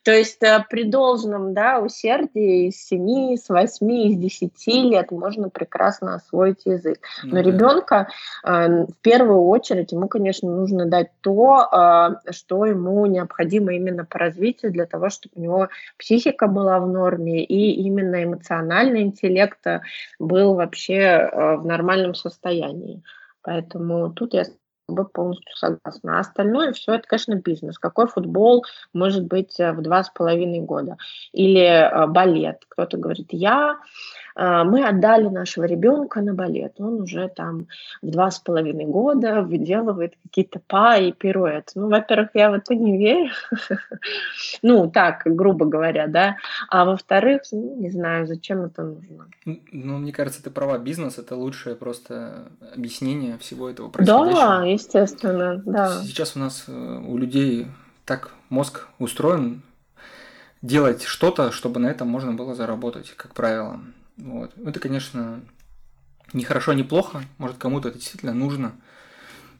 То 0.04 0.12
есть 0.12 0.44
э, 0.44 0.66
при 0.70 0.84
должном 0.84 1.54
да, 1.54 1.80
усердии 1.80 2.68
из 2.68 2.86
7, 2.88 3.38
с 3.38 3.50
8, 3.50 3.92
из 3.92 4.18
10 4.18 4.68
лет 4.92 5.12
можно 5.12 5.50
прекрасно 5.50 6.16
освоить 6.16 6.66
язык. 6.66 7.00
Но 7.24 7.36
ну, 7.36 7.42
ребенка 7.42 8.10
э, 8.46 8.86
в 8.86 8.98
первую 9.02 9.44
очередь 9.44 9.94
ему, 9.94 10.10
конечно, 10.10 10.50
нужно 10.50 10.86
дать 10.86 11.12
то, 11.22 11.70
э, 11.72 12.32
что 12.32 12.66
ему 12.66 13.06
необходимо 13.06 13.74
именно 13.74 14.04
по 14.04 14.20
развитию 14.20 14.72
для 14.74 14.86
того, 14.86 15.10
чтобы 15.10 15.36
у 15.36 15.42
него 15.42 15.70
психика 15.98 16.48
была 16.48 16.80
в 16.80 16.88
норме 16.88 17.44
и 17.44 17.72
именно 17.82 18.24
эмоциональный 18.24 19.04
интеллект 19.04 19.66
был 20.20 20.56
вообще 20.56 21.30
в 21.34 21.66
нормальном 21.66 22.14
состоянии. 22.14 23.04
Поэтому 23.42 24.12
тут 24.12 24.34
я 24.34 24.44
тобой 24.94 25.10
полностью 25.10 25.56
согласна. 25.56 26.18
А 26.18 26.20
остальное 26.20 26.74
все 26.74 26.94
это, 26.94 27.08
конечно, 27.08 27.36
бизнес. 27.36 27.78
Какой 27.78 28.08
футбол 28.08 28.66
может 28.94 29.26
быть 29.26 29.60
э, 29.60 29.72
в 29.72 29.82
два 29.82 30.04
с 30.04 30.10
половиной 30.10 30.60
года? 30.60 30.98
Или 31.32 31.62
э, 31.62 32.08
балет. 32.08 32.64
Кто-то 32.70 32.98
говорит, 32.98 33.28
я 33.32 33.78
мы 34.36 34.86
отдали 34.86 35.28
нашего 35.28 35.66
ребенка 35.66 36.22
на 36.22 36.34
балет. 36.34 36.76
Он 36.80 37.02
уже 37.02 37.28
там 37.28 37.68
в 38.02 38.10
два 38.10 38.32
с 38.32 38.40
половиной 38.40 38.86
года 38.86 39.42
выделывает 39.42 40.14
какие-то 40.24 40.60
па 40.66 40.98
и 40.98 41.12
пируэт. 41.12 41.72
Ну, 41.76 41.90
во-первых, 41.90 42.30
я 42.34 42.50
в 42.50 42.54
это 42.54 42.76
не 42.76 42.98
верю. 42.98 43.32
ну, 44.62 44.90
так, 44.90 45.22
грубо 45.26 45.66
говоря, 45.66 46.08
да. 46.08 46.38
А 46.70 46.86
во-вторых, 46.86 47.44
ну, 47.52 47.76
не 47.80 47.90
знаю, 47.90 48.28
зачем 48.28 48.64
это 48.64 48.84
нужно. 48.84 49.28
Ну, 49.46 49.98
мне 49.98 50.12
кажется, 50.12 50.44
ты 50.44 50.50
права. 50.50 50.78
Бизнес– 50.78 51.18
это 51.20 51.36
лучшее 51.36 51.76
просто 51.76 52.52
объяснение 52.76 53.38
всего 53.38 53.70
этого 53.70 53.90
происходящего. 53.90 54.36
Да, 54.36 54.64
естественно, 54.64 55.62
да. 55.66 56.02
Сейчас 56.04 56.36
у 56.36 56.40
нас 56.40 56.66
э, 56.68 57.02
у 57.06 57.18
людей 57.18 57.68
так 58.06 58.32
мозг 58.50 58.88
устроен, 59.00 59.62
делать 60.62 61.04
что-то, 61.04 61.52
чтобы 61.52 61.80
на 61.80 61.88
этом 61.88 62.08
можно 62.08 62.34
было 62.34 62.56
заработать, 62.56 63.14
как 63.16 63.34
правило. 63.34 63.80
Вот. 64.18 64.52
Это, 64.58 64.80
конечно, 64.80 65.42
не 66.34 66.44
хорошо, 66.44 66.74
не 66.74 66.84
плохо. 66.84 67.24
Может, 67.38 67.58
кому-то 67.58 67.90
это 67.90 67.98
действительно 67.98 68.34
нужно. 68.34 68.76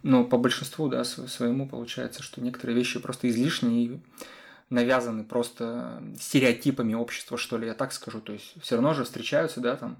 Но 0.04 0.24
по 0.26 0.38
большинству, 0.38 0.90
да, 0.90 1.04
своему 1.04 1.68
получается, 1.68 2.24
что 2.24 2.42
некоторые 2.42 2.76
вещи 2.76 3.00
просто 3.00 3.30
излишние 3.30 3.86
и 3.86 4.00
навязаны 4.70 5.24
просто 5.24 6.04
стереотипами 6.20 6.94
общества, 6.94 7.38
что 7.38 7.58
ли, 7.58 7.68
я 7.68 7.74
так 7.74 7.94
скажу. 7.94 8.20
То 8.20 8.34
есть 8.34 8.54
все 8.62 8.76
равно 8.76 8.94
же 8.94 9.06
встречаются, 9.06 9.62
да, 9.62 9.76
там, 9.76 9.98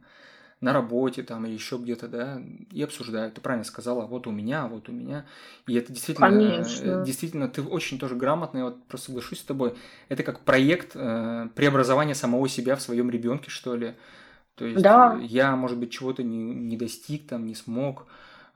на 0.64 0.74
работе 0.74 1.24
там 1.24 1.46
или 1.46 1.54
еще 1.54 1.78
где-то, 1.78 2.08
да, 2.08 2.42
и 2.72 2.82
обсуждают. 2.82 3.36
Ты 3.36 3.42
правильно 3.42 3.66
сказала, 3.66 4.06
вот 4.06 4.28
у 4.28 4.32
меня, 4.32 4.68
вот 4.68 4.90
у 4.90 4.92
меня. 4.92 5.26
И 5.68 5.76
это 5.76 5.92
действительно, 5.92 6.30
Конечно. 6.30 7.04
действительно, 7.06 7.48
ты 7.50 7.62
очень 7.62 8.00
тоже 8.00 8.16
грамотно, 8.16 8.60
я 8.60 8.64
вот 8.66 8.84
просто 8.86 9.08
соглашусь 9.08 9.40
с 9.40 9.44
тобой. 9.44 9.76
Это 10.10 10.24
как 10.24 10.40
проект 10.40 10.92
э, 10.96 11.50
преобразования 11.54 12.16
самого 12.16 12.48
себя 12.50 12.76
в 12.76 12.82
своем 12.82 13.10
ребенке, 13.10 13.50
что 13.50 13.76
ли. 13.76 13.96
То 14.56 14.66
есть 14.66 14.82
да. 14.82 15.18
я, 15.22 15.56
может 15.56 15.78
быть, 15.78 15.92
чего-то 15.92 16.24
не, 16.24 16.38
не 16.38 16.78
достиг, 16.78 17.28
там, 17.28 17.46
не 17.46 17.56
смог. 17.56 18.08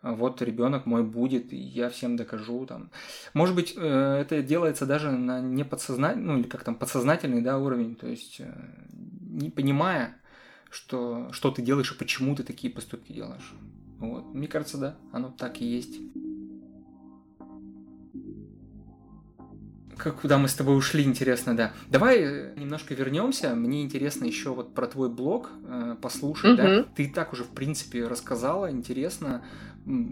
Вот 0.04 0.42
ребенок 0.42 0.86
мой 0.86 1.04
будет, 1.04 1.52
и 1.52 1.58
я 1.58 1.90
всем 1.90 2.16
докажу 2.16 2.66
там. 2.68 2.92
Может 3.34 3.56
быть, 3.56 3.74
э, 3.76 4.18
это 4.22 4.44
делается 4.44 4.86
даже 4.86 5.12
на 5.12 5.42
неподсознательный, 5.42 6.26
ну 6.26 6.40
или 6.40 6.48
как 6.48 6.64
там 6.64 6.76
подсознательный, 6.76 7.42
да, 7.42 7.58
уровень, 7.58 7.96
то 7.96 8.08
есть 8.08 8.40
э, 8.40 8.54
не 8.92 9.50
понимая, 9.50 10.16
что, 10.70 11.30
что 11.32 11.50
ты 11.50 11.64
делаешь 11.64 11.92
и 11.92 11.98
почему 11.98 12.36
ты 12.36 12.44
такие 12.44 12.72
поступки 12.72 13.12
делаешь. 13.12 13.54
Вот. 14.00 14.34
Мне 14.36 14.48
кажется, 14.48 14.78
да, 14.78 14.96
оно 15.12 15.34
так 15.36 15.62
и 15.62 15.66
есть. 15.66 16.00
Как, 19.98 20.22
куда 20.22 20.38
мы 20.38 20.48
с 20.48 20.54
тобой 20.54 20.78
ушли, 20.78 21.04
интересно, 21.04 21.56
да. 21.56 21.74
Давай 21.90 22.20
э, 22.20 22.54
немножко 22.56 22.94
вернемся. 22.94 23.56
Мне 23.56 23.84
интересно 23.84 24.26
еще 24.26 24.54
вот 24.54 24.74
про 24.74 24.88
твой 24.88 25.10
блог 25.10 25.50
э, 25.68 25.96
послушать, 26.02 26.52
угу. 26.52 26.58
да. 26.58 26.86
Ты 26.96 27.04
и 27.04 27.08
так 27.08 27.34
уже, 27.34 27.44
в 27.44 27.50
принципе, 27.50 28.06
рассказала, 28.08 28.72
интересно, 28.72 29.44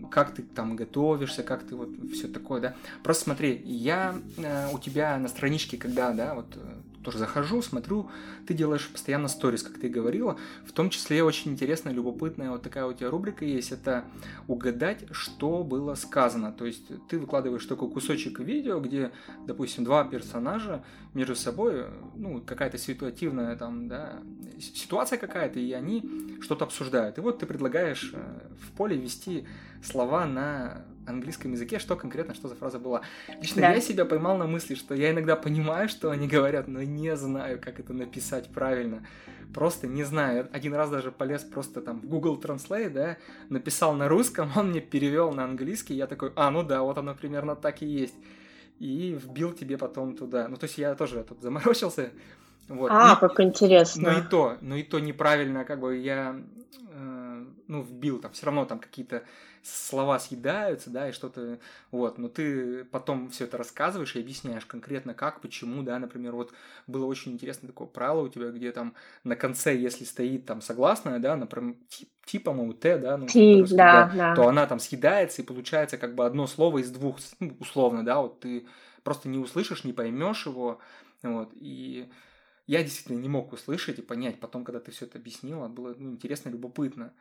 как 0.09 0.33
ты 0.33 0.41
там 0.41 0.75
готовишься, 0.75 1.43
как 1.43 1.63
ты 1.63 1.75
вот 1.75 1.89
все 2.13 2.27
такое, 2.27 2.61
да. 2.61 2.75
Просто 3.03 3.25
смотри, 3.25 3.61
я 3.65 4.15
э, 4.37 4.69
у 4.73 4.79
тебя 4.79 5.17
на 5.17 5.27
страничке, 5.27 5.77
когда, 5.77 6.11
да, 6.11 6.35
вот 6.35 6.47
э, 6.55 6.59
тоже 7.05 7.19
захожу, 7.19 7.61
смотрю, 7.61 8.09
ты 8.47 8.53
делаешь 8.53 8.89
постоянно 8.91 9.27
сторис, 9.27 9.63
как 9.63 9.79
ты 9.79 9.87
говорила. 9.87 10.37
В 10.65 10.71
том 10.71 10.89
числе 10.89 11.23
очень 11.23 11.51
интересная, 11.51 11.93
любопытная 11.93 12.49
вот 12.51 12.63
такая 12.63 12.85
у 12.85 12.93
тебя 12.93 13.09
рубрика 13.09 13.45
есть, 13.45 13.71
это 13.71 14.03
угадать, 14.47 15.05
что 15.11 15.63
было 15.63 15.95
сказано. 15.95 16.51
То 16.51 16.65
есть 16.65 16.87
ты 17.07 17.19
выкладываешь 17.19 17.65
такой 17.65 17.89
кусочек 17.89 18.39
видео, 18.39 18.79
где, 18.79 19.11
допустим, 19.45 19.83
два 19.83 20.03
персонажа 20.03 20.83
между 21.13 21.35
собой, 21.35 21.85
ну, 22.15 22.41
какая-то 22.41 22.77
ситуативная 22.77 23.55
там, 23.55 23.87
да, 23.87 24.19
ситуация 24.59 25.17
какая-то, 25.17 25.59
и 25.59 25.71
они 25.71 26.37
что-то 26.41 26.65
обсуждают. 26.65 27.17
И 27.17 27.21
вот 27.21 27.39
ты 27.39 27.45
предлагаешь 27.45 28.11
э, 28.13 28.39
в 28.59 28.71
поле 28.75 28.97
ввести 28.97 29.45
слова 29.83 30.25
на 30.25 30.85
английском 31.07 31.51
языке, 31.51 31.79
что 31.79 31.95
конкретно, 31.95 32.33
что 32.33 32.47
за 32.47 32.55
фраза 32.55 32.79
была. 32.79 33.01
Лично 33.41 33.61
да. 33.61 33.73
я 33.73 33.81
себя 33.81 34.05
поймал 34.05 34.37
на 34.37 34.47
мысли, 34.47 34.75
что 34.75 34.93
я 34.93 35.11
иногда 35.11 35.35
понимаю, 35.35 35.89
что 35.89 36.11
они 36.11 36.27
говорят, 36.27 36.67
но 36.67 36.81
не 36.81 37.15
знаю, 37.15 37.59
как 37.59 37.79
это 37.79 37.93
написать 37.93 38.49
правильно. 38.49 39.05
Просто 39.53 39.87
не 39.87 40.03
знаю. 40.03 40.49
Один 40.51 40.73
раз 40.73 40.89
даже 40.89 41.11
полез 41.11 41.43
просто 41.43 41.81
там 41.81 42.01
в 42.01 42.05
Google 42.07 42.39
Translate, 42.39 42.89
да, 42.89 43.17
написал 43.49 43.93
на 43.93 44.07
русском, 44.07 44.51
он 44.55 44.69
мне 44.69 44.81
перевел 44.81 45.31
на 45.31 45.45
английский, 45.45 45.93
я 45.93 46.07
такой, 46.07 46.31
а, 46.35 46.51
ну 46.51 46.63
да, 46.63 46.81
вот 46.81 46.97
оно 46.97 47.15
примерно 47.15 47.55
так 47.55 47.81
и 47.81 47.85
есть. 47.85 48.15
И 48.79 49.17
вбил 49.17 49.53
тебе 49.53 49.77
потом 49.77 50.17
туда. 50.17 50.49
Ну, 50.49 50.57
то 50.57 50.65
есть 50.65 50.77
я 50.77 50.95
тоже 50.95 51.23
тут 51.23 51.41
заморочился. 51.41 52.11
Вот. 52.67 52.91
А, 52.91 53.13
и, 53.13 53.19
как 53.19 53.39
интересно. 53.39 54.11
Ну 54.11 54.19
и 54.19 54.21
то, 54.23 54.57
ну 54.61 54.75
и 54.75 54.83
то 54.83 54.99
неправильно, 54.99 55.63
как 55.65 55.79
бы 55.79 55.97
я, 55.97 56.35
э, 56.91 57.14
ну, 57.67 57.81
вбил 57.81 58.19
там, 58.19 58.31
все 58.31 58.45
равно 58.45 58.65
там 58.65 58.79
какие-то 58.79 59.23
слова 59.63 60.19
съедаются, 60.19 60.89
да, 60.89 61.09
и 61.09 61.11
что-то, 61.11 61.59
вот, 61.91 62.17
но 62.17 62.29
ты 62.29 62.85
потом 62.85 63.29
все 63.29 63.45
это 63.45 63.57
рассказываешь 63.57 64.15
и 64.15 64.19
объясняешь 64.19 64.65
конкретно 64.65 65.13
как, 65.13 65.41
почему, 65.41 65.81
да, 65.81 65.97
например, 65.97 66.33
вот 66.33 66.53
было 66.85 67.05
очень 67.05 67.31
интересно 67.31 67.67
такое 67.67 67.87
правило 67.87 68.21
у 68.21 68.29
тебя, 68.29 68.51
где 68.51 68.71
там 68.71 68.93
на 69.23 69.35
конце, 69.35 69.75
если 69.75 70.03
стоит 70.03 70.45
там 70.45 70.61
согласная, 70.61 71.19
да, 71.19 71.35
например, 71.35 71.75
типа, 72.25 72.51
по-моему, 72.51 72.73
Т, 72.73 72.97
да, 72.97 73.17
ну, 73.17 73.27
Ти, 73.27 73.63
да, 73.71 73.75
да, 73.75 74.11
да, 74.15 74.35
то 74.35 74.47
она 74.47 74.67
там 74.67 74.79
съедается, 74.79 75.41
и 75.41 75.45
получается 75.45 75.97
как 75.97 76.13
бы 76.15 76.25
одно 76.25 76.45
слово 76.45 76.79
из 76.79 76.91
двух, 76.91 77.17
ну, 77.39 77.55
условно, 77.59 78.05
да, 78.05 78.21
вот 78.21 78.41
ты 78.41 78.67
просто 79.03 79.29
не 79.29 79.39
услышишь, 79.39 79.83
не 79.83 79.93
поймешь 79.93 80.45
его, 80.45 80.79
вот, 81.23 81.51
и 81.55 82.07
я 82.67 82.83
действительно 82.83 83.21
не 83.21 83.29
мог 83.29 83.53
услышать 83.53 83.99
и 83.99 84.01
понять. 84.01 84.39
Потом, 84.39 84.63
когда 84.63 84.79
ты 84.79 84.91
все 84.91 85.05
это 85.05 85.19
объяснила, 85.19 85.67
было 85.67 85.95
ну, 85.97 86.11
интересно, 86.11 86.49
любопытно. 86.49 87.13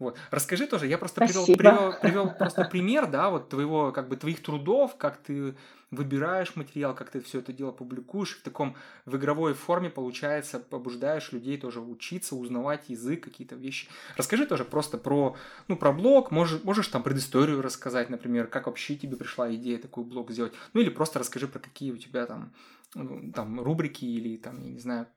Вот. 0.00 0.16
Расскажи 0.30 0.66
тоже, 0.66 0.86
я 0.86 0.96
просто 0.96 1.20
привел, 1.20 1.44
привел, 1.44 1.94
привел 2.00 2.30
просто 2.30 2.64
пример, 2.64 3.06
да, 3.06 3.28
вот 3.28 3.50
твоего, 3.50 3.92
как 3.92 4.08
бы, 4.08 4.16
твоих 4.16 4.42
трудов, 4.42 4.96
как 4.96 5.18
ты 5.18 5.54
выбираешь 5.90 6.56
материал, 6.56 6.94
как 6.94 7.10
ты 7.10 7.20
все 7.20 7.40
это 7.40 7.52
дело 7.52 7.70
публикуешь, 7.70 8.38
в 8.38 8.42
таком, 8.42 8.76
в 9.04 9.16
игровой 9.16 9.52
форме, 9.52 9.90
получается, 9.90 10.58
побуждаешь 10.58 11.32
людей 11.32 11.58
тоже 11.58 11.80
учиться, 11.80 12.34
узнавать 12.34 12.88
язык, 12.88 13.24
какие-то 13.24 13.56
вещи. 13.56 13.88
Расскажи 14.16 14.46
тоже 14.46 14.64
просто 14.64 14.96
про, 14.96 15.36
ну, 15.68 15.76
про 15.76 15.92
блог, 15.92 16.30
можешь, 16.30 16.64
можешь 16.64 16.88
там 16.88 17.02
предысторию 17.02 17.60
рассказать, 17.60 18.08
например, 18.08 18.46
как 18.46 18.68
вообще 18.68 18.96
тебе 18.96 19.16
пришла 19.16 19.54
идея 19.54 19.78
такой 19.78 20.04
блог 20.04 20.30
сделать, 20.30 20.54
ну, 20.72 20.80
или 20.80 20.88
просто 20.88 21.18
расскажи 21.18 21.46
про 21.46 21.58
какие 21.58 21.92
у 21.92 21.98
тебя 21.98 22.24
там, 22.24 22.54
ну, 22.94 23.30
там, 23.32 23.60
рубрики 23.60 24.06
или 24.06 24.38
там, 24.38 24.62
я 24.62 24.70
не 24.70 24.80
знаю, 24.80 25.08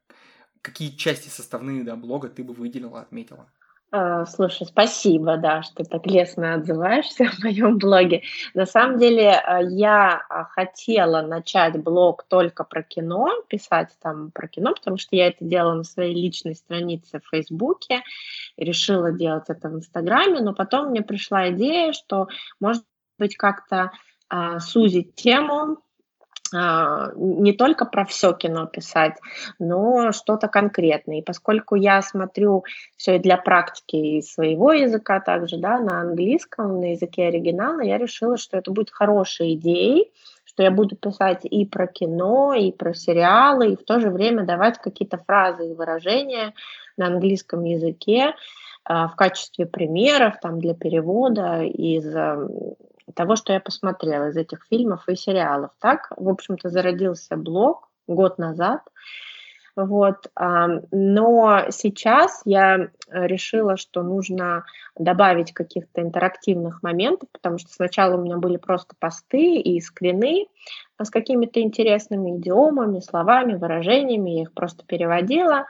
какие 0.62 0.90
части 0.90 1.30
составные, 1.30 1.84
да, 1.84 1.96
блога 1.96 2.28
ты 2.28 2.44
бы 2.44 2.54
выделила, 2.54 3.00
отметила. 3.00 3.48
А, 3.96 4.26
слушай, 4.26 4.66
спасибо, 4.66 5.38
да, 5.38 5.62
что 5.62 5.84
так 5.84 6.08
лестно 6.08 6.56
отзываешься 6.56 7.26
в 7.32 7.44
моем 7.44 7.78
блоге. 7.78 8.24
На 8.56 8.66
самом 8.66 8.98
деле 8.98 9.30
а, 9.30 9.62
я 9.62 10.20
а, 10.30 10.46
хотела 10.46 11.22
начать 11.22 11.80
блог 11.80 12.24
только 12.28 12.64
про 12.64 12.82
кино, 12.82 13.30
писать 13.48 13.90
там 14.02 14.32
про 14.32 14.48
кино, 14.48 14.74
потому 14.74 14.98
что 14.98 15.16
я 15.16 15.28
это 15.28 15.46
делала 15.46 15.76
на 15.76 15.84
своей 15.84 16.16
личной 16.16 16.56
странице 16.56 17.20
в 17.20 17.30
Фейсбуке, 17.30 18.02
решила 18.58 19.12
делать 19.12 19.46
это 19.50 19.70
в 19.70 19.76
Инстаграме, 19.76 20.42
но 20.42 20.56
потом 20.56 20.90
мне 20.90 21.04
пришла 21.04 21.52
идея, 21.52 21.94
что 21.94 22.30
может 22.60 22.84
быть 23.20 23.38
как-то 23.38 23.92
сузить 24.60 25.14
тему, 25.14 25.78
не 26.54 27.54
только 27.54 27.86
про 27.86 28.06
все 28.06 28.34
кино 28.34 28.68
писать, 28.68 29.18
но 29.60 30.12
что-то 30.12 30.48
конкретное. 30.48 31.20
И 31.20 31.24
поскольку 31.24 31.76
я 31.76 32.02
смотрю 32.02 32.64
все 32.96 33.18
для 33.18 33.38
практики 33.38 34.22
своего 34.22 34.72
языка 34.72 35.20
также, 35.20 35.58
да, 35.58 35.80
на 35.80 36.02
английском, 36.02 36.80
на 36.80 36.92
языке 36.92 37.28
оригинала, 37.28 37.82
я 37.82 37.98
решила, 37.98 38.38
что 38.38 38.58
это 38.58 38.72
будет 38.72 38.92
хорошей 38.92 39.56
идеей, 39.56 40.12
что 40.46 40.64
я 40.64 40.72
буду 40.72 40.96
писать 40.96 41.46
и 41.46 41.66
про 41.66 41.88
кино, 41.88 42.54
и 42.54 42.72
про 42.72 42.94
сериалы, 42.94 43.74
и 43.74 43.76
в 43.76 43.84
то 43.84 44.00
же 44.00 44.12
время 44.12 44.44
давать 44.44 44.78
какие-то 44.78 45.18
фразы 45.18 45.72
и 45.72 45.74
выражения 45.74 46.54
на 46.98 47.08
английском 47.08 47.64
языке 47.64 48.36
а, 48.86 49.08
в 49.08 49.16
качестве 49.16 49.66
примеров 49.66 50.36
там, 50.42 50.60
для 50.60 50.76
перевода 50.76 51.64
из 51.64 52.06
того, 53.16 53.36
что 53.36 53.54
я 53.54 53.60
посмотрела 53.60 54.30
из 54.30 54.38
этих 54.38 54.66
фильмов 54.70 55.08
и 55.08 55.16
сериалов. 55.16 55.72
Так, 55.80 56.12
в 56.16 56.30
общем-то, 56.30 56.70
зародился 56.70 57.38
блог 57.38 57.90
год 58.08 58.38
назад. 58.38 58.82
Вот, 59.76 60.28
но 60.92 61.64
сейчас 61.72 62.44
я 62.46 62.90
решила, 63.10 63.76
что 63.76 64.04
нужно 64.04 64.66
добавить 64.96 65.52
каких-то 65.52 66.02
интерактивных 66.02 66.84
моментов, 66.84 67.28
потому 67.32 67.58
что 67.58 67.74
сначала 67.74 68.16
у 68.16 68.22
меня 68.22 68.38
были 68.38 68.58
просто 68.58 68.94
посты 69.00 69.56
и 69.56 69.82
скрины 69.82 70.46
с 71.02 71.10
какими-то 71.10 71.60
интересными 71.60 72.38
идиомами, 72.38 73.00
словами, 73.00 73.56
выражениями, 73.56 74.30
я 74.32 74.42
их 74.44 74.54
просто 74.54 74.86
переводила, 74.86 75.56
а, 75.56 75.66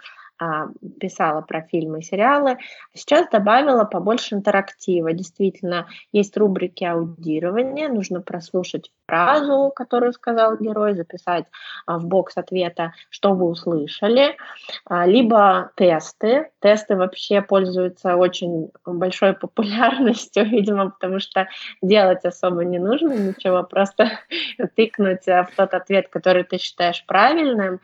писала 0.99 1.41
про 1.41 1.61
фильмы 1.61 1.99
и 1.99 2.03
сериалы. 2.03 2.57
Сейчас 2.93 3.27
добавила 3.29 3.83
побольше 3.83 4.35
интерактива. 4.35 5.13
Действительно, 5.13 5.87
есть 6.11 6.35
рубрики 6.37 6.83
аудирования, 6.83 7.87
нужно 7.89 8.21
прослушать 8.21 8.91
фразу, 9.07 9.71
которую 9.75 10.13
сказал 10.13 10.57
герой, 10.57 10.95
записать 10.95 11.45
а, 11.85 11.97
в 11.99 12.05
бокс 12.05 12.37
ответа, 12.37 12.93
что 13.09 13.33
вы 13.33 13.47
услышали, 13.47 14.37
а, 14.85 15.05
либо 15.05 15.71
тесты. 15.75 16.49
Тесты 16.59 16.95
вообще 16.95 17.41
пользуются 17.41 18.15
очень 18.15 18.71
большой 18.85 19.33
популярностью, 19.33 20.45
видимо, 20.49 20.91
потому 20.91 21.19
что 21.19 21.47
делать 21.81 22.25
особо 22.25 22.63
не 22.63 22.79
нужно 22.79 23.13
ничего, 23.13 23.63
просто 23.63 24.11
тыкнуть 24.75 25.25
в 25.25 25.49
тот 25.55 25.73
ответ, 25.73 26.07
который 26.09 26.43
ты 26.43 26.57
считаешь 26.57 27.03
правильным, 27.05 27.79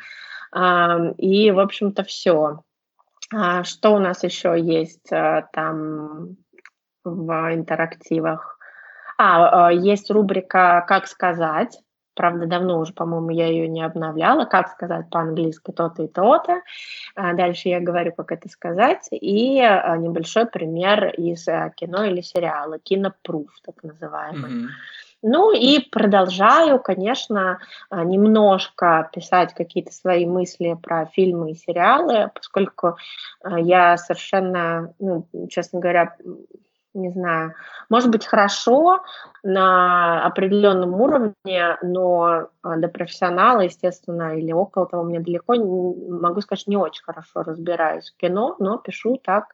и, 0.54 1.52
в 1.52 1.60
общем-то, 1.60 2.04
все. 2.04 2.64
А, 3.34 3.64
что 3.64 3.92
у 3.94 4.00
нас 4.00 4.24
еще 4.24 4.60
есть 4.60 5.12
э, 5.12 5.48
там 5.54 6.38
в 7.04 7.54
интерактивах? 7.54 8.58
А, 9.18 9.72
э, 9.72 9.78
есть 9.78 10.10
рубрика 10.10 10.84
«Как 10.88 11.08
сказать». 11.08 11.80
Правда, 12.16 12.48
давно 12.48 12.80
уже, 12.80 12.92
по-моему, 12.92 13.30
я 13.30 13.48
ее 13.48 13.70
не 13.70 13.82
обновляла. 13.82 14.44
Как 14.46 14.70
сказать 14.70 15.10
по-английски 15.10 15.72
то-то 15.72 16.04
и 16.04 16.08
то-то. 16.08 16.62
А 17.16 17.34
дальше 17.34 17.70
я 17.70 17.80
говорю, 17.80 18.12
как 18.14 18.32
это 18.32 18.50
сказать. 18.50 19.08
И 19.12 19.62
э, 19.62 19.98
небольшой 19.98 20.48
пример 20.48 21.14
из 21.14 21.46
кино 21.76 22.04
или 22.04 22.22
сериала. 22.22 22.80
Кинопруф, 22.80 23.52
так 23.64 23.84
называемый. 23.84 24.52
Mm-hmm. 24.52 24.68
Ну 25.22 25.52
и 25.52 25.80
продолжаю, 25.80 26.80
конечно, 26.80 27.60
а, 27.90 28.04
немножко 28.06 29.10
писать 29.12 29.54
какие-то 29.54 29.92
свои 29.92 30.26
мысли 30.26 30.78
про 30.82 31.08
фильмы 31.08 31.52
и 31.52 31.56
сериалы, 31.56 32.32
поскольку 32.34 32.96
а, 33.44 33.60
я 33.60 33.98
совершенно, 33.98 34.94
ну, 35.00 35.28
честно 35.50 35.80
говоря, 35.80 36.16
не 36.94 37.10
знаю, 37.12 37.54
может 37.90 38.10
быть 38.10 38.26
хорошо 38.26 39.04
на 39.44 40.26
определенном 40.26 41.00
уровне, 41.00 41.78
но 41.82 42.50
а, 42.62 42.76
до 42.78 42.88
профессионала, 42.88 43.62
естественно, 43.62 44.38
или 44.38 44.52
около 44.52 44.86
того, 44.88 45.04
мне 45.04 45.20
далеко, 45.20 45.56
могу 45.56 46.42
сказать, 46.42 46.68
не 46.68 46.78
очень 46.78 47.04
хорошо 47.04 47.44
разбираюсь 47.44 48.12
в 48.12 48.18
кино, 48.18 48.56
но 48.60 48.78
пишу 48.78 49.20
так, 49.24 49.46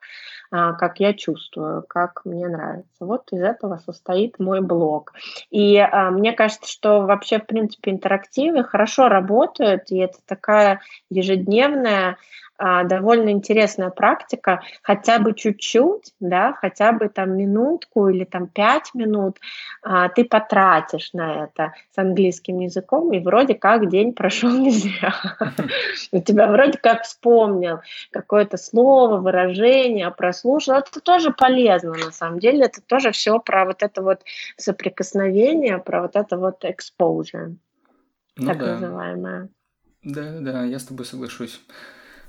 а, 0.51 0.73
как 0.73 0.99
я 0.99 1.13
чувствую, 1.13 1.83
как 1.87 2.21
мне 2.25 2.47
нравится. 2.47 3.05
Вот 3.05 3.31
из 3.31 3.41
этого 3.41 3.77
состоит 3.77 4.39
мой 4.39 4.61
блог. 4.61 5.13
И 5.49 5.77
а, 5.77 6.11
мне 6.11 6.31
кажется, 6.33 6.71
что 6.71 7.01
вообще, 7.01 7.39
в 7.39 7.45
принципе, 7.45 7.91
интерактивы 7.91 8.63
хорошо 8.63 9.09
работают, 9.09 9.91
и 9.91 9.97
это 9.97 10.17
такая 10.25 10.81
ежедневная 11.09 12.17
довольно 12.57 13.29
интересная 13.29 13.89
практика, 13.89 14.61
хотя 14.81 15.19
бы 15.19 15.33
чуть-чуть, 15.33 16.13
да, 16.19 16.53
хотя 16.53 16.93
бы 16.93 17.09
там 17.09 17.35
минутку 17.37 18.07
или 18.07 18.23
там 18.23 18.47
пять 18.47 18.93
минут 18.93 19.39
а, 19.81 20.09
ты 20.09 20.23
потратишь 20.23 21.11
на 21.13 21.45
это 21.45 21.73
с 21.93 21.97
английским 21.97 22.59
языком, 22.59 23.11
и 23.13 23.19
вроде 23.19 23.55
как 23.55 23.89
день 23.89 24.13
прошел 24.15 24.49
не 24.49 24.71
зря. 24.71 25.13
У 26.11 26.21
тебя 26.21 26.47
вроде 26.47 26.77
как 26.77 27.03
вспомнил 27.03 27.79
какое-то 28.11 28.57
слово, 28.57 29.17
выражение, 29.17 30.09
прослушал. 30.11 30.75
Это 30.75 31.01
тоже 31.01 31.31
полезно 31.31 31.93
на 31.93 32.11
самом 32.11 32.39
деле, 32.39 32.65
это 32.65 32.81
тоже 32.81 33.11
все 33.11 33.39
про 33.39 33.65
вот 33.65 33.83
это 33.83 34.01
вот 34.01 34.21
соприкосновение, 34.57 35.77
про 35.77 36.03
вот 36.03 36.15
это 36.15 36.37
вот 36.37 36.63
exposure, 36.63 37.55
ну, 38.37 38.47
так 38.47 38.57
да. 38.59 38.73
называемое. 38.73 39.49
Да, 40.03 40.39
да, 40.39 40.63
я 40.63 40.79
с 40.79 40.85
тобой 40.85 41.05
соглашусь 41.05 41.59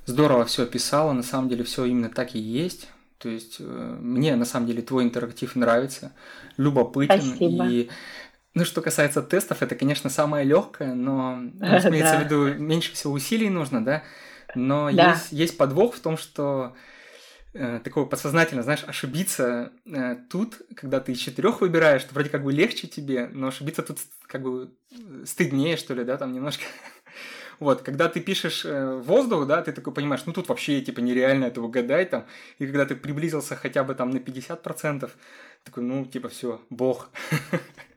здорово 0.07 0.45
все 0.47 0.63
описала, 0.63 1.13
на 1.13 1.23
самом 1.23 1.49
деле 1.49 1.65
все 1.65 1.85
именно 1.85 2.09
так 2.09 2.35
и 2.35 2.39
есть. 2.39 2.89
То 3.19 3.29
есть 3.29 3.57
э, 3.61 3.97
мне 4.01 4.37
на 4.37 4.45
самом 4.45 4.67
деле 4.67 4.83
твой 4.83 5.05
интерактив 5.05 5.55
нравится, 5.57 6.13
любопытен 6.57 7.21
Спасибо. 7.21 7.67
и 7.67 7.89
ну, 8.57 8.65
что 8.65 8.81
касается 8.81 9.23
тестов, 9.23 9.63
это, 9.63 9.75
конечно, 9.75 10.09
самое 10.09 10.45
легкое, 10.45 10.95
но 10.95 11.37
ну, 11.55 11.67
имеется 11.67 12.19
в 12.19 12.25
виду 12.25 12.55
меньше 12.55 12.93
всего 12.95 13.13
усилий 13.13 13.51
нужно, 13.51 13.85
да. 13.85 14.03
Но 14.55 14.91
да. 14.91 15.11
есть, 15.11 15.33
есть 15.33 15.59
подвох 15.59 15.95
в 15.95 16.01
том, 16.01 16.17
что 16.17 16.75
э, 17.53 17.81
такое 17.85 18.07
подсознательно, 18.07 18.63
знаешь, 18.63 18.83
ошибиться 18.87 19.73
э, 19.85 20.17
тут, 20.31 20.63
когда 20.75 21.01
ты 21.01 21.13
из 21.13 21.19
четырех 21.19 21.61
выбираешь, 21.61 22.05
то 22.05 22.15
вроде 22.15 22.31
как 22.31 22.45
бы 22.45 22.53
легче 22.53 22.87
тебе, 22.87 23.29
но 23.31 23.49
ошибиться 23.49 23.83
тут 23.83 23.99
как 24.27 24.43
бы 24.43 24.73
стыднее, 25.27 25.77
что 25.77 25.93
ли, 25.93 26.05
да, 26.05 26.17
там 26.17 26.33
немножко 26.33 26.65
вот, 27.59 27.83
когда 27.83 28.09
ты 28.09 28.21
пишешь 28.21 28.65
э, 28.65 28.97
воздух, 28.97 29.47
да, 29.47 29.63
ты 29.63 29.73
такой 29.73 29.93
понимаешь, 29.93 30.23
ну 30.27 30.33
тут 30.33 30.49
вообще 30.49 30.81
типа 30.81 31.01
нереально 31.01 31.47
это 31.47 31.61
угадать 31.63 32.11
там. 32.11 32.27
И 32.59 32.67
когда 32.67 32.85
ты 32.85 32.97
приблизился 32.97 33.57
хотя 33.57 33.85
бы 33.85 33.95
там 33.95 34.11
на 34.11 34.19
50%, 34.19 35.11
такой, 35.67 35.83
ну, 35.83 36.07
типа, 36.07 36.29
все, 36.29 36.61
бог. 36.71 37.11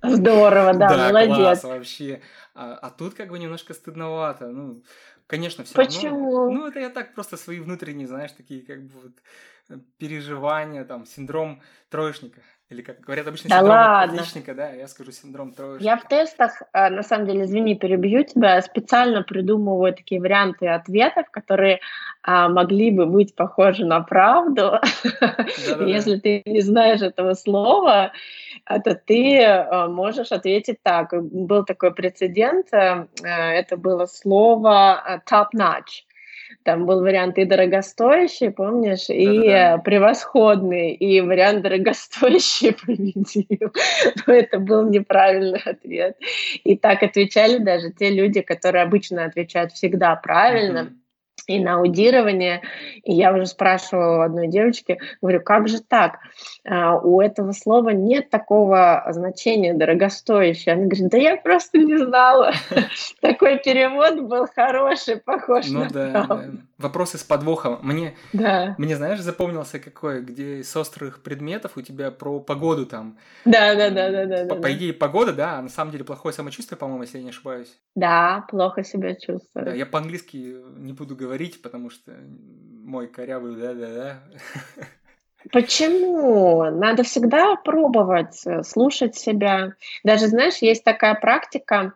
Здорово, 0.02 0.74
да, 0.74 0.90
да 0.90 1.08
молодец. 1.10 1.62
Класс, 1.62 1.64
вообще. 1.64 2.22
А, 2.56 2.74
а 2.74 2.90
тут 2.90 3.14
как 3.14 3.30
бы 3.30 3.38
немножко 3.38 3.74
стыдновато. 3.74 4.48
Ну, 4.48 4.84
конечно, 5.28 5.64
все 5.64 5.76
Почему? 5.76 6.36
равно. 6.36 6.50
Ну, 6.50 6.68
это 6.68 6.80
я 6.80 6.90
так 6.90 7.14
просто 7.14 7.38
свои 7.38 7.60
внутренние, 7.60 8.08
знаешь, 8.08 8.32
такие 8.32 8.66
как 8.66 8.82
бы 8.84 9.00
вот 9.00 9.12
э, 9.70 9.78
переживания, 9.98 10.84
там, 10.84 11.06
синдром 11.06 11.62
троечника. 11.90 12.42
Или, 12.70 12.84
как 12.84 13.00
говорят 13.02 13.28
обычно, 13.28 13.50
да 13.50 13.58
синдром 13.58 13.76
ладно. 13.76 14.22
отличника, 14.22 14.54
да, 14.54 14.70
я 14.70 14.88
скажу 14.88 15.12
синдром 15.12 15.54
троечника. 15.54 15.84
Я 15.84 15.98
в 15.98 16.08
тестах, 16.08 16.62
э, 16.72 16.90
на 16.90 17.02
самом 17.02 17.26
деле, 17.26 17.46
извини, 17.46 17.76
перебью 17.76 18.24
тебя, 18.24 18.62
специально 18.62 19.24
придумываю 19.24 19.96
такие 19.96 20.22
варианты 20.22 20.68
ответов, 20.68 21.32
которые 21.32 21.80
а, 22.22 22.48
могли 22.48 22.92
бы 22.92 23.08
быть 23.08 23.34
похожи 23.34 23.86
на 23.86 24.02
правду. 24.02 24.74
Если 25.80 26.18
ты 26.20 26.44
не 26.46 26.62
знаешь 26.62 27.02
этого 27.02 27.34
слова, 27.34 28.12
э, 28.70 28.80
то 28.82 28.94
ты 28.94 29.40
э, 29.40 29.88
можешь 29.88 30.32
ответить 30.32 30.78
так. 30.84 31.12
Был 31.12 31.66
такой 31.66 31.92
прецедент, 31.92 32.68
это 32.72 33.78
было 33.78 34.06
слово 34.06 35.24
top-notch 35.28 36.06
там 36.64 36.86
был 36.86 37.02
вариант 37.02 37.38
и 37.38 37.46
дорогостоящий, 37.46 38.52
помнишь, 38.52 39.08
Да-да-да. 39.08 39.76
и 39.76 39.84
превосходный, 39.84 40.94
и 40.94 41.22
вариант 41.22 41.64
дорогостоящий 41.64 42.74
победил. 42.86 43.74
Но 44.26 44.34
это 44.34 44.60
был 44.60 44.88
неправильный 44.90 45.62
ответ. 45.66 46.18
И 46.64 46.78
так 46.78 47.04
отвечали 47.04 47.58
даже 47.58 47.92
те 47.92 48.10
люди, 48.10 48.42
которые 48.42 48.84
обычно 48.84 49.26
отвечают 49.26 49.72
всегда 49.72 50.16
правильно. 50.16 50.80
Mm-hmm 50.80 51.00
и 51.50 51.60
на 51.60 51.76
аудирование. 51.76 52.62
И 53.04 53.14
я 53.14 53.34
уже 53.34 53.48
спрашивала 53.48 54.20
у 54.20 54.22
одной 54.22 54.48
девочки, 54.48 55.00
говорю, 55.22 55.42
как 55.42 55.68
же 55.68 55.82
так? 55.82 56.20
А, 56.68 56.98
у 56.98 57.20
этого 57.22 57.54
слова 57.54 57.90
нет 57.90 58.30
такого 58.30 59.04
значения 59.10 59.74
дорогостоящее. 59.74 60.76
Она 60.76 60.86
говорит, 60.86 61.10
да 61.10 61.18
я 61.18 61.38
просто 61.38 61.80
не 61.80 61.98
знала. 61.98 62.54
Такой 63.22 63.58
перевод 63.58 64.22
был 64.22 64.48
хороший, 64.54 65.18
похож 65.18 65.68
ну, 65.70 65.88
на. 65.92 66.42
Вопросы 66.80 67.18
с 67.18 67.24
подвохом. 67.24 67.80
Мне, 67.84 68.16
да. 68.34 68.74
мне, 68.78 68.96
знаешь, 68.96 69.20
запомнился 69.20 69.80
какой, 69.80 70.22
где 70.22 70.64
с 70.64 70.76
острых 70.76 71.22
предметов 71.22 71.74
у 71.76 71.82
тебя 71.82 72.10
про 72.10 72.40
погоду 72.40 72.86
там. 72.86 73.18
Да, 73.46 73.76
да, 73.76 73.90
да, 73.90 74.10
да, 74.10 74.26
да. 74.26 74.46
По, 74.46 74.56
да, 74.56 74.62
по 74.62 74.74
идее, 74.74 74.94
погода, 74.94 75.34
да, 75.34 75.60
а 75.60 75.62
на 75.62 75.70
самом 75.70 75.92
деле 75.92 76.04
плохое 76.04 76.34
самочувствие, 76.34 76.78
по-моему, 76.78 77.04
если 77.04 77.18
я 77.18 77.24
не 77.26 77.30
ошибаюсь. 77.30 77.78
Да, 77.96 78.46
плохо 78.50 78.84
себя 78.84 79.14
чувствую. 79.14 79.66
Да, 79.66 79.74
я 79.74 79.86
по-английски 79.86 80.56
не 80.78 80.94
буду 80.94 81.16
говорить 81.16 81.60
потому 81.62 81.90
что 81.90 82.12
мой 82.90 83.08
корявый 83.08 83.56
да-да-да. 83.56 84.24
Почему? 85.52 86.64
Надо 86.66 87.04
всегда 87.04 87.56
пробовать, 87.56 88.42
э, 88.46 88.64
слушать 88.64 89.16
себя. 89.16 89.74
Даже, 90.04 90.28
знаешь, 90.28 90.58
есть 90.58 90.84
такая 90.84 91.16
практика, 91.16 91.94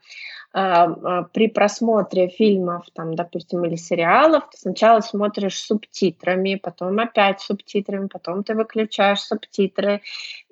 при 0.53 1.47
просмотре 1.47 2.27
фильмов, 2.27 2.85
там, 2.93 3.15
допустим, 3.15 3.65
или 3.65 3.75
сериалов, 3.75 4.49
ты 4.51 4.57
сначала 4.59 4.99
смотришь 4.99 5.59
субтитрами, 5.59 6.59
потом 6.61 6.99
опять 6.99 7.41
субтитрами, 7.41 8.07
потом 8.07 8.43
ты 8.43 8.53
выключаешь 8.53 9.21
субтитры, 9.21 10.01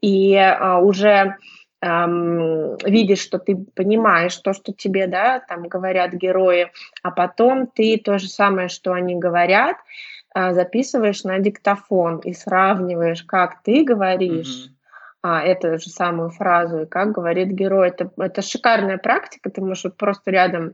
и 0.02 0.36
а, 0.36 0.80
уже 0.80 1.38
видишь, 1.84 3.22
что 3.22 3.40
ты 3.40 3.56
понимаешь 3.56 4.38
то, 4.38 4.54
что 4.54 4.72
тебе, 4.72 5.08
да, 5.08 5.40
там 5.40 5.64
говорят 5.64 6.14
герои, 6.14 6.72
а 7.02 7.10
потом 7.10 7.66
ты 7.66 7.98
то 7.98 8.20
же 8.20 8.28
самое, 8.28 8.68
что 8.68 8.94
они 8.94 9.16
говорят, 9.16 9.78
э, 10.36 10.54
записываешь 10.54 11.24
на 11.24 11.40
диктофон 11.40 12.20
и 12.20 12.34
сравниваешь, 12.34 13.24
как 13.24 13.64
ты 13.64 13.84
говоришь. 13.84 14.68
Mm-hmm 14.68 14.81
а, 15.22 15.42
эту 15.42 15.78
же 15.78 15.90
самую 15.90 16.30
фразу, 16.30 16.82
и 16.82 16.86
как 16.86 17.12
говорит 17.12 17.50
герой. 17.50 17.90
Это, 17.90 18.12
это 18.18 18.42
шикарная 18.42 18.98
практика, 18.98 19.50
ты 19.50 19.62
можешь 19.62 19.84
вот 19.84 19.98
просто 19.98 20.32
рядом 20.32 20.74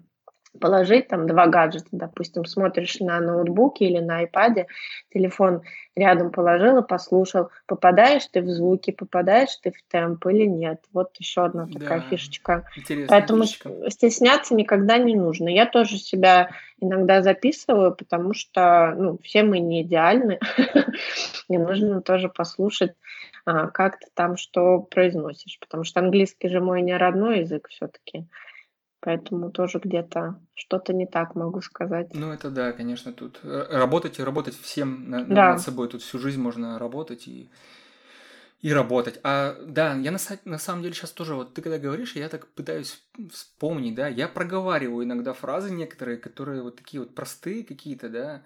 положить 0.60 1.08
там 1.08 1.28
два 1.28 1.48
гаджета, 1.48 1.88
допустим, 1.92 2.46
смотришь 2.46 3.00
на 3.00 3.20
ноутбуке 3.20 3.86
или 3.86 4.00
на 4.00 4.24
iPad, 4.24 4.66
телефон 5.14 5.62
рядом 5.96 6.32
положил 6.32 6.78
и 6.78 6.88
послушал, 6.88 7.50
попадаешь 7.66 8.28
ты 8.28 8.42
в 8.42 8.50
звуки, 8.50 8.92
попадаешь 8.92 9.56
ты 9.62 9.72
в 9.72 9.82
темп 9.90 10.26
или 10.28 10.46
нет. 10.46 10.82
Вот 10.94 11.16
еще 11.18 11.46
одна 11.46 11.68
такая 11.68 12.00
да, 12.00 12.06
фишечка. 12.10 12.70
Поэтому 13.08 13.44
фишечка. 13.46 13.90
стесняться 13.90 14.54
никогда 14.56 14.98
не 14.98 15.16
нужно. 15.16 15.50
Я 15.50 15.66
тоже 15.66 15.98
себя 15.98 16.52
иногда 16.80 17.22
записываю, 17.22 17.96
потому 17.96 18.34
что 18.34 18.94
ну, 18.98 19.18
все 19.24 19.44
мы 19.44 19.60
не 19.60 19.82
идеальны, 19.82 20.40
и 21.50 21.58
нужно 21.58 22.02
тоже 22.02 22.30
послушать, 22.30 22.94
а, 23.46 23.68
как 23.68 24.00
ты 24.00 24.08
там 24.14 24.38
что 24.38 24.80
произносишь, 24.80 25.60
потому 25.60 25.84
что 25.84 26.00
английский 26.00 26.50
же 26.50 26.60
мой 26.60 26.82
не 26.82 26.96
родной 26.96 27.40
язык 27.40 27.68
все-таки. 27.70 28.26
Поэтому 29.00 29.52
тоже 29.52 29.80
где-то 29.80 30.40
что-то 30.56 30.92
не 30.92 31.06
так 31.06 31.36
могу 31.36 31.62
сказать. 31.62 32.14
Ну, 32.14 32.32
это 32.32 32.50
да, 32.50 32.72
конечно, 32.72 33.14
тут 33.14 33.40
э, 33.44 33.68
работать 33.70 34.18
и 34.18 34.24
работать 34.24 34.56
всем 34.60 35.10
над, 35.10 35.28
да. 35.28 35.52
над 35.52 35.62
собой. 35.62 35.88
Тут 35.88 36.02
всю 36.02 36.18
жизнь 36.18 36.42
можно 36.42 36.80
работать 36.80 37.28
и, 37.28 37.50
и 38.62 38.74
работать. 38.74 39.20
А 39.24 39.56
да, 39.64 39.94
я 39.94 40.12
на, 40.12 40.18
на 40.46 40.58
самом 40.58 40.82
деле 40.82 40.96
сейчас 40.96 41.12
тоже, 41.12 41.36
вот 41.36 41.54
ты 41.54 41.62
когда 41.62 41.78
говоришь, 41.78 42.16
я 42.16 42.28
так 42.28 42.48
пытаюсь 42.48 43.04
вспомнить, 43.32 43.94
да, 43.94 44.08
я 44.08 44.28
проговариваю 44.28 45.06
иногда 45.06 45.34
фразы 45.34 45.72
некоторые, 45.72 46.18
которые 46.18 46.64
вот 46.64 46.78
такие 46.78 47.00
вот 47.00 47.14
простые 47.14 47.64
какие-то, 47.64 48.10
да, 48.10 48.44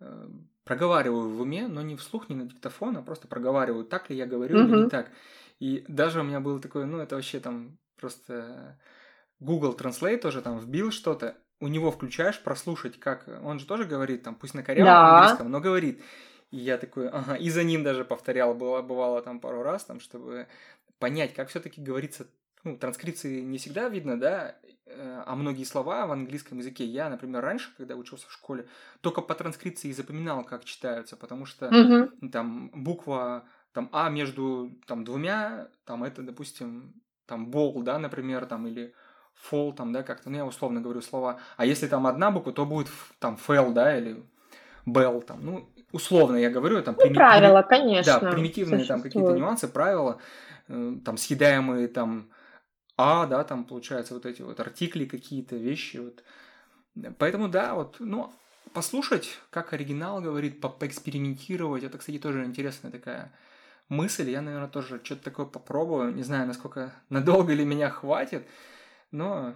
э, 0.00 0.28
проговариваю 0.64 1.28
в 1.28 1.40
уме, 1.42 1.68
но 1.68 1.82
не 1.82 1.96
вслух, 1.96 2.30
не 2.30 2.36
на 2.36 2.44
диктофон, 2.46 2.96
а 2.96 3.02
просто 3.02 3.28
проговариваю, 3.28 3.84
так 3.84 4.08
ли 4.08 4.16
я 4.16 4.24
говорю 4.24 4.58
угу. 4.58 4.66
или 4.66 4.82
не 4.84 4.88
так. 4.88 5.10
И 5.58 5.84
даже 5.88 6.20
у 6.20 6.24
меня 6.24 6.40
было 6.40 6.58
такое, 6.58 6.86
ну, 6.86 6.98
это 6.98 7.16
вообще 7.16 7.38
там 7.38 7.76
просто 7.98 8.78
Google 9.40 9.74
Translate 9.74 10.18
тоже 10.18 10.42
там 10.42 10.58
вбил 10.58 10.90
что-то, 10.90 11.36
у 11.60 11.68
него 11.68 11.90
включаешь 11.90 12.40
прослушать, 12.40 12.98
как 12.98 13.28
он 13.42 13.58
же 13.58 13.66
тоже 13.66 13.84
говорит, 13.84 14.22
там, 14.22 14.34
пусть 14.34 14.54
на 14.54 14.62
корявом 14.62 14.86
да. 14.86 15.18
английском, 15.18 15.50
но 15.50 15.60
говорит. 15.60 16.02
И 16.50 16.56
я 16.56 16.78
такой, 16.78 17.08
ага, 17.08 17.34
и 17.34 17.48
за 17.50 17.62
ним 17.62 17.84
даже 17.84 18.04
повторял, 18.04 18.54
было, 18.54 18.82
бывало 18.82 19.22
там 19.22 19.40
пару 19.40 19.62
раз, 19.62 19.84
там, 19.84 20.00
чтобы 20.00 20.48
понять, 20.98 21.34
как 21.34 21.48
все-таки 21.48 21.80
говорится, 21.80 22.26
ну, 22.64 22.76
транскрипции 22.76 23.40
не 23.40 23.58
всегда 23.58 23.88
видно, 23.88 24.18
да, 24.18 24.56
э, 24.86 25.22
а 25.26 25.36
многие 25.36 25.64
слова 25.64 26.06
в 26.06 26.12
английском 26.12 26.58
языке 26.58 26.84
я, 26.84 27.08
например, 27.08 27.42
раньше, 27.42 27.70
когда 27.76 27.94
учился 27.94 28.28
в 28.28 28.32
школе, 28.32 28.66
только 29.00 29.22
по 29.22 29.34
транскрипции 29.34 29.92
запоминал, 29.92 30.44
как 30.44 30.64
читаются, 30.64 31.16
потому 31.16 31.46
что 31.46 31.68
угу. 31.68 32.28
там 32.30 32.70
буква 32.74 33.44
там 33.72 33.88
А 33.92 34.10
между 34.10 34.78
там 34.86 35.04
двумя, 35.04 35.68
там 35.84 36.02
это, 36.02 36.22
допустим, 36.22 36.94
там 37.26 37.50
бол, 37.50 37.80
да, 37.82 37.98
например, 37.98 38.46
там 38.46 38.66
или 38.66 38.94
fall, 39.50 39.74
там, 39.74 39.92
да, 39.92 40.02
как-то, 40.02 40.30
ну, 40.30 40.36
я 40.36 40.46
условно 40.46 40.80
говорю 40.80 41.02
слова. 41.02 41.38
А 41.56 41.64
если 41.64 41.86
там 41.86 42.06
одна 42.06 42.30
буква, 42.30 42.52
то 42.52 42.66
будет 42.66 42.88
там 43.18 43.38
fail, 43.46 43.72
да, 43.72 43.96
или 43.96 44.22
bell, 44.86 45.22
там, 45.22 45.44
ну, 45.44 45.68
условно 45.92 46.36
я 46.36 46.50
говорю, 46.50 46.82
там... 46.82 46.94
Ну, 46.96 47.02
прими... 47.02 47.14
правила, 47.14 47.62
конечно. 47.62 48.20
Да, 48.20 48.30
примитивные 48.30 48.84
там 48.84 49.02
какие-то 49.02 49.32
нюансы, 49.32 49.68
правила, 49.68 50.18
э, 50.68 50.94
там, 51.04 51.16
съедаемые 51.16 51.88
там 51.88 52.30
а, 53.02 53.24
да, 53.24 53.44
там 53.44 53.64
получается 53.64 54.12
вот 54.12 54.26
эти 54.26 54.42
вот 54.42 54.60
артикли 54.60 55.06
какие-то, 55.06 55.56
вещи, 55.56 55.96
вот. 55.96 56.22
Поэтому, 57.16 57.48
да, 57.48 57.74
вот, 57.74 57.96
ну, 57.98 58.30
послушать, 58.74 59.38
как 59.48 59.72
оригинал 59.72 60.20
говорит, 60.20 60.60
по 60.60 60.68
поэкспериментировать, 60.68 61.82
это, 61.82 61.96
кстати, 61.96 62.18
тоже 62.18 62.44
интересная 62.44 62.90
такая 62.90 63.32
мысль, 63.88 64.28
я, 64.28 64.42
наверное, 64.42 64.68
тоже 64.68 65.00
что-то 65.02 65.24
такое 65.24 65.46
попробую, 65.46 66.14
не 66.14 66.22
знаю, 66.22 66.46
насколько 66.46 66.92
надолго 67.08 67.54
ли 67.54 67.64
меня 67.64 67.88
хватит, 67.88 68.46
но 69.10 69.54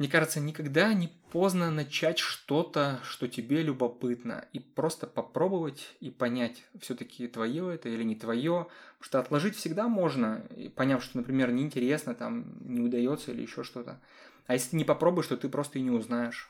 мне 0.00 0.08
кажется, 0.08 0.40
никогда 0.40 0.94
не 0.94 1.08
поздно 1.30 1.70
начать 1.70 2.18
что-то, 2.18 3.00
что 3.02 3.28
тебе 3.28 3.62
любопытно, 3.62 4.46
и 4.54 4.58
просто 4.58 5.06
попробовать 5.06 5.94
и 6.00 6.10
понять, 6.10 6.64
все-таки 6.80 7.28
твое 7.28 7.74
это 7.74 7.90
или 7.90 8.02
не 8.02 8.16
твое, 8.16 8.66
потому 8.98 9.04
что 9.04 9.18
отложить 9.18 9.56
всегда 9.56 9.88
можно, 9.88 10.42
поняв, 10.74 11.04
что, 11.04 11.18
например, 11.18 11.52
неинтересно, 11.52 12.14
там, 12.14 12.46
не 12.60 12.80
удается 12.80 13.30
или 13.30 13.42
еще 13.42 13.62
что-то. 13.62 14.00
А 14.46 14.54
если 14.54 14.74
не 14.74 14.84
попробуешь, 14.84 15.26
то 15.26 15.36
ты 15.36 15.50
просто 15.50 15.78
и 15.78 15.82
не 15.82 15.90
узнаешь. 15.90 16.48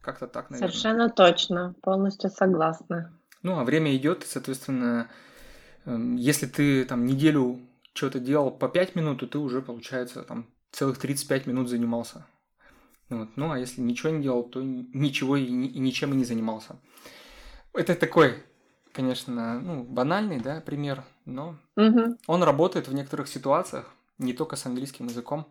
Как-то 0.00 0.28
так, 0.28 0.50
наверное. 0.50 0.70
Совершенно 0.70 1.10
точно, 1.10 1.74
полностью 1.82 2.30
согласна. 2.30 3.12
Ну, 3.42 3.58
а 3.58 3.64
время 3.64 3.96
идет, 3.96 4.22
и, 4.22 4.26
соответственно, 4.28 5.10
эм, 5.84 6.14
если 6.14 6.46
ты 6.46 6.84
там 6.84 7.06
неделю 7.06 7.58
что-то 7.92 8.20
делал 8.20 8.52
по 8.52 8.68
5 8.68 8.94
минут, 8.94 9.18
то 9.18 9.26
ты 9.26 9.38
уже, 9.38 9.62
получается, 9.62 10.22
там 10.22 10.46
целых 10.74 10.98
35 10.98 11.46
минут 11.46 11.68
занимался. 11.68 12.26
Вот. 13.08 13.28
Ну, 13.36 13.52
а 13.52 13.58
если 13.58 13.80
ничего 13.80 14.10
не 14.10 14.22
делал, 14.22 14.42
то 14.44 14.60
ничего 14.62 15.36
и, 15.36 15.44
и 15.44 15.78
ничем 15.78 16.12
и 16.12 16.16
не 16.16 16.24
занимался. 16.24 16.76
Это 17.72 17.94
такой, 17.94 18.42
конечно, 18.92 19.60
ну, 19.60 19.84
банальный, 19.84 20.40
да, 20.40 20.60
пример, 20.60 21.04
но 21.24 21.56
угу. 21.76 22.16
он 22.26 22.42
работает 22.42 22.88
в 22.88 22.94
некоторых 22.94 23.28
ситуациях, 23.28 23.92
не 24.18 24.32
только 24.32 24.56
с 24.56 24.66
английским 24.66 25.06
языком. 25.06 25.46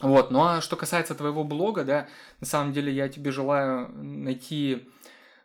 Вот, 0.00 0.32
ну 0.32 0.42
а 0.42 0.60
что 0.60 0.74
касается 0.74 1.14
твоего 1.14 1.44
блога, 1.44 1.84
да, 1.84 2.08
на 2.40 2.46
самом 2.46 2.72
деле 2.72 2.92
я 2.92 3.08
тебе 3.08 3.30
желаю 3.30 3.88
найти 3.90 4.88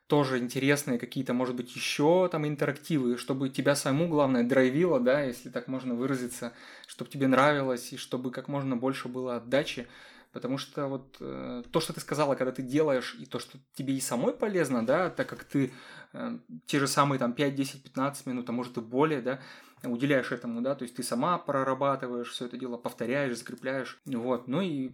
тоже 0.10 0.40
интересные 0.40 0.98
какие-то, 0.98 1.34
может 1.36 1.56
быть, 1.56 1.76
еще 1.76 2.28
там 2.32 2.48
интерактивы, 2.48 3.16
чтобы 3.16 3.50
тебя 3.50 3.76
самому, 3.76 4.08
главное, 4.08 4.44
драйвило, 4.44 5.00
да, 5.00 5.22
если 5.22 5.50
так 5.50 5.68
можно 5.68 5.94
выразиться, 5.94 6.52
чтобы 6.88 7.12
тебе 7.12 7.28
нравилось 7.28 7.94
и 7.94 7.98
чтобы 7.98 8.32
как 8.32 8.48
можно 8.48 8.76
больше 8.76 9.08
было 9.08 9.36
отдачи. 9.36 9.88
Потому 10.32 10.58
что 10.58 10.88
вот 10.88 11.18
э, 11.20 11.64
то, 11.72 11.80
что 11.80 11.94
ты 11.94 12.00
сказала, 12.00 12.36
когда 12.36 12.52
ты 12.52 12.64
делаешь, 12.64 13.18
и 13.20 13.26
то, 13.26 13.40
что 13.40 13.60
тебе 13.76 13.96
и 13.96 14.00
самой 14.00 14.34
полезно, 14.34 14.84
да, 14.86 15.12
так 15.12 15.30
как 15.30 15.44
ты 15.44 15.72
э, 16.14 16.38
те 16.66 16.80
же 16.80 16.88
самые 16.88 17.20
там 17.20 17.34
5, 17.34 17.56
10, 17.56 17.84
15 17.84 18.26
минут, 18.26 18.50
а 18.50 18.52
может 18.52 18.78
и 18.78 18.82
более, 18.82 19.22
да, 19.22 19.40
уделяешь 19.84 20.32
этому, 20.32 20.62
да, 20.62 20.76
то 20.76 20.84
есть 20.84 20.96
ты 20.96 21.04
сама 21.04 21.38
прорабатываешь 21.38 22.30
все 22.32 22.46
это 22.46 22.58
дело, 22.58 22.78
повторяешь, 22.78 23.38
закрепляешь, 23.38 24.00
вот, 24.06 24.48
ну 24.48 24.62
и 24.62 24.92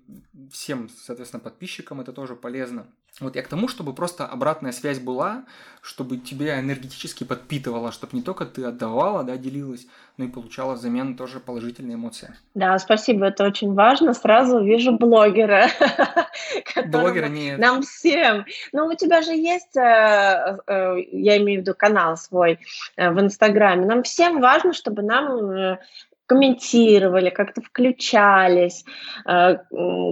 всем, 0.51 0.89
соответственно, 0.89 1.41
подписчикам 1.41 2.01
это 2.01 2.13
тоже 2.13 2.35
полезно. 2.35 2.87
Вот 3.21 3.37
я 3.37 3.43
к 3.43 3.47
тому, 3.47 3.69
чтобы 3.69 3.93
просто 3.93 4.25
обратная 4.25 4.73
связь 4.73 4.99
была, 4.99 5.45
чтобы 5.81 6.17
тебя 6.17 6.59
энергетически 6.59 7.23
подпитывала, 7.23 7.93
чтобы 7.93 8.17
не 8.17 8.21
только 8.21 8.45
ты 8.45 8.65
отдавала, 8.65 9.23
да, 9.23 9.37
делилась, 9.37 9.87
но 10.17 10.25
и 10.25 10.27
получала 10.27 10.73
взамен 10.73 11.15
тоже 11.15 11.39
положительные 11.39 11.95
эмоции. 11.95 12.35
Да, 12.55 12.77
спасибо, 12.77 13.27
это 13.27 13.45
очень 13.45 13.73
важно. 13.73 14.13
Сразу 14.13 14.61
вижу 14.61 14.97
блогера. 14.97 15.67
Блогера 16.87 17.27
нет. 17.27 17.57
Нам 17.57 17.83
всем. 17.83 18.45
Ну, 18.73 18.87
у 18.87 18.95
тебя 18.95 19.21
же 19.21 19.31
есть, 19.31 19.77
э, 19.77 20.57
э, 20.67 20.95
я 21.11 21.37
имею 21.37 21.59
в 21.59 21.61
виду 21.61 21.73
канал 21.73 22.17
свой 22.17 22.59
э, 22.97 23.11
в 23.11 23.19
Инстаграме. 23.21 23.85
Нам 23.85 24.03
всем 24.03 24.41
важно, 24.41 24.73
чтобы 24.73 25.03
нам 25.03 25.77
комментировали, 26.25 27.29
как-то 27.29 27.61
включались, 27.61 28.83
э, 29.25 29.57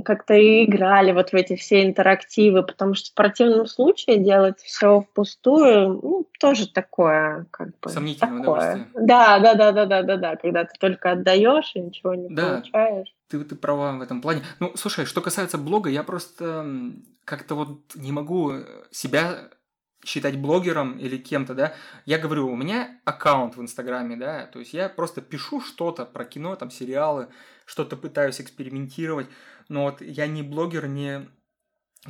как-то 0.03 0.63
играли 0.63 1.11
вот 1.11 1.31
в 1.31 1.33
эти 1.33 1.55
все 1.55 1.83
интерактивы, 1.83 2.63
потому 2.63 2.93
что 2.93 3.11
в 3.11 3.13
противном 3.13 3.65
случае 3.65 4.17
делать 4.17 4.59
все 4.59 5.01
впустую, 5.01 5.99
ну, 6.01 6.27
тоже 6.39 6.67
такое, 6.67 7.47
как 7.51 7.79
бы. 7.79 7.89
Сомнительное 7.89 8.39
такое. 8.39 8.87
Да, 8.93 9.39
да, 9.39 9.53
да, 9.55 9.71
да, 9.71 9.85
да, 9.85 10.03
да, 10.03 10.17
да, 10.17 10.35
когда 10.35 10.65
ты 10.65 10.73
только 10.79 11.11
отдаешь 11.11 11.71
и 11.75 11.79
ничего 11.79 12.13
не 12.13 12.29
да. 12.29 12.49
получаешь. 12.49 13.13
Ты, 13.29 13.43
ты 13.43 13.55
права 13.55 13.93
в 13.93 14.01
этом 14.01 14.21
плане. 14.21 14.41
Ну, 14.59 14.73
слушай, 14.75 15.05
что 15.05 15.21
касается 15.21 15.57
блога, 15.57 15.89
я 15.89 16.03
просто 16.03 16.65
как-то 17.25 17.55
вот 17.55 17.79
не 17.95 18.11
могу 18.11 18.53
себя 18.91 19.49
считать 20.05 20.37
блогером 20.37 20.97
или 20.97 21.17
кем-то, 21.17 21.53
да, 21.53 21.73
я 22.05 22.17
говорю, 22.17 22.47
у 22.47 22.55
меня 22.55 22.99
аккаунт 23.05 23.55
в 23.55 23.61
Инстаграме, 23.61 24.15
да, 24.15 24.45
то 24.47 24.59
есть 24.59 24.73
я 24.73 24.89
просто 24.89 25.21
пишу 25.21 25.61
что-то 25.61 26.05
про 26.05 26.25
кино, 26.25 26.55
там, 26.55 26.71
сериалы, 26.71 27.29
что-то 27.65 27.95
пытаюсь 27.95 28.41
экспериментировать, 28.41 29.27
но 29.69 29.83
вот 29.83 30.01
я 30.01 30.27
не 30.27 30.43
блогер, 30.43 30.87
не 30.87 31.29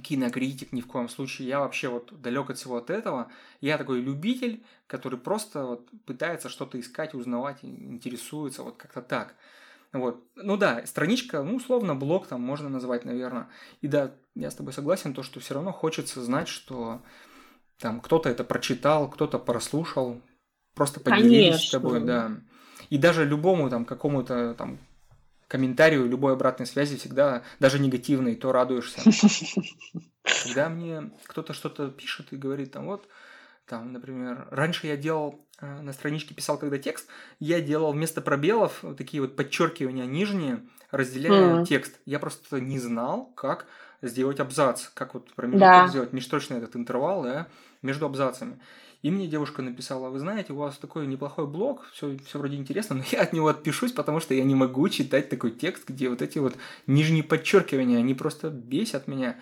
кинокритик 0.02 0.72
ни 0.72 0.82
в 0.82 0.88
коем 0.88 1.08
случае, 1.08 1.48
я 1.48 1.60
вообще 1.60 1.88
вот 1.88 2.20
далек 2.22 2.50
от 2.50 2.58
всего 2.58 2.78
от 2.78 2.90
этого, 2.90 3.32
я 3.62 3.78
такой 3.78 4.02
любитель, 4.02 4.66
который 4.88 5.20
просто 5.20 5.66
вот 5.66 5.90
пытается 6.06 6.50
что-то 6.50 6.80
искать, 6.80 7.14
узнавать, 7.14 7.60
интересуется, 7.62 8.64
вот 8.64 8.78
как-то 8.78 9.02
так. 9.02 9.36
Вот. 9.92 10.24
Ну 10.36 10.58
да, 10.58 10.84
страничка, 10.88 11.44
ну, 11.44 11.58
условно, 11.58 11.94
блог 11.94 12.26
там 12.26 12.42
можно 12.42 12.68
назвать, 12.68 13.06
наверное. 13.06 13.48
И 13.82 13.88
да, 13.88 14.16
я 14.34 14.50
с 14.50 14.56
тобой 14.56 14.74
согласен, 14.74 15.14
то, 15.14 15.22
что 15.22 15.40
все 15.40 15.54
равно 15.54 15.72
хочется 15.72 16.24
знать, 16.24 16.48
что 16.48 17.04
там 17.84 18.00
кто-то 18.00 18.30
это 18.30 18.46
прочитал, 18.46 19.10
кто-то 19.10 19.38
прослушал, 19.38 20.22
просто 20.74 21.02
поделились 21.02 21.50
Конечно. 21.50 21.68
с 21.68 21.72
тобой, 21.72 22.00
да. 22.02 22.32
И 22.90 22.98
даже 22.98 23.26
любому 23.26 23.70
там 23.70 23.84
какому-то 23.84 24.56
там 24.56 24.80
комментарию, 25.50 26.08
любой 26.08 26.34
обратной 26.34 26.66
связи 26.66 26.96
всегда, 26.96 27.44
даже 27.60 27.80
негативной, 27.80 28.36
то 28.36 28.54
радуешься. 28.54 29.02
Когда 30.44 30.70
мне 30.70 31.12
кто-то 31.26 31.54
что-то 31.54 31.90
пишет 31.90 32.32
и 32.32 32.38
говорит 32.38 32.72
там, 32.72 32.86
вот, 32.86 33.10
Там, 33.68 33.94
например, 33.94 34.48
раньше 34.52 34.88
я 34.88 34.98
делал 34.98 35.46
э, 35.60 35.82
на 35.82 35.94
страничке 35.94 36.36
писал, 36.36 36.58
когда 36.58 36.78
текст, 36.78 37.08
я 37.40 37.62
делал 37.62 37.94
вместо 37.94 38.22
пробелов 38.22 38.84
вот 38.84 38.98
такие 38.98 39.22
вот 39.22 39.36
подчеркивания 39.36 40.06
нижние, 40.06 40.62
разделяя 40.92 41.62
mm. 41.62 41.66
текст. 41.66 42.00
Я 42.06 42.20
просто 42.20 42.60
не 42.60 42.80
знал, 42.80 43.32
как 43.36 43.66
сделать 44.02 44.40
абзац, 44.40 44.90
как 44.94 45.14
вот 45.14 45.34
промежуток 45.34 45.62
да. 45.62 45.88
сделать 45.88 46.14
межточный 46.14 46.58
этот 46.58 46.76
интервал 46.76 47.24
да, 47.24 47.48
между 47.82 48.06
абзацами. 48.06 48.60
И 49.02 49.12
мне 49.12 49.28
девушка 49.28 49.62
написала, 49.62 50.10
вы 50.10 50.20
знаете, 50.20 50.54
у 50.54 50.58
вас 50.58 50.78
такой 50.78 51.08
неплохой 51.08 51.46
блог, 51.46 51.86
все, 51.92 52.18
все 52.26 52.40
вроде 52.40 52.56
интересно, 52.56 52.96
но 52.96 53.04
я 53.12 53.22
от 53.22 53.34
него 53.34 53.50
отпишусь, 53.50 53.92
потому 53.92 54.22
что 54.22 54.34
я 54.34 54.44
не 54.46 54.56
могу 54.56 54.88
читать 54.88 55.30
такой 55.30 55.52
текст, 55.52 55.90
где 55.90 56.10
вот 56.10 56.22
эти 56.22 56.40
вот 56.40 56.56
нижние 56.88 57.24
подчеркивания, 57.24 57.98
они 57.98 58.14
просто 58.14 58.50
бесят 58.50 59.08
меня. 59.08 59.36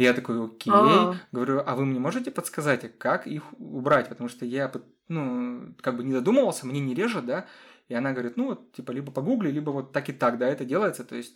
И 0.00 0.04
я 0.04 0.14
такой, 0.14 0.42
окей, 0.42 0.72
А-а-а. 0.72 1.16
говорю, 1.30 1.62
а 1.64 1.76
вы 1.76 1.84
мне 1.84 2.00
можете 2.00 2.30
подсказать, 2.30 2.96
как 2.96 3.26
их 3.26 3.42
убрать? 3.58 4.08
Потому 4.08 4.30
что 4.30 4.46
я, 4.46 4.72
ну, 5.08 5.74
как 5.82 5.98
бы 5.98 6.04
не 6.04 6.14
додумывался, 6.14 6.66
мне 6.66 6.80
не 6.80 6.94
режет, 6.94 7.26
да, 7.26 7.44
и 7.88 7.94
она 7.94 8.12
говорит, 8.12 8.38
ну, 8.38 8.46
вот, 8.46 8.72
типа, 8.72 8.92
либо 8.92 9.12
погугли, 9.12 9.50
либо 9.50 9.68
вот 9.68 9.92
так 9.92 10.08
и 10.08 10.12
так, 10.12 10.38
да, 10.38 10.48
это 10.48 10.64
делается, 10.64 11.04
то 11.04 11.16
есть... 11.16 11.34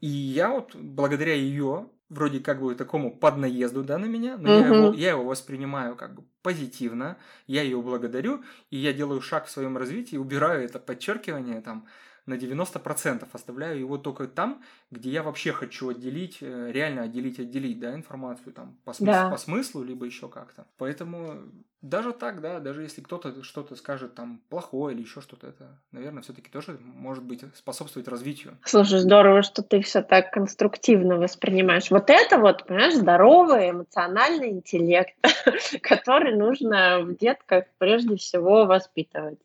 И 0.00 0.06
я 0.06 0.50
вот 0.50 0.74
благодаря 0.74 1.34
ее 1.34 1.90
вроде 2.08 2.40
как 2.40 2.62
бы 2.62 2.74
такому 2.76 3.14
поднаезду, 3.14 3.84
да, 3.84 3.98
на 3.98 4.06
меня, 4.06 4.38
но 4.38 4.58
угу. 4.58 4.60
я, 4.60 4.66
его, 4.66 4.94
я 4.94 5.10
его 5.10 5.24
воспринимаю 5.24 5.94
как 5.94 6.14
бы 6.14 6.22
позитивно, 6.40 7.18
я 7.46 7.62
ее 7.62 7.82
благодарю, 7.82 8.42
и 8.70 8.78
я 8.78 8.94
делаю 8.94 9.20
шаг 9.20 9.46
в 9.46 9.50
своем 9.50 9.76
развитии, 9.76 10.16
убираю 10.16 10.64
это 10.64 10.78
подчеркивание 10.78 11.60
там, 11.60 11.86
на 12.28 12.34
90%, 12.34 13.26
оставляю 13.32 13.78
его 13.78 13.98
только 13.98 14.28
там, 14.28 14.62
где 14.90 15.10
я 15.10 15.22
вообще 15.22 15.52
хочу 15.52 15.88
отделить, 15.88 16.38
э, 16.40 16.70
реально 16.72 17.02
отделить, 17.02 17.40
отделить, 17.40 17.80
да, 17.80 17.94
информацию 17.94 18.52
там 18.52 18.76
по, 18.84 18.92
смыслу, 18.92 19.12
да. 19.12 19.30
по 19.30 19.36
смыслу, 19.36 19.82
либо 19.82 20.06
еще 20.06 20.28
как-то. 20.28 20.66
Поэтому 20.76 21.42
даже 21.80 22.12
так, 22.12 22.40
да, 22.40 22.58
даже 22.58 22.82
если 22.82 23.00
кто-то 23.00 23.44
что-то 23.44 23.76
скажет 23.76 24.14
там 24.14 24.40
плохое 24.48 24.94
или 24.94 25.02
еще 25.02 25.20
что-то, 25.20 25.46
это, 25.46 25.78
наверное, 25.92 26.22
все-таки 26.22 26.50
тоже 26.50 26.76
может 26.80 27.22
быть 27.22 27.42
способствовать 27.54 28.08
развитию. 28.08 28.58
Слушай, 28.64 28.98
здорово, 28.98 29.42
что 29.42 29.62
ты 29.62 29.80
все 29.82 30.02
так 30.02 30.32
конструктивно 30.32 31.16
воспринимаешь. 31.16 31.90
Вот 31.90 32.10
это 32.10 32.38
вот, 32.38 32.66
понимаешь, 32.66 32.94
здоровый 32.94 33.70
эмоциональный 33.70 34.50
интеллект, 34.50 35.14
который 35.82 36.36
нужно 36.36 37.00
в 37.00 37.16
детках 37.16 37.64
прежде 37.78 38.16
всего 38.16 38.66
воспитывать 38.66 39.38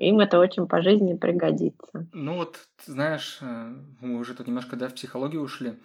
им 0.00 0.18
это 0.20 0.38
очень 0.38 0.66
по 0.66 0.82
жизни 0.82 1.14
пригодится. 1.14 2.08
Ну 2.12 2.36
вот, 2.36 2.58
знаешь, 2.86 3.38
э, 3.42 3.74
мы 4.00 4.18
уже 4.18 4.34
тут 4.34 4.46
немножко 4.46 4.76
да, 4.76 4.88
в 4.88 4.94
психологию 4.94 5.42
ушли. 5.42 5.78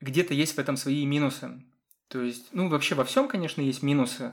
Где-то 0.00 0.34
есть 0.34 0.56
в 0.56 0.58
этом 0.58 0.76
свои 0.76 1.06
минусы. 1.06 1.62
То 2.08 2.20
есть, 2.20 2.48
ну, 2.52 2.68
вообще 2.68 2.94
во 2.96 3.04
всем, 3.04 3.28
конечно, 3.28 3.62
есть 3.62 3.82
минусы, 3.82 4.32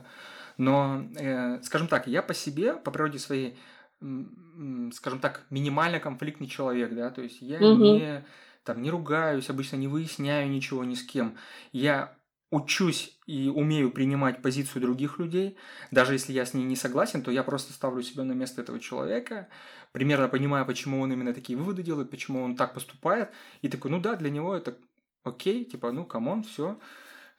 но, 0.58 1.04
э, 1.16 1.62
скажем 1.62 1.86
так, 1.86 2.08
я 2.08 2.20
по 2.20 2.34
себе, 2.34 2.74
по 2.74 2.90
природе 2.90 3.18
своей, 3.18 3.56
скажем 4.92 5.20
так, 5.20 5.46
минимально 5.50 6.00
конфликтный 6.00 6.48
человек, 6.48 6.94
да, 6.94 7.10
то 7.10 7.22
есть 7.22 7.40
я 7.40 7.58
угу. 7.58 7.82
не, 7.82 8.24
там, 8.64 8.82
не 8.82 8.90
ругаюсь, 8.90 9.48
обычно 9.48 9.76
не 9.76 9.88
выясняю 9.88 10.50
ничего 10.50 10.84
ни 10.84 10.94
с 10.94 11.02
кем. 11.02 11.36
Я 11.72 12.14
учусь 12.50 13.16
и 13.26 13.48
умею 13.48 13.92
принимать 13.92 14.42
позицию 14.42 14.82
других 14.82 15.18
людей, 15.18 15.56
даже 15.90 16.14
если 16.14 16.32
я 16.32 16.44
с 16.44 16.52
ней 16.52 16.64
не 16.64 16.76
согласен, 16.76 17.22
то 17.22 17.30
я 17.30 17.44
просто 17.44 17.72
ставлю 17.72 18.02
себя 18.02 18.24
на 18.24 18.32
место 18.32 18.62
этого 18.62 18.80
человека, 18.80 19.48
примерно 19.92 20.28
понимаю, 20.28 20.66
почему 20.66 21.00
он 21.00 21.12
именно 21.12 21.32
такие 21.32 21.56
выводы 21.56 21.82
делает, 21.82 22.10
почему 22.10 22.42
он 22.42 22.56
так 22.56 22.74
поступает, 22.74 23.30
и 23.62 23.68
такой, 23.68 23.92
ну 23.92 24.00
да, 24.00 24.16
для 24.16 24.30
него 24.30 24.54
это 24.54 24.76
окей, 25.22 25.64
типа, 25.64 25.92
ну, 25.92 26.04
come 26.04 26.26
on, 26.26 26.42
все, 26.42 26.78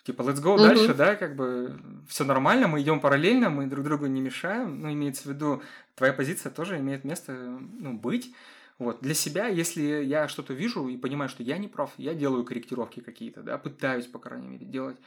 типа, 0.03 0.21
let's 0.21 0.41
go 0.41 0.53
угу. 0.53 0.63
дальше, 0.63 0.93
да, 0.93 1.15
как 1.15 1.35
бы 1.35 1.77
все 2.07 2.23
нормально, 2.23 2.67
мы 2.67 2.81
идем 2.81 3.01
параллельно, 3.01 3.49
мы 3.49 3.67
друг 3.67 3.83
другу 3.83 4.05
не 4.05 4.21
мешаем, 4.21 4.79
ну, 4.81 4.93
имеется 4.93 5.23
в 5.23 5.33
виду, 5.33 5.61
твоя 5.95 6.13
позиция 6.13 6.51
тоже 6.51 6.79
имеет 6.79 7.03
место, 7.03 7.33
ну, 7.33 7.97
быть, 7.97 8.33
вот. 8.81 8.99
Для 9.01 9.13
себя, 9.13 9.47
если 9.47 10.03
я 10.03 10.27
что-то 10.27 10.55
вижу 10.55 10.87
и 10.87 10.97
понимаю, 10.97 11.29
что 11.29 11.43
я 11.43 11.59
не 11.59 11.67
прав, 11.67 11.91
я 11.97 12.15
делаю 12.15 12.43
корректировки 12.43 12.99
какие-то, 12.99 13.43
да, 13.43 13.59
пытаюсь, 13.59 14.07
по 14.07 14.17
крайней 14.17 14.47
мере, 14.47 14.65
делать. 14.65 14.97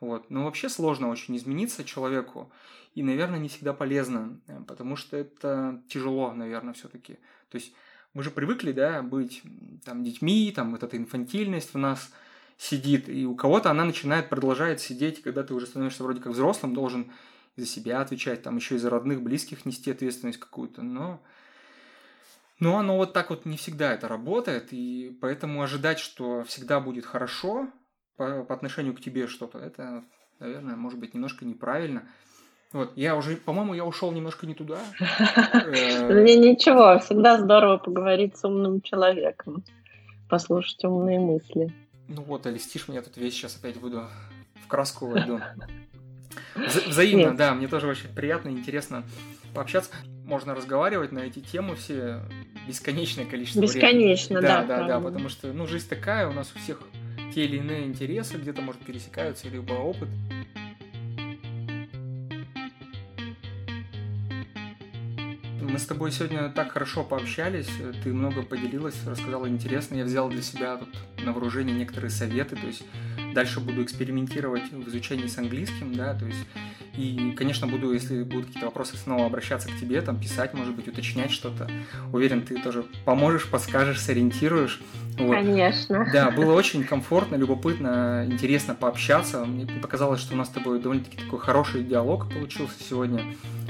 Вот. 0.00 0.28
Но 0.28 0.44
вообще 0.44 0.68
сложно 0.68 1.08
очень 1.08 1.34
измениться 1.38 1.82
человеку, 1.82 2.52
и, 2.94 3.02
наверное, 3.02 3.38
не 3.38 3.48
всегда 3.48 3.72
полезно, 3.72 4.38
э, 4.48 4.60
потому 4.68 4.96
что 4.96 5.16
это 5.16 5.82
тяжело, 5.88 6.34
наверное, 6.34 6.74
все-таки. 6.74 7.14
То 7.48 7.56
есть 7.56 7.72
мы 8.12 8.22
же 8.22 8.30
привыкли, 8.30 8.72
да, 8.72 9.00
быть 9.00 9.42
там 9.86 10.04
детьми, 10.04 10.52
там 10.54 10.72
вот 10.72 10.82
эта 10.82 10.98
инфантильность 10.98 11.72
в 11.72 11.78
нас 11.78 12.12
сидит, 12.58 13.08
и 13.08 13.24
у 13.24 13.34
кого-то 13.34 13.70
она 13.70 13.86
начинает, 13.86 14.28
продолжает 14.28 14.82
сидеть, 14.82 15.22
когда 15.22 15.42
ты 15.42 15.54
уже 15.54 15.64
становишься 15.64 16.02
вроде 16.02 16.20
как 16.20 16.34
взрослым, 16.34 16.74
должен 16.74 17.10
за 17.56 17.64
себя 17.64 18.02
отвечать, 18.02 18.42
там 18.42 18.56
еще 18.56 18.74
и 18.74 18.78
за 18.78 18.90
родных, 18.90 19.22
близких 19.22 19.64
нести 19.64 19.90
ответственность 19.90 20.38
какую-то, 20.38 20.82
но 20.82 21.22
но 22.62 22.78
оно 22.78 22.96
вот 22.96 23.12
так 23.12 23.30
вот 23.30 23.44
не 23.44 23.56
всегда 23.56 23.92
это 23.92 24.06
работает, 24.06 24.68
и 24.70 25.18
поэтому 25.20 25.62
ожидать, 25.62 25.98
что 25.98 26.44
всегда 26.44 26.78
будет 26.78 27.04
хорошо 27.04 27.68
по, 28.16 28.44
по 28.44 28.54
отношению 28.54 28.94
к 28.94 29.00
тебе 29.00 29.26
что-то, 29.26 29.58
это, 29.58 30.04
наверное, 30.38 30.76
может 30.76 31.00
быть 31.00 31.12
немножко 31.12 31.44
неправильно. 31.44 32.04
Вот, 32.72 32.92
я 32.94 33.16
уже, 33.16 33.36
по-моему, 33.36 33.74
я 33.74 33.84
ушел 33.84 34.12
немножко 34.12 34.46
не 34.46 34.54
туда. 34.54 34.78
Мне 35.00 36.36
ничего, 36.36 37.00
всегда 37.00 37.36
здорово 37.38 37.78
поговорить 37.78 38.36
с 38.36 38.44
умным 38.44 38.80
человеком, 38.80 39.64
послушать 40.28 40.84
умные 40.84 41.18
мысли. 41.18 41.74
Ну 42.06 42.22
вот, 42.22 42.46
листишь 42.46 42.86
меня 42.86 43.02
тут 43.02 43.16
весь 43.16 43.34
сейчас 43.34 43.56
опять 43.56 43.80
буду 43.80 44.04
в 44.64 44.68
краску 44.68 45.08
войду. 45.08 45.40
Взаимно, 46.86 47.36
да, 47.36 47.54
мне 47.54 47.66
тоже 47.66 47.88
очень 47.88 48.14
приятно 48.14 48.50
и 48.50 48.52
интересно 48.52 49.02
пообщаться. 49.52 49.90
Можно 50.32 50.54
разговаривать 50.54 51.12
на 51.12 51.18
эти 51.18 51.40
темы 51.40 51.76
все 51.76 52.22
бесконечное 52.66 53.26
количество 53.26 53.60
Бесконечно, 53.60 54.38
времени. 54.38 54.50
да. 54.50 54.64
Да, 54.64 54.78
да, 54.78 54.88
да, 54.88 55.00
потому 55.00 55.28
что, 55.28 55.52
ну, 55.52 55.66
жизнь 55.66 55.86
такая, 55.90 56.26
у 56.26 56.32
нас 56.32 56.50
у 56.56 56.58
всех 56.58 56.80
те 57.34 57.44
или 57.44 57.58
иные 57.58 57.84
интересы 57.84 58.38
где-то, 58.38 58.62
может, 58.62 58.80
пересекаются, 58.80 59.50
либо 59.50 59.74
опыт. 59.74 60.08
Мы 65.60 65.78
с 65.78 65.84
тобой 65.84 66.10
сегодня 66.10 66.48
так 66.48 66.72
хорошо 66.72 67.04
пообщались, 67.04 67.68
ты 68.02 68.14
много 68.14 68.42
поделилась, 68.42 68.96
рассказала 69.06 69.46
интересно, 69.46 69.96
я 69.96 70.04
взял 70.04 70.30
для 70.30 70.40
себя 70.40 70.78
тут 70.78 70.88
на 71.22 71.32
вооружение 71.32 71.76
некоторые 71.76 72.10
советы, 72.10 72.56
то 72.56 72.66
есть 72.66 72.84
дальше 73.32 73.60
буду 73.60 73.82
экспериментировать 73.82 74.70
в 74.70 74.88
изучении 74.88 75.26
с 75.26 75.38
английским, 75.38 75.94
да, 75.94 76.14
то 76.14 76.26
есть 76.26 76.46
и, 76.96 77.32
конечно, 77.36 77.66
буду, 77.66 77.92
если 77.92 78.22
будут 78.22 78.46
какие-то 78.46 78.66
вопросы, 78.66 78.96
снова 78.98 79.24
обращаться 79.24 79.68
к 79.68 79.80
тебе, 79.80 80.02
там, 80.02 80.20
писать, 80.20 80.52
может 80.52 80.74
быть, 80.74 80.88
уточнять 80.88 81.30
что-то. 81.30 81.70
Уверен, 82.12 82.42
ты 82.42 82.60
тоже 82.60 82.84
поможешь, 83.06 83.48
подскажешь, 83.48 83.98
сориентируешь. 83.98 84.80
Вот. 85.18 85.34
Конечно. 85.34 86.06
Да, 86.12 86.30
было 86.30 86.52
очень 86.52 86.84
комфортно, 86.84 87.36
любопытно, 87.36 88.26
интересно 88.28 88.74
пообщаться. 88.74 89.44
Мне 89.46 89.66
показалось, 89.66 90.20
что 90.20 90.34
у 90.34 90.36
нас 90.36 90.48
с 90.48 90.50
тобой 90.50 90.80
довольно-таки 90.80 91.16
такой 91.16 91.38
хороший 91.38 91.82
диалог 91.82 92.30
получился 92.30 92.74
сегодня. 92.82 93.24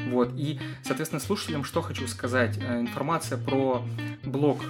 Вот. 0.08 0.32
И, 0.36 0.58
соответственно, 0.82 1.20
слушателям 1.20 1.62
что 1.62 1.80
хочу 1.80 2.08
сказать. 2.08 2.58
Э, 2.60 2.80
информация 2.80 3.38
про 3.38 3.84
блог 4.24 4.64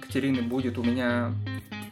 Катерины 0.00 0.40
будет 0.40 0.78
у 0.78 0.82
меня 0.82 1.32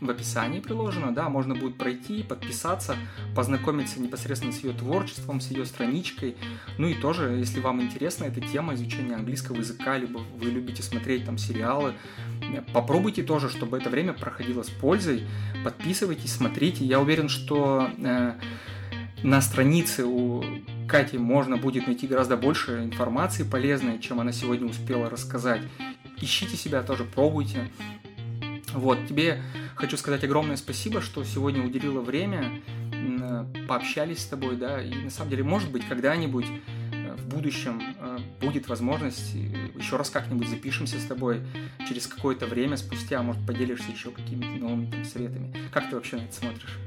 в 0.06 0.10
описании 0.10 0.60
приложено, 0.60 1.14
да, 1.14 1.28
можно 1.28 1.54
будет 1.54 1.76
пройти, 1.76 2.22
подписаться, 2.22 2.96
познакомиться 3.34 4.00
непосредственно 4.00 4.52
с 4.52 4.62
ее 4.62 4.72
творчеством, 4.72 5.40
с 5.40 5.50
ее 5.50 5.64
страничкой. 5.64 6.36
Ну 6.78 6.88
и 6.88 6.94
тоже, 6.94 7.36
если 7.38 7.60
вам 7.60 7.82
интересна 7.82 8.24
эта 8.24 8.40
тема 8.40 8.74
изучения 8.74 9.14
английского 9.14 9.56
языка, 9.56 9.96
либо 9.98 10.18
вы 10.18 10.50
любите 10.50 10.82
смотреть 10.82 11.24
там 11.24 11.38
сериалы, 11.38 11.94
попробуйте 12.72 13.22
тоже, 13.22 13.48
чтобы 13.48 13.78
это 13.78 13.90
время 13.90 14.12
проходило 14.12 14.62
с 14.62 14.70
пользой. 14.70 15.24
Подписывайтесь, 15.64 16.32
смотрите. 16.32 16.84
Я 16.84 17.00
уверен, 17.00 17.28
что 17.28 17.90
э, 17.98 18.34
на 19.22 19.40
странице 19.40 20.04
у 20.04 20.44
Кати 20.86 21.18
можно 21.18 21.56
будет 21.56 21.86
найти 21.86 22.06
гораздо 22.06 22.36
больше 22.36 22.84
информации 22.84 23.42
полезной, 23.42 23.98
чем 23.98 24.20
она 24.20 24.32
сегодня 24.32 24.68
успела 24.68 25.10
рассказать. 25.10 25.62
Ищите 26.20 26.56
себя 26.56 26.82
тоже, 26.82 27.04
пробуйте. 27.04 27.68
Вот, 28.72 29.06
тебе 29.08 29.42
хочу 29.76 29.96
сказать 29.96 30.24
огромное 30.24 30.56
спасибо, 30.56 31.00
что 31.00 31.22
сегодня 31.24 31.62
уделила 31.62 32.00
время, 32.00 32.60
пообщались 33.66 34.22
с 34.22 34.26
тобой, 34.26 34.56
да, 34.56 34.80
и 34.80 34.94
на 34.94 35.10
самом 35.10 35.30
деле, 35.30 35.42
может 35.42 35.70
быть, 35.70 35.86
когда-нибудь 35.88 36.46
э, 36.92 37.14
в 37.16 37.28
будущем 37.28 37.82
э, 37.98 38.18
будет 38.40 38.68
возможность, 38.68 39.34
еще 39.34 39.96
раз 39.96 40.10
как-нибудь 40.10 40.48
запишемся 40.48 40.98
с 40.98 41.04
тобой 41.04 41.40
через 41.88 42.06
какое-то 42.06 42.46
время 42.46 42.76
спустя, 42.76 43.22
может, 43.22 43.44
поделишься 43.46 43.90
еще 43.90 44.10
какими-то 44.10 44.60
новыми 44.60 44.90
там, 44.90 45.04
советами. 45.04 45.52
Как 45.72 45.88
ты 45.90 45.96
вообще 45.96 46.16
на 46.16 46.22
это 46.22 46.34
смотришь? 46.34 46.78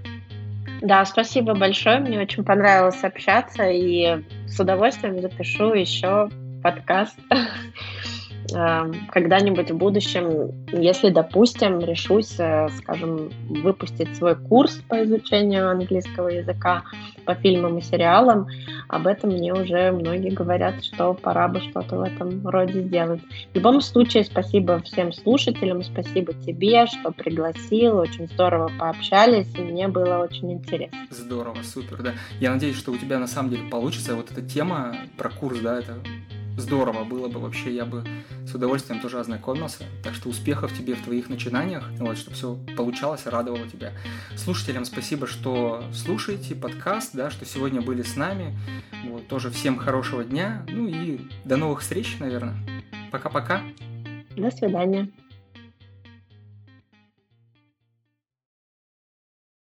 Да, 0.82 1.04
спасибо 1.06 1.56
большое, 1.56 2.00
мне 2.00 2.22
очень 2.22 2.44
понравилось 2.44 3.04
общаться, 3.04 3.70
и 3.70 4.24
с 4.48 4.60
удовольствием 4.60 5.20
запишу 5.22 5.74
еще 5.74 6.30
подкаст 6.64 7.18
э, 7.32 7.36
когда-нибудь 8.52 9.72
в 9.72 9.78
будущем, 9.78 10.52
если, 10.72 11.10
допустим, 11.10 11.80
решусь, 11.80 12.36
э, 12.40 12.70
скажем, 12.78 13.32
выпустить 13.50 14.16
свой 14.16 14.36
курс 14.36 14.82
по 14.88 15.04
изучению 15.04 15.70
английского 15.70 16.28
языка 16.28 16.84
по 17.26 17.36
фильмам 17.36 17.78
и 17.78 17.82
сериалам, 17.82 18.48
об 18.88 19.08
этом 19.08 19.32
мне 19.32 19.54
уже 19.54 19.92
многие 19.92 20.32
говорят, 20.32 20.84
что 20.84 21.14
пора 21.14 21.48
бы 21.48 21.60
что-то 21.62 21.98
в 21.98 22.02
этом 22.02 22.48
роде 22.48 22.82
сделать. 22.82 23.22
В 23.54 23.56
любом 23.56 23.82
случае, 23.82 24.24
спасибо 24.24 24.80
всем 24.82 25.14
слушателям, 25.14 25.84
спасибо 25.84 26.34
тебе, 26.34 26.88
что 26.88 27.12
пригласил, 27.12 27.98
очень 27.98 28.28
здорово 28.28 28.72
пообщались, 28.80 29.54
и 29.56 29.62
мне 29.62 29.88
было 29.88 30.18
очень 30.20 30.52
интересно. 30.54 30.98
Здорово, 31.10 31.58
супер, 31.64 32.02
да. 32.02 32.14
Я 32.40 32.52
надеюсь, 32.52 32.78
что 32.78 32.92
у 32.92 32.98
тебя 32.98 33.20
на 33.20 33.28
самом 33.28 33.52
деле 33.52 33.70
получится 33.70 34.16
вот 34.16 34.32
эта 34.32 34.42
тема 34.42 34.96
про 35.18 35.30
курс, 35.30 35.60
да, 35.60 35.80
это 35.80 35.96
здорово 36.60 37.04
было 37.04 37.28
бы 37.28 37.40
вообще, 37.40 37.74
я 37.74 37.86
бы 37.86 38.04
с 38.46 38.54
удовольствием 38.54 39.02
тоже 39.02 39.20
ознакомился. 39.20 39.86
Так 40.04 40.14
что 40.14 40.30
успехов 40.30 40.76
тебе 40.78 40.96
в 40.96 41.04
твоих 41.04 41.30
начинаниях, 41.30 41.90
вот, 42.00 42.18
чтобы 42.18 42.36
все 42.36 42.58
получалось 42.76 43.24
и 43.26 43.30
радовало 43.30 43.68
тебя. 43.68 43.94
Слушателям 44.36 44.86
спасибо, 44.86 45.28
что 45.28 45.84
слушаете 45.94 46.56
подкаст, 46.56 47.12
да, 47.14 47.30
что 47.30 47.46
сегодня 47.46 47.82
были 47.82 48.02
с 48.02 48.16
нами. 48.16 48.58
Вот, 49.08 49.28
тоже 49.28 49.50
всем 49.50 49.78
хорошего 49.78 50.24
дня, 50.24 50.66
ну 50.70 50.88
и 50.88 51.20
до 51.46 51.58
новых 51.58 51.82
встреч, 51.82 52.18
наверное. 52.20 52.58
Пока-пока. 53.12 53.62
До 54.36 54.52
свидания. 54.52 55.10